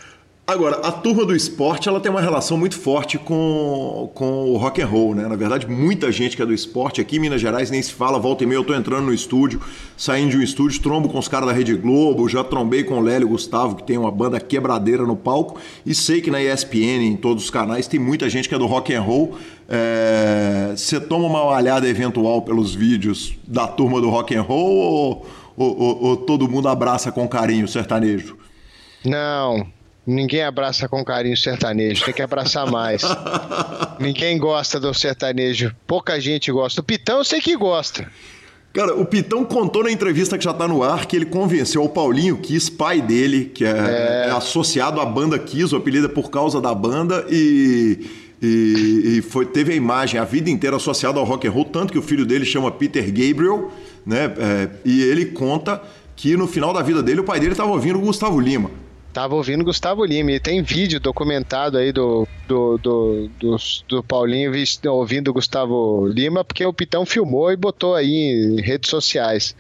[0.47, 4.80] Agora, a turma do esporte ela tem uma relação muito forte com, com o rock
[4.80, 5.27] and roll, né?
[5.27, 8.19] Na verdade, muita gente que é do esporte aqui em Minas Gerais nem se fala,
[8.19, 9.59] volta e meia eu tô entrando no estúdio,
[9.97, 13.01] saindo de um estúdio, trombo com os caras da Rede Globo, já trombei com o
[13.01, 17.15] Lélio Gustavo, que tem uma banda quebradeira no palco, e sei que na ESPN, em
[17.17, 19.35] todos os canais, tem muita gente que é do rock and roll.
[19.67, 25.26] É, Você toma uma olhada eventual pelos vídeos da turma do rock and roll ou,
[25.57, 28.38] ou- ou- ou todo mundo abraça com carinho o sertanejo?
[29.03, 29.65] Não,
[30.06, 33.02] ninguém abraça com carinho o sertanejo, tem que abraçar mais.
[33.99, 36.82] ninguém gosta do sertanejo, pouca gente gosta.
[36.82, 38.07] O Pitão eu sei que gosta.
[38.76, 41.88] Cara, o Pitão contou na entrevista que já tá no ar que ele convenceu o
[41.88, 46.30] Paulinho Kiss, pai dele, que é, é associado à banda Kiss, o apelido é por
[46.30, 48.06] causa da banda, e,
[48.41, 51.94] e, e foi, teve a imagem a vida inteira associada ao rock and roll, tanto
[51.94, 53.72] que o filho dele chama Peter Gabriel,
[54.06, 54.34] né?
[54.38, 55.82] é, e ele conta
[56.14, 58.69] que no final da vida dele, o pai dele estava ouvindo o Gustavo Lima.
[59.15, 63.55] Tava ouvindo Gustavo Lima e tem vídeo documentado aí do, do, do, do,
[63.87, 64.51] do Paulinho
[64.89, 69.55] ouvindo Gustavo Lima, porque o Pitão filmou e botou aí em redes sociais.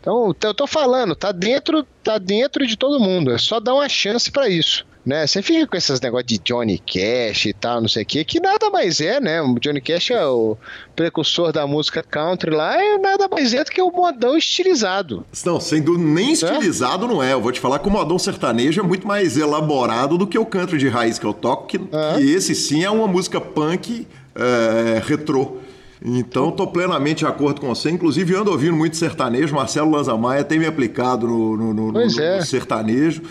[0.00, 3.30] Então, eu tô falando, tá dentro, tá dentro de todo mundo.
[3.30, 4.84] É só dar uma chance pra isso.
[5.06, 5.24] Né?
[5.24, 8.40] Você fica com esses negócios de Johnny Cash e tal, não sei o que, que
[8.40, 9.40] nada mais é, né?
[9.40, 10.56] O Johnny Cash é o
[10.96, 15.24] precursor da música country lá, é nada mais é do que o modão estilizado.
[15.44, 17.32] Não, dúvida, nem estilizado não é.
[17.34, 20.44] Eu vou te falar que o modão sertanejo é muito mais elaborado do que o
[20.44, 25.00] country de raiz que eu toco, que, que esse sim é uma música punk é,
[25.06, 25.58] retrô.
[26.04, 27.90] Então, tô plenamente de acordo com você.
[27.90, 29.54] Inclusive, ando ouvindo muito sertanejo.
[29.54, 32.36] Marcelo Lanza Maia tem me aplicado no, no- no- no- é.
[32.38, 33.22] no sertanejo.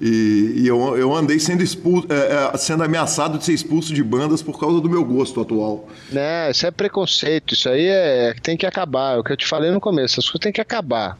[0.00, 4.02] E, e eu, eu andei sendo, expulso, é, é, sendo ameaçado de ser expulso de
[4.02, 5.88] bandas por causa do meu gosto atual.
[6.10, 9.16] Né, isso é preconceito, isso aí é tem que acabar.
[9.16, 11.16] É o que eu te falei no começo, as coisas têm que acabar.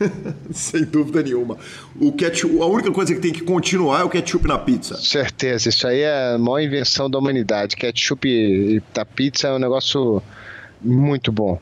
[0.50, 1.58] Sem dúvida nenhuma.
[2.00, 4.96] O ketchup, a única coisa que tem que continuar é o ketchup na pizza.
[4.96, 7.76] Certeza, isso aí é a maior invenção da humanidade.
[7.76, 10.22] Ketchup na pizza é um negócio
[10.80, 11.60] muito bom.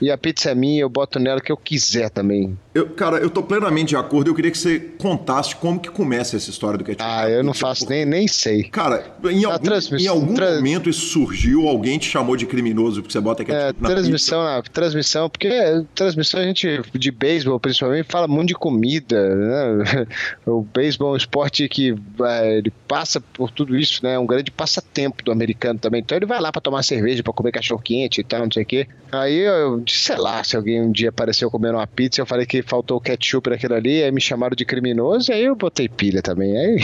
[0.00, 2.56] E a pizza é minha, eu boto nela o que eu quiser também.
[2.72, 4.30] Eu, cara, eu tô plenamente de acordo.
[4.30, 7.02] Eu queria que você contasse como que começa essa história do ketchup.
[7.04, 8.64] Ah, eu não faço nem, nem sei.
[8.64, 10.56] Cara, em algum, em algum trans...
[10.56, 14.38] momento isso surgiu, alguém te chamou de criminoso porque você bota ketchup é, na transmissão,
[14.38, 14.54] pizza.
[14.54, 15.50] Na, transmissão, porque
[15.96, 20.06] transmissão a gente, de beisebol principalmente, fala muito de comida, né?
[20.46, 24.14] O beisebol é um esporte que é, ele passa por tudo isso, né?
[24.14, 26.00] É um grande passatempo do americano também.
[26.00, 28.62] Então ele vai lá para tomar cerveja, para comer cachorro quente e tal, não sei
[28.62, 28.86] o quê.
[29.10, 32.59] Aí eu sei lá, se alguém um dia apareceu comendo uma pizza, eu falei que
[32.62, 36.56] faltou ketchup naquilo ali, aí me chamaram de criminoso, e aí eu botei pilha também.
[36.56, 36.78] Aí...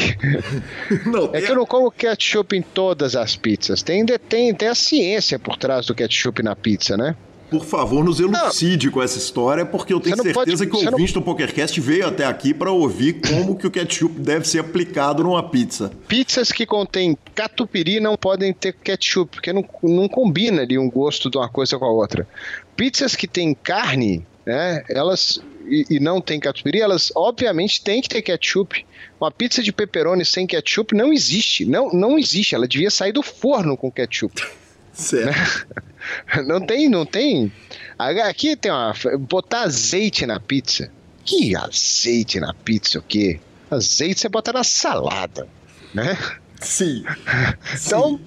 [1.06, 3.82] Não, é que eu não como ketchup em todas as pizzas.
[3.82, 7.16] Tem, tem, tem a ciência por trás do ketchup na pizza, né?
[7.50, 8.92] Por favor, nos elucide não.
[8.92, 11.20] com essa história, porque eu tenho certeza pode, que o ouvinte não...
[11.20, 15.42] do PokerCast veio até aqui para ouvir como que o ketchup deve ser aplicado numa
[15.48, 15.92] pizza.
[16.08, 21.30] Pizzas que contêm catupiry não podem ter ketchup, porque não, não combina ali um gosto
[21.30, 22.26] de uma coisa com a outra.
[22.74, 28.08] Pizzas que têm carne, né, elas e, e não tem catupiry, elas obviamente têm que
[28.08, 28.84] ter ketchup.
[29.20, 33.22] Uma pizza de pepperoni sem ketchup não existe, não, não existe, ela devia sair do
[33.22, 34.42] forno com ketchup.
[34.92, 35.66] Certo.
[36.46, 37.52] Não tem, não tem.
[37.98, 38.94] Aqui tem uma.
[39.18, 40.90] Botar azeite na pizza.
[41.22, 43.38] Que azeite na pizza, o quê?
[43.70, 45.46] Azeite você bota na salada,
[45.92, 46.16] né?
[46.60, 47.04] Sim.
[47.86, 48.20] então, Sim.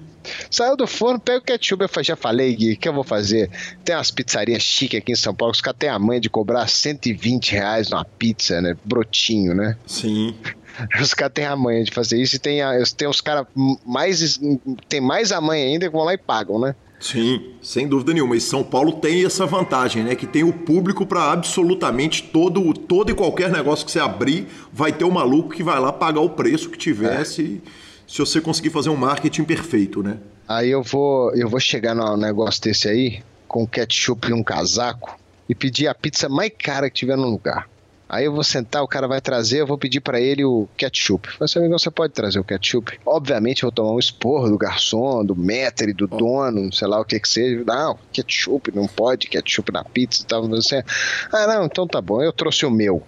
[0.50, 1.82] Saiu do forno, pega o ketchup.
[1.82, 3.50] Eu já falei, Gui, o que eu vou fazer?
[3.84, 6.66] Tem umas pizzarias chiques aqui em São Paulo, os caras têm a manha de cobrar
[6.68, 8.76] 120 reais numa pizza, né?
[8.84, 9.76] Brotinho, né?
[9.86, 10.34] Sim.
[11.00, 13.46] Os caras têm a manha de fazer isso e tem, a, tem os caras
[13.84, 14.40] mais.
[14.88, 16.74] Tem mais a manha ainda que vão lá e pagam, né?
[17.00, 18.36] Sim, sem dúvida nenhuma.
[18.36, 20.14] E São Paulo tem essa vantagem, né?
[20.14, 24.92] Que tem o público para absolutamente todo, todo e qualquer negócio que você abrir, vai
[24.92, 27.70] ter o um maluco que vai lá pagar o preço que tivesse, é.
[28.10, 30.18] Se você conseguir fazer um marketing perfeito, né?
[30.48, 35.16] Aí eu vou, eu vou chegar num negócio desse aí, com ketchup e um casaco,
[35.48, 37.68] e pedir a pizza mais cara que tiver no lugar.
[38.08, 41.28] Aí eu vou sentar, o cara vai trazer, eu vou pedir para ele o ketchup.
[41.38, 42.98] Você, você pode trazer o ketchup?
[43.06, 47.04] Obviamente eu vou tomar um esporro do garçom, do maître, do dono, sei lá o
[47.04, 47.62] que que seja.
[47.64, 50.48] Não, ketchup, não pode ketchup na pizza e tal.
[50.48, 50.84] Você,
[51.32, 53.00] ah, não, então tá bom, eu trouxe o meu.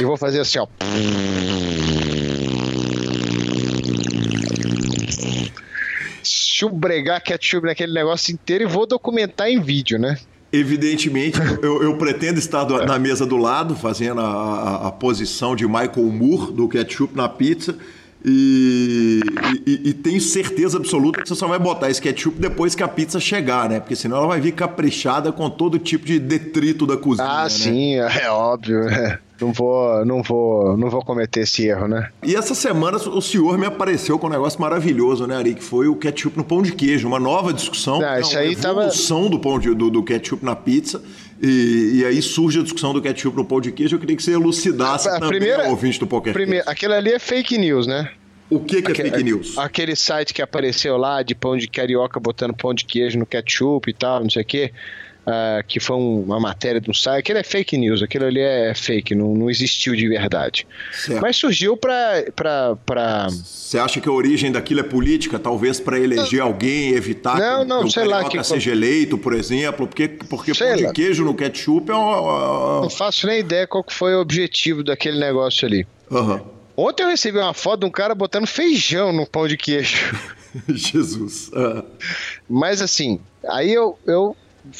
[0.00, 0.66] E vou fazer assim, ó.
[6.58, 10.18] Chubregar ketchup naquele negócio inteiro e vou documentar em vídeo, né?
[10.52, 15.54] Evidentemente, eu, eu, pretendo estar do, na mesa do lado, fazendo a, a, a, posição
[15.54, 17.78] de Michael Moore do ketchup na pizza.
[18.24, 19.20] E,
[19.64, 22.88] e, e, tenho certeza absoluta que você só vai botar esse ketchup depois que a
[22.88, 23.78] pizza chegar, né?
[23.78, 27.28] Porque senão ela vai vir caprichada com todo tipo de detrito da cozinha.
[27.28, 27.48] Ah, né?
[27.48, 28.88] sim, é óbvio.
[28.88, 29.20] É.
[29.40, 32.08] Não vou, não vou, não vou cometer esse erro, né?
[32.24, 35.54] E essa semana o senhor me apareceu com um negócio maravilhoso, né, Ari?
[35.54, 38.02] Que foi o ketchup no pão de queijo, uma nova discussão.
[38.02, 39.30] Ah, isso aí evolução tava...
[39.30, 41.00] do pão de, do, do ketchup na pizza.
[41.40, 43.94] E, e, aí surge a discussão do ketchup no pão de queijo.
[43.96, 47.12] Eu queria que você elucidasse a, a também primeira, ouvinte do Poker primeira, Aquilo ali
[47.12, 48.10] é fake news, né?
[48.50, 49.56] O que, que é fake news?
[49.58, 53.88] Aquele site que apareceu lá de pão de carioca botando pão de queijo no ketchup
[53.88, 54.72] e tal, não sei o quê
[55.28, 58.40] uh, que foi um, uma matéria de um site, aquilo é fake news, aquilo ali
[58.40, 60.66] é fake, não, não existiu de verdade.
[60.92, 61.20] Certo.
[61.20, 63.28] Mas surgiu para.
[63.28, 65.38] Você acha que a origem daquilo é política?
[65.38, 66.46] Talvez para eleger não.
[66.46, 69.86] alguém, evitar não, não, que, sei o lá que seja eleito, por exemplo?
[69.86, 72.80] Porque, porque pão de queijo no ketchup é uma.
[72.80, 75.86] Não faço nem ideia qual foi o objetivo daquele negócio ali.
[76.10, 76.40] Uhum.
[76.76, 79.96] Ontem eu recebi uma foto de um cara botando feijão no pão de queijo.
[80.68, 81.50] Jesus.
[81.52, 81.82] Uhum.
[82.48, 84.36] Mas assim, aí eu, eu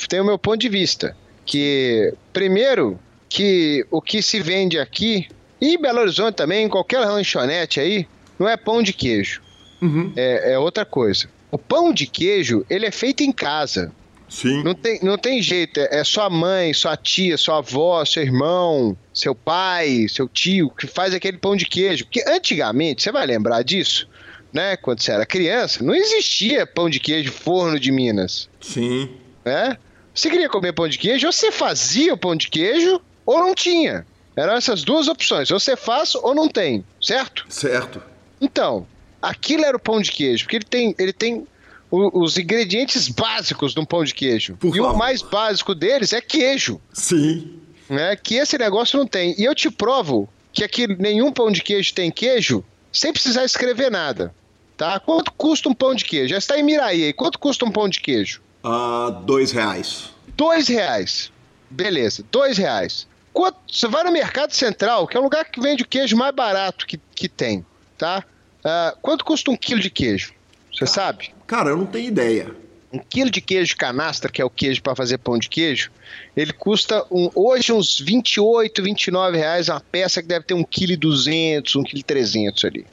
[0.09, 1.17] tem o meu ponto de vista.
[1.45, 2.99] Que, primeiro,
[3.29, 5.29] que o que se vende aqui,
[5.61, 8.07] e em Belo Horizonte também, em qualquer lanchonete aí,
[8.39, 9.43] não é pão de queijo.
[9.81, 10.13] Uhum.
[10.17, 11.29] É, é, outra coisa.
[11.51, 13.93] O pão de queijo, ele é feito em casa.
[14.29, 14.63] Sim.
[14.63, 15.81] Não tem, não tem jeito.
[15.81, 20.87] É, é sua mãe, sua tia, sua avó, seu irmão, seu pai, seu tio, que
[20.87, 22.05] faz aquele pão de queijo.
[22.05, 24.09] Porque antigamente, você vai lembrar disso,
[24.53, 24.77] né?
[24.77, 28.49] Quando você era criança, não existia pão de queijo forno de Minas.
[28.61, 29.09] Sim
[29.49, 29.77] né?
[30.15, 33.55] Você queria comer pão de queijo, ou você fazia o pão de queijo, ou não
[33.55, 34.07] tinha.
[34.37, 37.45] Eram essas duas opções, ou você faz ou não tem, certo?
[37.49, 38.03] Certo.
[38.41, 38.87] Então,
[39.21, 41.47] aquilo era o pão de queijo, porque ele tem, ele tem
[41.91, 44.57] o, os ingredientes básicos de um pão de queijo.
[44.57, 44.95] Por e favor.
[44.95, 46.81] o mais básico deles é queijo.
[46.93, 47.61] Sim.
[47.89, 49.35] Né, que esse negócio não tem.
[49.39, 52.63] E eu te provo que aqui nenhum pão de queijo tem queijo,
[52.93, 54.35] sem precisar escrever nada.
[54.77, 55.01] Tá?
[55.01, 56.29] Quanto custa um pão de queijo?
[56.29, 57.05] Já está em Miraí.
[57.05, 57.13] aí.
[57.13, 58.41] Quanto custa um pão de queijo?
[58.63, 60.11] Ah, dois reais.
[60.37, 61.33] Dois reais.
[61.71, 63.07] Beleza, dois reais.
[63.33, 66.35] Quanto, você vai no Mercado Central, que é o lugar que vende o queijo mais
[66.35, 67.65] barato que, que tem,
[67.97, 68.25] tá?
[68.65, 70.33] Ah, quanto custa um quilo de queijo?
[70.73, 71.35] Você sabe?
[71.47, 72.55] Cara, eu não tenho ideia.
[72.93, 75.91] Um quilo de queijo canastra, que é o queijo para fazer pão de queijo,
[76.37, 80.93] ele custa um, hoje uns 28, 29 reais uma peça que deve ter um quilo
[80.93, 82.87] e 200, um quilo e 300 ali.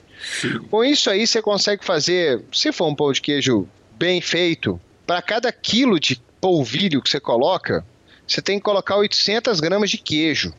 [0.69, 3.67] Com isso aí você consegue fazer, se for um pão de queijo
[3.97, 7.85] bem feito, para cada quilo de polvilho que você coloca,
[8.27, 10.53] você tem que colocar 800 gramas de queijo.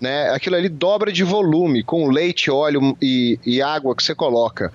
[0.00, 0.30] Né?
[0.30, 4.72] Aquilo ali dobra de volume com o leite, óleo e, e água que você coloca.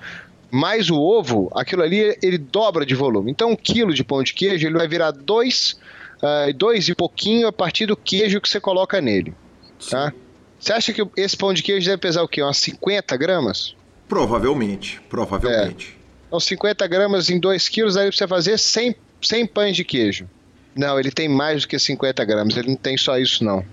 [0.52, 3.30] Mais o ovo, aquilo ali ele dobra de volume.
[3.30, 5.78] Então, um quilo de pão de queijo ele vai virar dois,
[6.22, 9.34] ah, dois e pouquinho a partir do queijo que você coloca nele.
[9.90, 10.12] Tá?
[10.60, 12.42] Você acha que esse pão de queijo deve pesar o quê?
[12.42, 13.76] Umas 50 gramas?
[14.08, 15.99] Provavelmente, provavelmente.
[16.30, 20.26] Então, 50 gramas em 2 quilos, aí você fazer 100, 100 pães de queijo.
[20.76, 23.66] Não, ele tem mais do que 50 gramas, ele não tem só isso, não.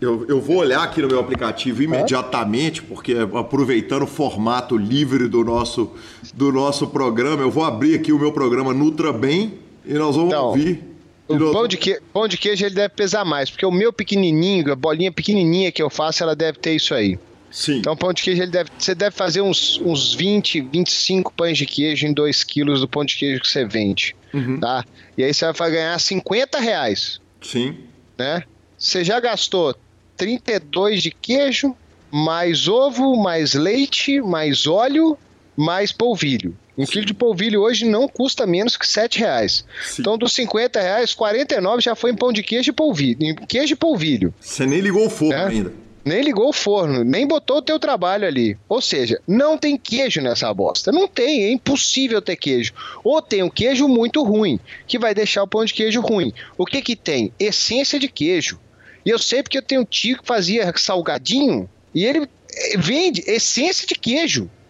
[0.00, 5.44] Eu, eu vou olhar aqui no meu aplicativo imediatamente, porque aproveitando o formato livre do
[5.44, 5.90] nosso,
[6.32, 10.30] do nosso programa, eu vou abrir aqui o meu programa Nutra Bem e nós vamos
[10.32, 10.82] Então, ouvir.
[11.28, 13.92] O nós- pão de, que- pão de queijo ele deve pesar mais, porque o meu
[13.92, 17.18] pequenininho, a bolinha pequenininha que eu faço, ela deve ter isso aí.
[17.50, 17.78] Sim.
[17.78, 21.66] Então, pão de queijo, ele deve, você deve fazer uns, uns 20, 25 pães de
[21.66, 24.14] queijo em 2 quilos do pão de queijo que você vende,
[24.60, 24.84] tá?
[25.18, 27.76] E aí você vai ganhar 50 reais, Sim.
[28.18, 28.44] né?
[28.78, 29.74] Você já gastou
[30.16, 31.74] 32 de queijo,
[32.10, 35.16] mais ovo, mais leite, mais óleo,
[35.56, 36.56] mais polvilho.
[36.78, 39.64] Um quilo de polvilho hoje não custa menos que 7 reais.
[39.84, 40.00] Sim.
[40.00, 43.18] Então, dos 50 reais, 49 já foi em pão de queijo e polvilho.
[43.22, 44.32] Em queijo e polvilho.
[44.40, 45.46] Você nem ligou o forno É?
[45.46, 45.72] ainda.
[46.04, 48.56] Nem ligou o forno, nem botou o teu trabalho ali.
[48.68, 50.90] Ou seja, não tem queijo nessa bosta.
[50.90, 52.72] Não tem, é impossível ter queijo.
[53.04, 56.32] Ou tem um queijo muito ruim, que vai deixar o pão de queijo ruim.
[56.56, 57.32] O que que tem?
[57.38, 58.58] Essência de queijo.
[59.04, 63.22] E eu sei porque eu tenho um tio que fazia salgadinho e ele eh, vende
[63.26, 64.50] essência de queijo.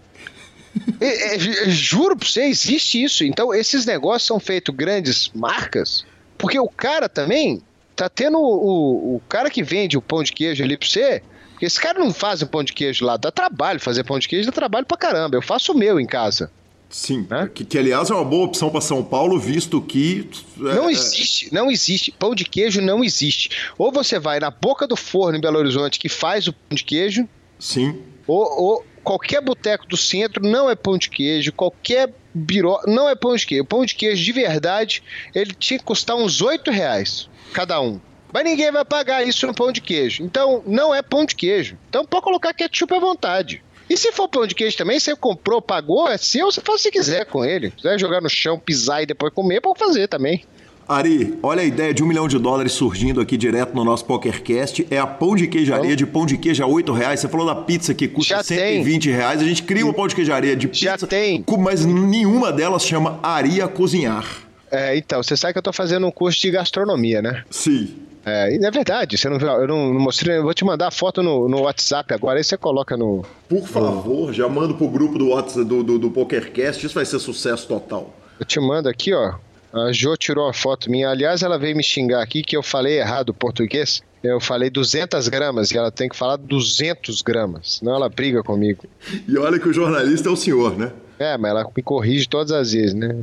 [1.01, 3.25] É, é, ju- juro pra você, existe isso.
[3.25, 6.05] Então, esses negócios são feitos grandes marcas,
[6.39, 7.61] porque o cara também
[8.01, 11.23] tá tendo o, o, cara que vende o pão de queijo ali pra você.
[11.51, 14.27] Porque esse cara não faz o pão de queijo lá, dá trabalho fazer pão de
[14.27, 15.37] queijo, dá trabalho pra caramba.
[15.37, 16.51] Eu faço o meu em casa.
[16.89, 17.27] Sim.
[17.29, 17.51] Né?
[17.55, 20.31] Que, que, aliás, é uma boa opção para São Paulo, visto que.
[20.57, 22.11] é, Não é, existe, não existe.
[22.11, 23.51] Pão de queijo não existe.
[23.77, 26.83] Ou você vai na boca do forno em Belo Horizonte que faz o pão de
[26.83, 27.29] queijo,
[27.59, 28.01] Sim.
[28.27, 33.15] ou, ou qualquer boteco do centro não é pão de queijo, qualquer biró não é
[33.15, 33.65] pão de queijo.
[33.65, 35.03] Pão de queijo de verdade,
[35.35, 38.01] ele tinha que custar uns 8 reais cada um.
[38.33, 40.23] Mas ninguém vai pagar isso no pão de queijo.
[40.23, 41.77] Então, não é pão de queijo.
[41.89, 43.63] Então, pode colocar ketchup à vontade.
[43.89, 46.83] E se for pão de queijo também, você comprou, pagou, é seu, você faz o
[46.85, 47.71] que quiser com ele.
[47.71, 50.45] Se quiser jogar no chão, pisar e depois comer, pode fazer também.
[50.91, 54.89] Ari, olha a ideia de um milhão de dólares surgindo aqui direto no nosso PokerCast.
[54.91, 57.21] É a pão de queijaria de pão de queijo a 8 reais.
[57.21, 59.41] Você falou da pizza que custa Já 120 reais.
[59.41, 60.85] A gente cria uma pão de queijaria de pizza.
[60.87, 61.45] Já tem.
[61.61, 64.27] Mas nenhuma delas chama Ari a cozinhar.
[64.69, 67.45] É, então, você sabe que eu tô fazendo um curso de gastronomia, né?
[67.49, 67.95] Sim.
[68.27, 70.89] É, e é verdade, você não viu, eu não, não mostrei, eu vou te mandar
[70.89, 73.25] a foto no, no WhatsApp agora, aí você coloca no.
[73.49, 76.85] Por favor, já manda pro grupo do WhatsApp do, do, do PokerCast.
[76.85, 78.13] Isso vai ser sucesso total.
[78.39, 79.35] Eu te mando aqui, ó.
[79.73, 81.09] A Jo tirou uma foto minha.
[81.09, 84.03] Aliás, ela veio me xingar aqui que eu falei errado o português.
[84.23, 87.77] Eu falei 200 gramas e ela tem que falar 200 gramas.
[87.79, 88.85] Senão ela briga comigo.
[89.27, 90.93] E olha que o jornalista é o senhor, né?
[91.19, 93.15] É, mas ela me corrige todas as vezes, né?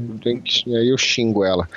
[0.67, 1.67] Aí eu xingo ela.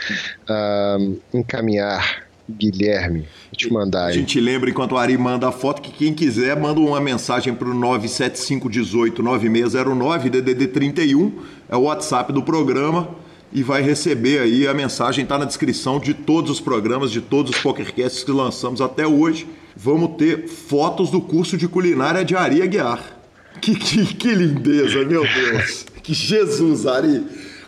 [0.48, 0.96] Ah,
[1.34, 3.20] encaminhar, Guilherme.
[3.20, 4.14] Vou te mandar A aí.
[4.14, 7.74] gente lembra, enquanto o Ari manda a foto, que quem quiser manda uma mensagem pro
[7.74, 11.32] 975189609, DDD 31,
[11.68, 13.08] é o WhatsApp do programa,
[13.52, 17.54] e vai receber aí a mensagem, tá na descrição de todos os programas, de todos
[17.54, 19.46] os PokerCasts que lançamos até hoje.
[19.76, 23.18] Vamos ter fotos do curso de culinária de Ari Aguiar.
[23.60, 25.86] Que, que, que lindeza, meu Deus!
[26.02, 27.22] Que Jesus, Ari!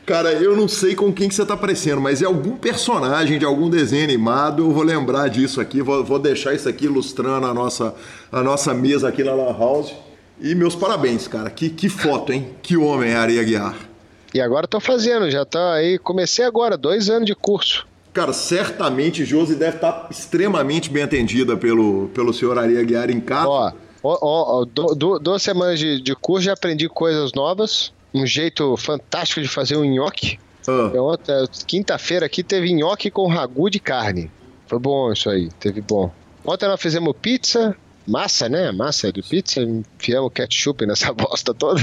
[0.06, 3.44] Cara, eu não sei com quem que você tá parecendo, mas é algum personagem de
[3.44, 4.62] algum desenho animado.
[4.62, 7.94] Eu vou lembrar disso aqui, vou, vou deixar isso aqui ilustrando a nossa,
[8.32, 9.92] a nossa mesa aqui na Lan House.
[10.40, 11.50] E meus parabéns, cara.
[11.50, 12.48] Que, que foto, hein?
[12.62, 13.91] Que homem é Ari Aguiar.
[14.34, 15.98] E agora tô fazendo, já tá aí.
[15.98, 17.86] Comecei agora, dois anos de curso.
[18.12, 23.48] Cara, certamente Josi deve estar extremamente bem atendida pelo, pelo senhor Ari Aguiar em casa.
[23.48, 23.72] Ó,
[24.02, 24.18] ó,
[24.60, 27.92] ó, du- du- duas semanas de, de curso já aprendi coisas novas.
[28.12, 30.38] Um jeito fantástico de fazer um nhoque.
[30.68, 34.30] Ah, outra- Quinta-feira aqui teve nhoque com ragu de carne.
[34.66, 36.10] Foi bom isso aí, teve bom.
[36.44, 37.74] Ontem nós fizemos pizza,
[38.06, 38.70] massa, né?
[38.72, 41.80] Massa de pizza, enfiamos ketchup nessa bosta toda.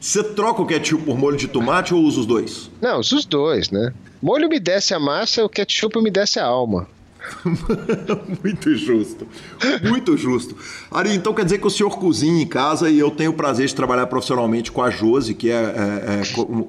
[0.00, 2.70] Você troca o ketchup por molho de tomate ou usa os dois?
[2.80, 3.92] Não, os dois, né?
[4.22, 6.86] Molho me desce a massa, o ketchup me desce a alma.
[8.42, 9.26] Muito justo.
[9.82, 10.56] Muito justo.
[10.90, 13.66] Ari, então quer dizer que o senhor cozinha em casa e eu tenho o prazer
[13.66, 16.68] de trabalhar profissionalmente com a Josi, que é, é, é co-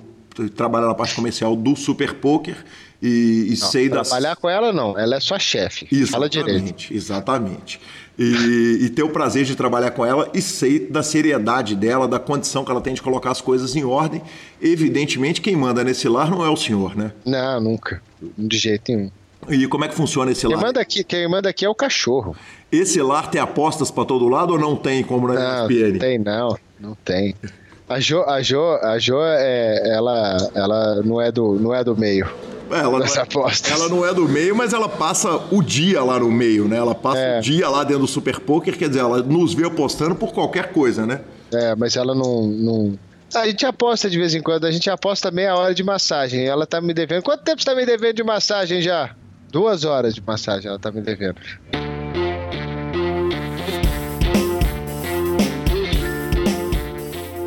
[0.56, 2.56] trabalha na parte comercial do Super Poker
[3.02, 4.10] e, e sei das.
[4.10, 5.88] Trabalhar com ela não, ela é sua chefe.
[6.08, 6.50] Fala direito.
[6.52, 7.82] Exatamente, exatamente.
[8.20, 12.20] E, e ter o prazer de trabalhar com ela e sei da seriedade dela, da
[12.20, 14.22] condição que ela tem de colocar as coisas em ordem.
[14.62, 17.12] Evidentemente, quem manda nesse lar não é o senhor, né?
[17.26, 18.02] Não, nunca.
[18.38, 19.12] De jeito nenhum.
[19.50, 20.66] E como é que funciona esse Quem lar?
[20.66, 22.36] manda aqui, quem manda aqui é o cachorro.
[22.72, 25.92] Esse lar tem apostas pra todo lado ou não tem como na Não, ESPN?
[25.94, 27.36] não tem não, não tem.
[27.92, 31.96] A Jo, a Jo, a jo é, ela, ela não é do, não é do
[31.96, 32.26] meio.
[32.70, 33.70] Ela não, é, apostas.
[33.70, 36.78] ela não é do meio, mas ela passa o dia lá no meio, né?
[36.78, 37.40] Ela passa É.
[37.40, 40.72] o dia lá dentro do Super Poker, quer dizer, ela nos vê apostando por qualquer
[40.72, 41.20] coisa, né?
[41.52, 42.98] É, mas ela não, não.
[43.36, 46.46] A gente aposta de vez em quando, a gente aposta meia hora de massagem.
[46.46, 47.24] Ela tá me devendo.
[47.24, 49.14] Quanto tempo você tá me devendo de massagem já?
[49.52, 51.42] Duas horas de massagem ela tá me devendo.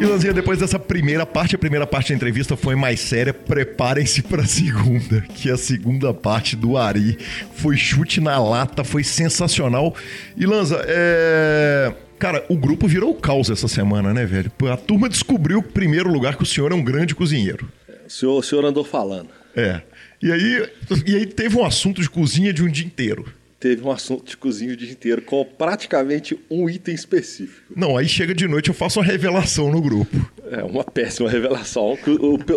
[0.05, 3.33] E Lanzinha, depois dessa primeira parte, a primeira parte da entrevista foi mais séria.
[3.33, 7.17] Preparem-se para a segunda, que a segunda parte do Ari
[7.55, 9.95] foi chute na lata, foi sensacional.
[10.37, 11.95] E Lanza, é.
[12.19, 14.53] Cara, o grupo virou caos essa semana, né, velho?
[14.71, 17.67] A turma descobriu, em primeiro lugar, que o senhor é um grande cozinheiro.
[18.07, 19.31] O senhor, o senhor andou falando.
[19.57, 19.81] É.
[20.23, 20.69] E aí,
[21.07, 23.25] e aí teve um assunto de cozinha de um dia inteiro.
[23.65, 27.73] Teve um assunto de cozinha o dia inteiro com praticamente um item específico.
[27.75, 30.15] Não, aí chega de noite eu faço uma revelação no grupo.
[30.51, 31.97] É uma péssima revelação.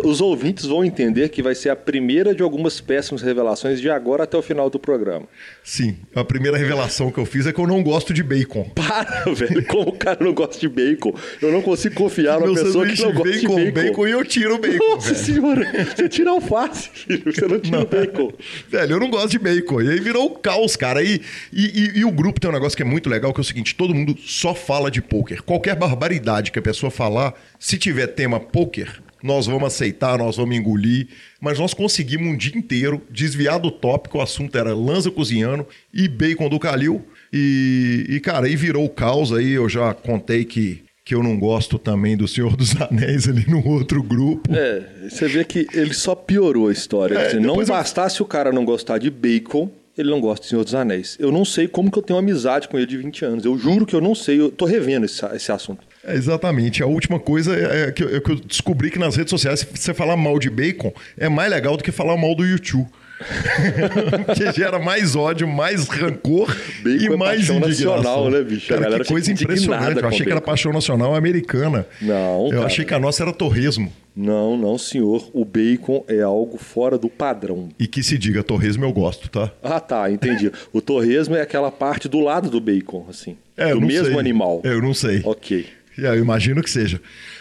[0.04, 4.24] Os ouvintes vão entender que vai ser a primeira de algumas péssimas revelações de agora
[4.24, 5.26] até o final do programa.
[5.64, 8.64] Sim, a primeira revelação que eu fiz é que eu não gosto de bacon.
[8.76, 9.64] Para, velho.
[9.64, 11.14] Como o cara não gosta de bacon?
[11.40, 13.72] Eu não consigo confiar numa pessoa que não gosta vem de bacon.
[13.72, 15.24] bacon e eu tiro o bacon, Nossa velho.
[15.24, 17.32] senhora, você tira alface, filho.
[17.32, 18.30] Você não tira o bacon.
[18.68, 19.80] Velho, eu não gosto de bacon.
[19.80, 20.97] E aí virou o caos, cara.
[21.02, 21.20] E,
[21.52, 23.44] e, e- e o grupo tem um negócio que é muito legal, que é o
[23.44, 25.42] seguinte: todo mundo só fala de pôquer.
[25.42, 30.56] Qualquer barbaridade que a pessoa falar, se tiver tema pôquer, nós vamos aceitar, nós vamos
[30.56, 31.08] engolir.
[31.40, 34.18] Mas nós conseguimos um dia inteiro desviar do tópico.
[34.18, 37.04] O assunto era lança cozinhando e bacon do Calil.
[37.32, 39.32] E, e, cara, aí virou o caos.
[39.32, 40.84] Aí eu já contei que.
[41.04, 44.54] Que eu não gosto também do Senhor dos Anéis ali no outro grupo.
[44.54, 47.16] É, você vê que ele só piorou a história.
[47.18, 50.44] É, dizer, não depois eu- bastasse o cara não gostar de bacon, ele não gosta
[50.44, 51.16] de Senhor dos Anéis.
[51.18, 53.44] Eu não sei como que eu tenho amizade com ele de 20 anos.
[53.44, 54.40] Eu juro que eu não sei.
[54.40, 55.86] Eu tô revendo esse, esse assunto.
[56.04, 56.82] É, exatamente.
[56.82, 59.66] A última coisa é que, eu- é que eu descobri que nas redes sociais, se
[59.66, 62.86] você falar mal de bacon, é mais legal do que falar mal do YouTube.
[64.34, 67.96] que gera mais ódio, mais rancor Bacon e é mais paixão indignação.
[67.96, 68.68] nacional, né, bicho?
[68.68, 70.00] Cara, que coisa impressionante.
[70.00, 71.86] Eu achei que era paixão nacional americana.
[72.00, 72.66] Não, Eu cara.
[72.66, 73.92] achei que a nossa era torresmo.
[74.14, 75.28] Não, não, senhor.
[75.32, 77.68] O bacon é algo fora do padrão.
[77.78, 79.52] E que se diga, torresmo eu gosto, tá?
[79.62, 80.50] Ah, tá, entendi.
[80.72, 83.36] o torresmo é aquela parte do lado do bacon, assim.
[83.56, 84.18] É, do mesmo sei.
[84.18, 84.60] animal.
[84.64, 85.20] Eu não sei.
[85.24, 85.66] Ok.
[85.98, 87.00] É, eu imagino que seja.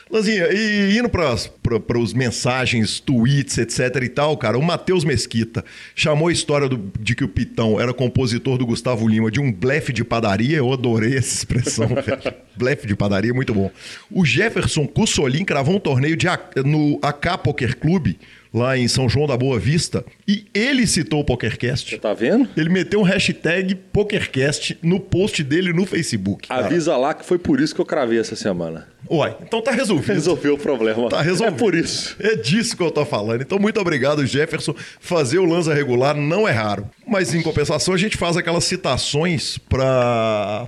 [0.10, 5.64] Lanzinha, e indo para os mensagens, tweets, etc e tal, cara, o Matheus Mesquita
[5.96, 9.52] chamou a história do- de que o Pitão era compositor do Gustavo Lima de um
[9.52, 10.58] blefe de padaria.
[10.58, 12.34] Eu adorei essa expressão, velho.
[12.56, 13.70] Blefe de padaria, muito bom.
[14.10, 16.28] O Jefferson Cussolin cravou um torneio de,
[16.66, 18.14] no AK Poker Club,
[18.58, 21.92] lá em São João da Boa Vista, e ele citou o PokerCast.
[21.92, 22.50] Você tá vendo?
[22.58, 26.48] Ele meteu um hashtag PokerCast no post dele no Facebook.
[26.48, 26.66] cara.
[26.66, 28.88] Avisa lá que foi por isso que eu cravei essa semana.
[29.10, 30.14] Uai, então tá resolvido.
[30.14, 31.08] Resolveu o problema.
[31.10, 31.56] Tá resolvido.
[31.56, 32.16] É por isso.
[32.20, 33.42] É disso que eu tô falando.
[33.42, 34.76] Então, muito obrigado, Jefferson.
[35.00, 36.90] Fazer o lança regular não é raro.
[37.08, 40.68] Mas, em compensação, a gente faz aquelas citações pra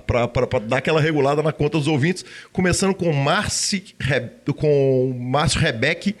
[0.66, 2.24] dar aquela regulada na conta dos ouvintes.
[2.52, 6.14] Começando com Marci, Re- com Márcio Rebeck,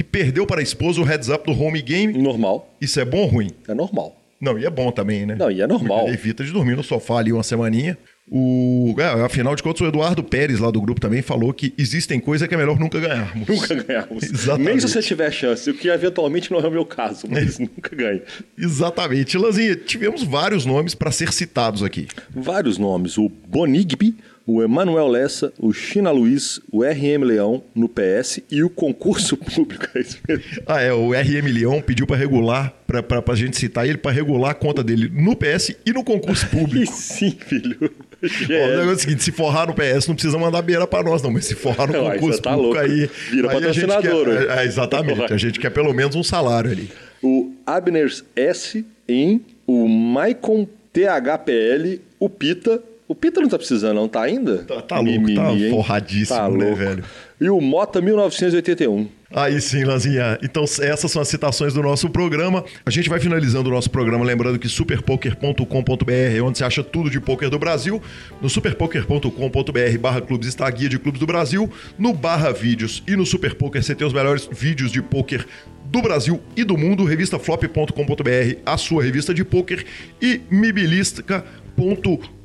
[0.00, 2.16] que perdeu para a esposa o heads up do home game.
[2.16, 2.74] Normal.
[2.80, 3.50] Isso é bom ou ruim?
[3.68, 4.16] É normal.
[4.40, 5.36] Não, e é bom também, né?
[5.38, 6.06] Não, e é normal.
[6.06, 7.98] Porque Evita de dormir no sofá ali uma semaninha.
[8.32, 12.18] O, é, afinal de contas, o Eduardo Pérez, lá do grupo, também falou que existem
[12.18, 13.46] coisas que é melhor nunca ganharmos.
[13.46, 14.22] Nunca ganhamos.
[14.32, 14.70] Exatamente.
[14.70, 17.94] Nem se você tiver chance, o que eventualmente não é o meu caso, mas nunca
[17.94, 18.22] ganha.
[18.56, 19.36] Exatamente.
[19.36, 22.08] Lanzinha, tivemos vários nomes para ser citados aqui.
[22.34, 24.16] Vários nomes: o Bonigby,
[24.52, 29.86] o Emanuel Lessa, o China Luiz, o RM Leão no PS e o concurso público.
[29.94, 30.44] É isso mesmo.
[30.66, 34.50] Ah, é, o RM Leão pediu para regular, para a gente citar ele, para regular
[34.50, 36.90] a conta dele no PS e no concurso público.
[36.92, 37.78] sim, filho.
[38.22, 41.04] Ó, o negócio é o seguinte, se forrar no PS não precisa mandar beira para
[41.04, 42.78] nós não, mas se forrar no concurso tá público louco.
[42.80, 43.08] aí...
[43.30, 44.62] Vira aí a gente patrocinador, quer- ué.
[44.62, 46.90] é, exatamente, a gente quer pelo menos um salário ali.
[47.22, 54.06] O Abner S em o Maicon THPL, o Pita, O Pita não tá precisando, não,
[54.06, 54.58] tá ainda?
[54.58, 55.68] Tá, tá louco, tá hein?
[55.68, 56.76] forradíssimo, Tá né, louco.
[56.76, 57.04] velho?
[57.40, 59.08] E o Mota 1981.
[59.32, 60.38] Aí sim, Lanzinha.
[60.44, 62.64] Então, essas são as citações do nosso programa.
[62.86, 67.10] A gente vai finalizando o nosso programa, lembrando que superpoker.com.br é onde você acha tudo
[67.10, 68.00] de poker do Brasil.
[68.40, 71.68] No superpoker.com.br barra clubes está a guia de clubes do Brasil.
[71.98, 75.44] No barra vídeos e no Superpoker você tem os melhores vídeos de poker
[75.86, 77.04] do Brasil e do mundo.
[77.04, 79.84] Revistaflop.com.br, a sua revista de poker.
[80.22, 82.39] E mibilistica.com,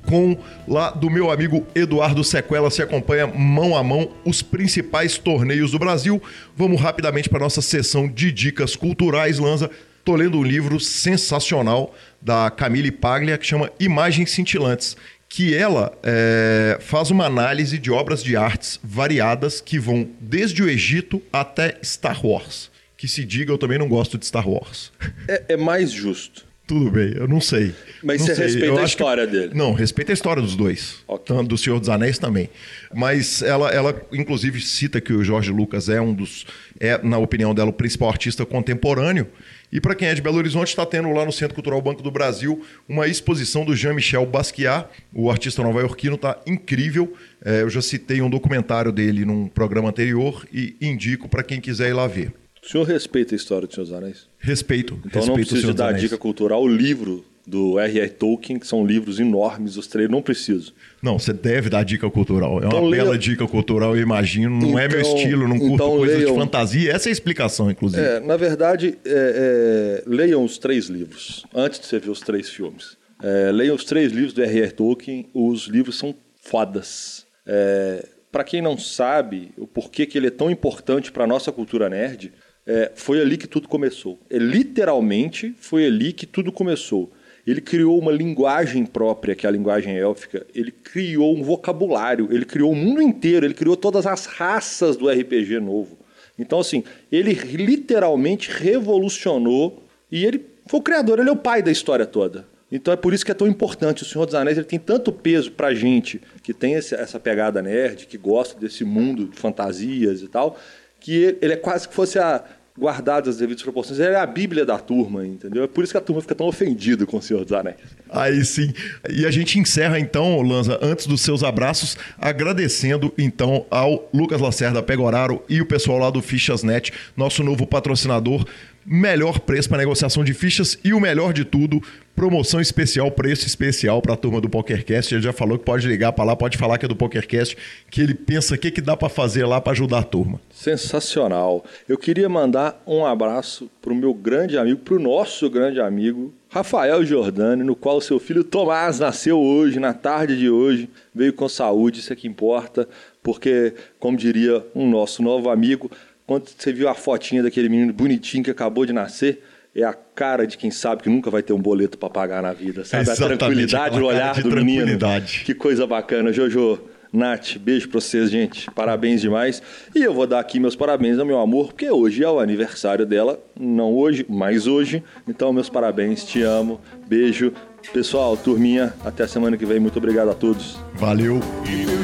[0.67, 2.69] lá do meu amigo Eduardo Sequela.
[2.69, 6.21] Se acompanha mão a mão os principais torneios do Brasil.
[6.55, 9.69] Vamos rapidamente para nossa sessão de dicas culturais, Lanza.
[10.03, 14.95] Tô lendo um livro sensacional da Camille Paglia que chama Imagens Cintilantes,
[15.27, 20.69] que ela é, faz uma análise de obras de artes variadas que vão desde o
[20.69, 22.69] Egito até Star Wars.
[22.95, 24.91] Que se diga, eu também não gosto de Star Wars.
[25.27, 26.44] É, é mais justo.
[26.67, 27.75] Tudo bem, eu não sei.
[28.03, 29.51] Mas Não você sei, respeita eu a acho que- história dele.
[29.53, 30.95] Não, respeita a história dos dois.
[31.07, 31.35] Ok.
[31.35, 32.49] Tanto do Senhor dos Anéis também.
[32.93, 36.45] Mas ela, ela, inclusive, cita que o Jorge Lucas é um dos,
[36.79, 39.27] é, na opinião dela, o principal artista contemporâneo.
[39.71, 42.09] E para quem é de Belo Horizonte, está tendo lá no Centro Cultural Banco do
[42.09, 42.59] Brasil
[42.89, 47.13] uma exposição do Jean-Michel Basquiat, o artista nova-iorquino, está incrível.
[47.43, 51.89] É, eu já citei um documentário dele num programa anterior e indico para quem quiser
[51.89, 52.33] ir lá ver.
[52.65, 54.27] O senhor respeita a história dos seus anéis?
[54.39, 54.95] Respeito.
[55.05, 56.01] Então respeito não preciso de dar Anéis.
[56.01, 56.63] dica cultural.
[56.63, 58.09] O livro do R.R.
[58.09, 60.73] Tolkien, que são livros enormes, os três, não preciso.
[60.99, 62.63] Não, você deve dar dica cultural.
[62.63, 64.49] É Então uma leia- bela dica cultural, eu imagino.
[64.59, 66.91] Não é meu Então- estilo, não curto então coisas de leiam- fantasia.
[66.91, 68.01] Essa é a explicação, inclusive.
[68.01, 72.49] É, na verdade, é, é, leiam os três livros, antes de você ver os três
[72.49, 72.97] filmes.
[73.21, 74.71] É, leiam os três livros do R.R.
[74.71, 77.27] Tolkien, os livros são fodas.
[77.45, 81.87] É, para quem não sabe o porquê que ele é tão importante para nossa cultura
[81.89, 82.33] nerd,
[82.67, 84.17] é, foi ali que tudo começou.
[84.29, 87.11] É, literalmente, foi ali que tudo começou.
[87.45, 90.45] Ele criou uma linguagem própria, que é a linguagem élfica.
[90.53, 92.27] Ele criou um vocabulário.
[92.31, 93.45] Ele criou o mundo inteiro.
[93.45, 95.95] Ele criou todas as raças do RPG novo.
[96.39, 101.71] Então, assim, ele literalmente revolucionou e ele foi o criador, ele é o pai da
[101.71, 102.45] história toda.
[102.71, 104.01] Então é por isso que é tão importante.
[104.01, 107.61] O Senhor dos Anéis ele tem tanto peso pra gente que tem esse- essa pegada
[107.61, 110.57] nerd, que gosta desse mundo de fantasias e tal,
[111.05, 112.43] que ele, é quase que fosse a
[112.75, 113.99] guardado as devidas proporções.
[113.99, 115.63] Ele é a Bíblia da turma, entendeu?
[115.63, 117.77] É por isso que a turma fica tão ofendida com o Senhor dos Anéis.
[118.09, 118.73] Aí sim.
[119.07, 124.81] E a gente encerra então, Lanza, antes dos seus abraços, agradecendo então ao Lucas Lacerda
[124.81, 128.43] Pegoraro e o pessoal lá do Fichas.net, nosso novo patrocinador.
[128.87, 131.81] Melhor preço para negociação de fichas e o melhor de tudo,
[132.15, 135.15] promoção especial, preço especial para a turma do PokerCast.
[135.15, 137.57] Ele já falou que pode ligar para lá, pode falar que é do PokerCast,
[137.89, 140.39] que ele pensa o que, que dá para fazer lá para ajudar a turma.
[140.53, 141.65] Sensacional.
[141.89, 146.31] Eu queria mandar um abraço para o meu grande amigo, para o nosso grande amigo,
[146.55, 151.49] Rafael Giordani, no qual seu filho Tomás nasceu hoje, na tarde de hoje, veio com
[151.49, 152.87] saúde, isso é que importa,
[153.21, 155.91] porque, como diria um nosso novo amigo,
[156.25, 159.43] quando você viu a fotinha daquele menino bonitinho que acabou de nascer,
[159.75, 162.53] é a cara de quem sabe que nunca vai ter um boleto para pagar na
[162.53, 163.03] vida, sabe?
[163.03, 164.97] Exatamente, a tranquilidade cara olhar do menino.
[165.43, 166.79] Que coisa bacana, Jojo.
[167.11, 168.69] Nath, beijo pra vocês, gente.
[168.71, 169.63] Parabéns demais.
[169.95, 173.05] E eu vou dar aqui meus parabéns ao meu amor, porque hoje é o aniversário
[173.05, 173.39] dela.
[173.57, 175.01] Não hoje, mas hoje.
[175.27, 176.81] Então, meus parabéns, te amo.
[177.07, 177.53] Beijo.
[177.93, 179.79] Pessoal, turminha, até a semana que vem.
[179.79, 180.77] Muito obrigado a todos.
[180.95, 181.39] Valeu!
[181.65, 182.03] If you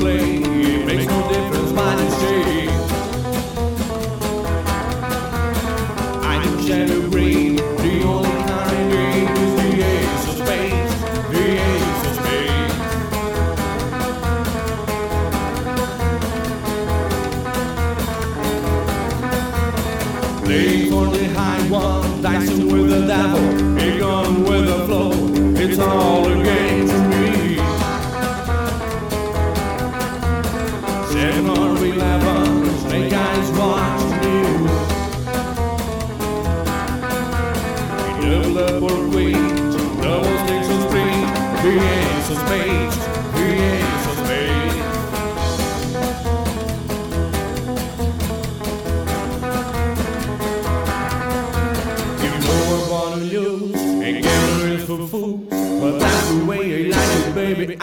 [0.00, 0.33] like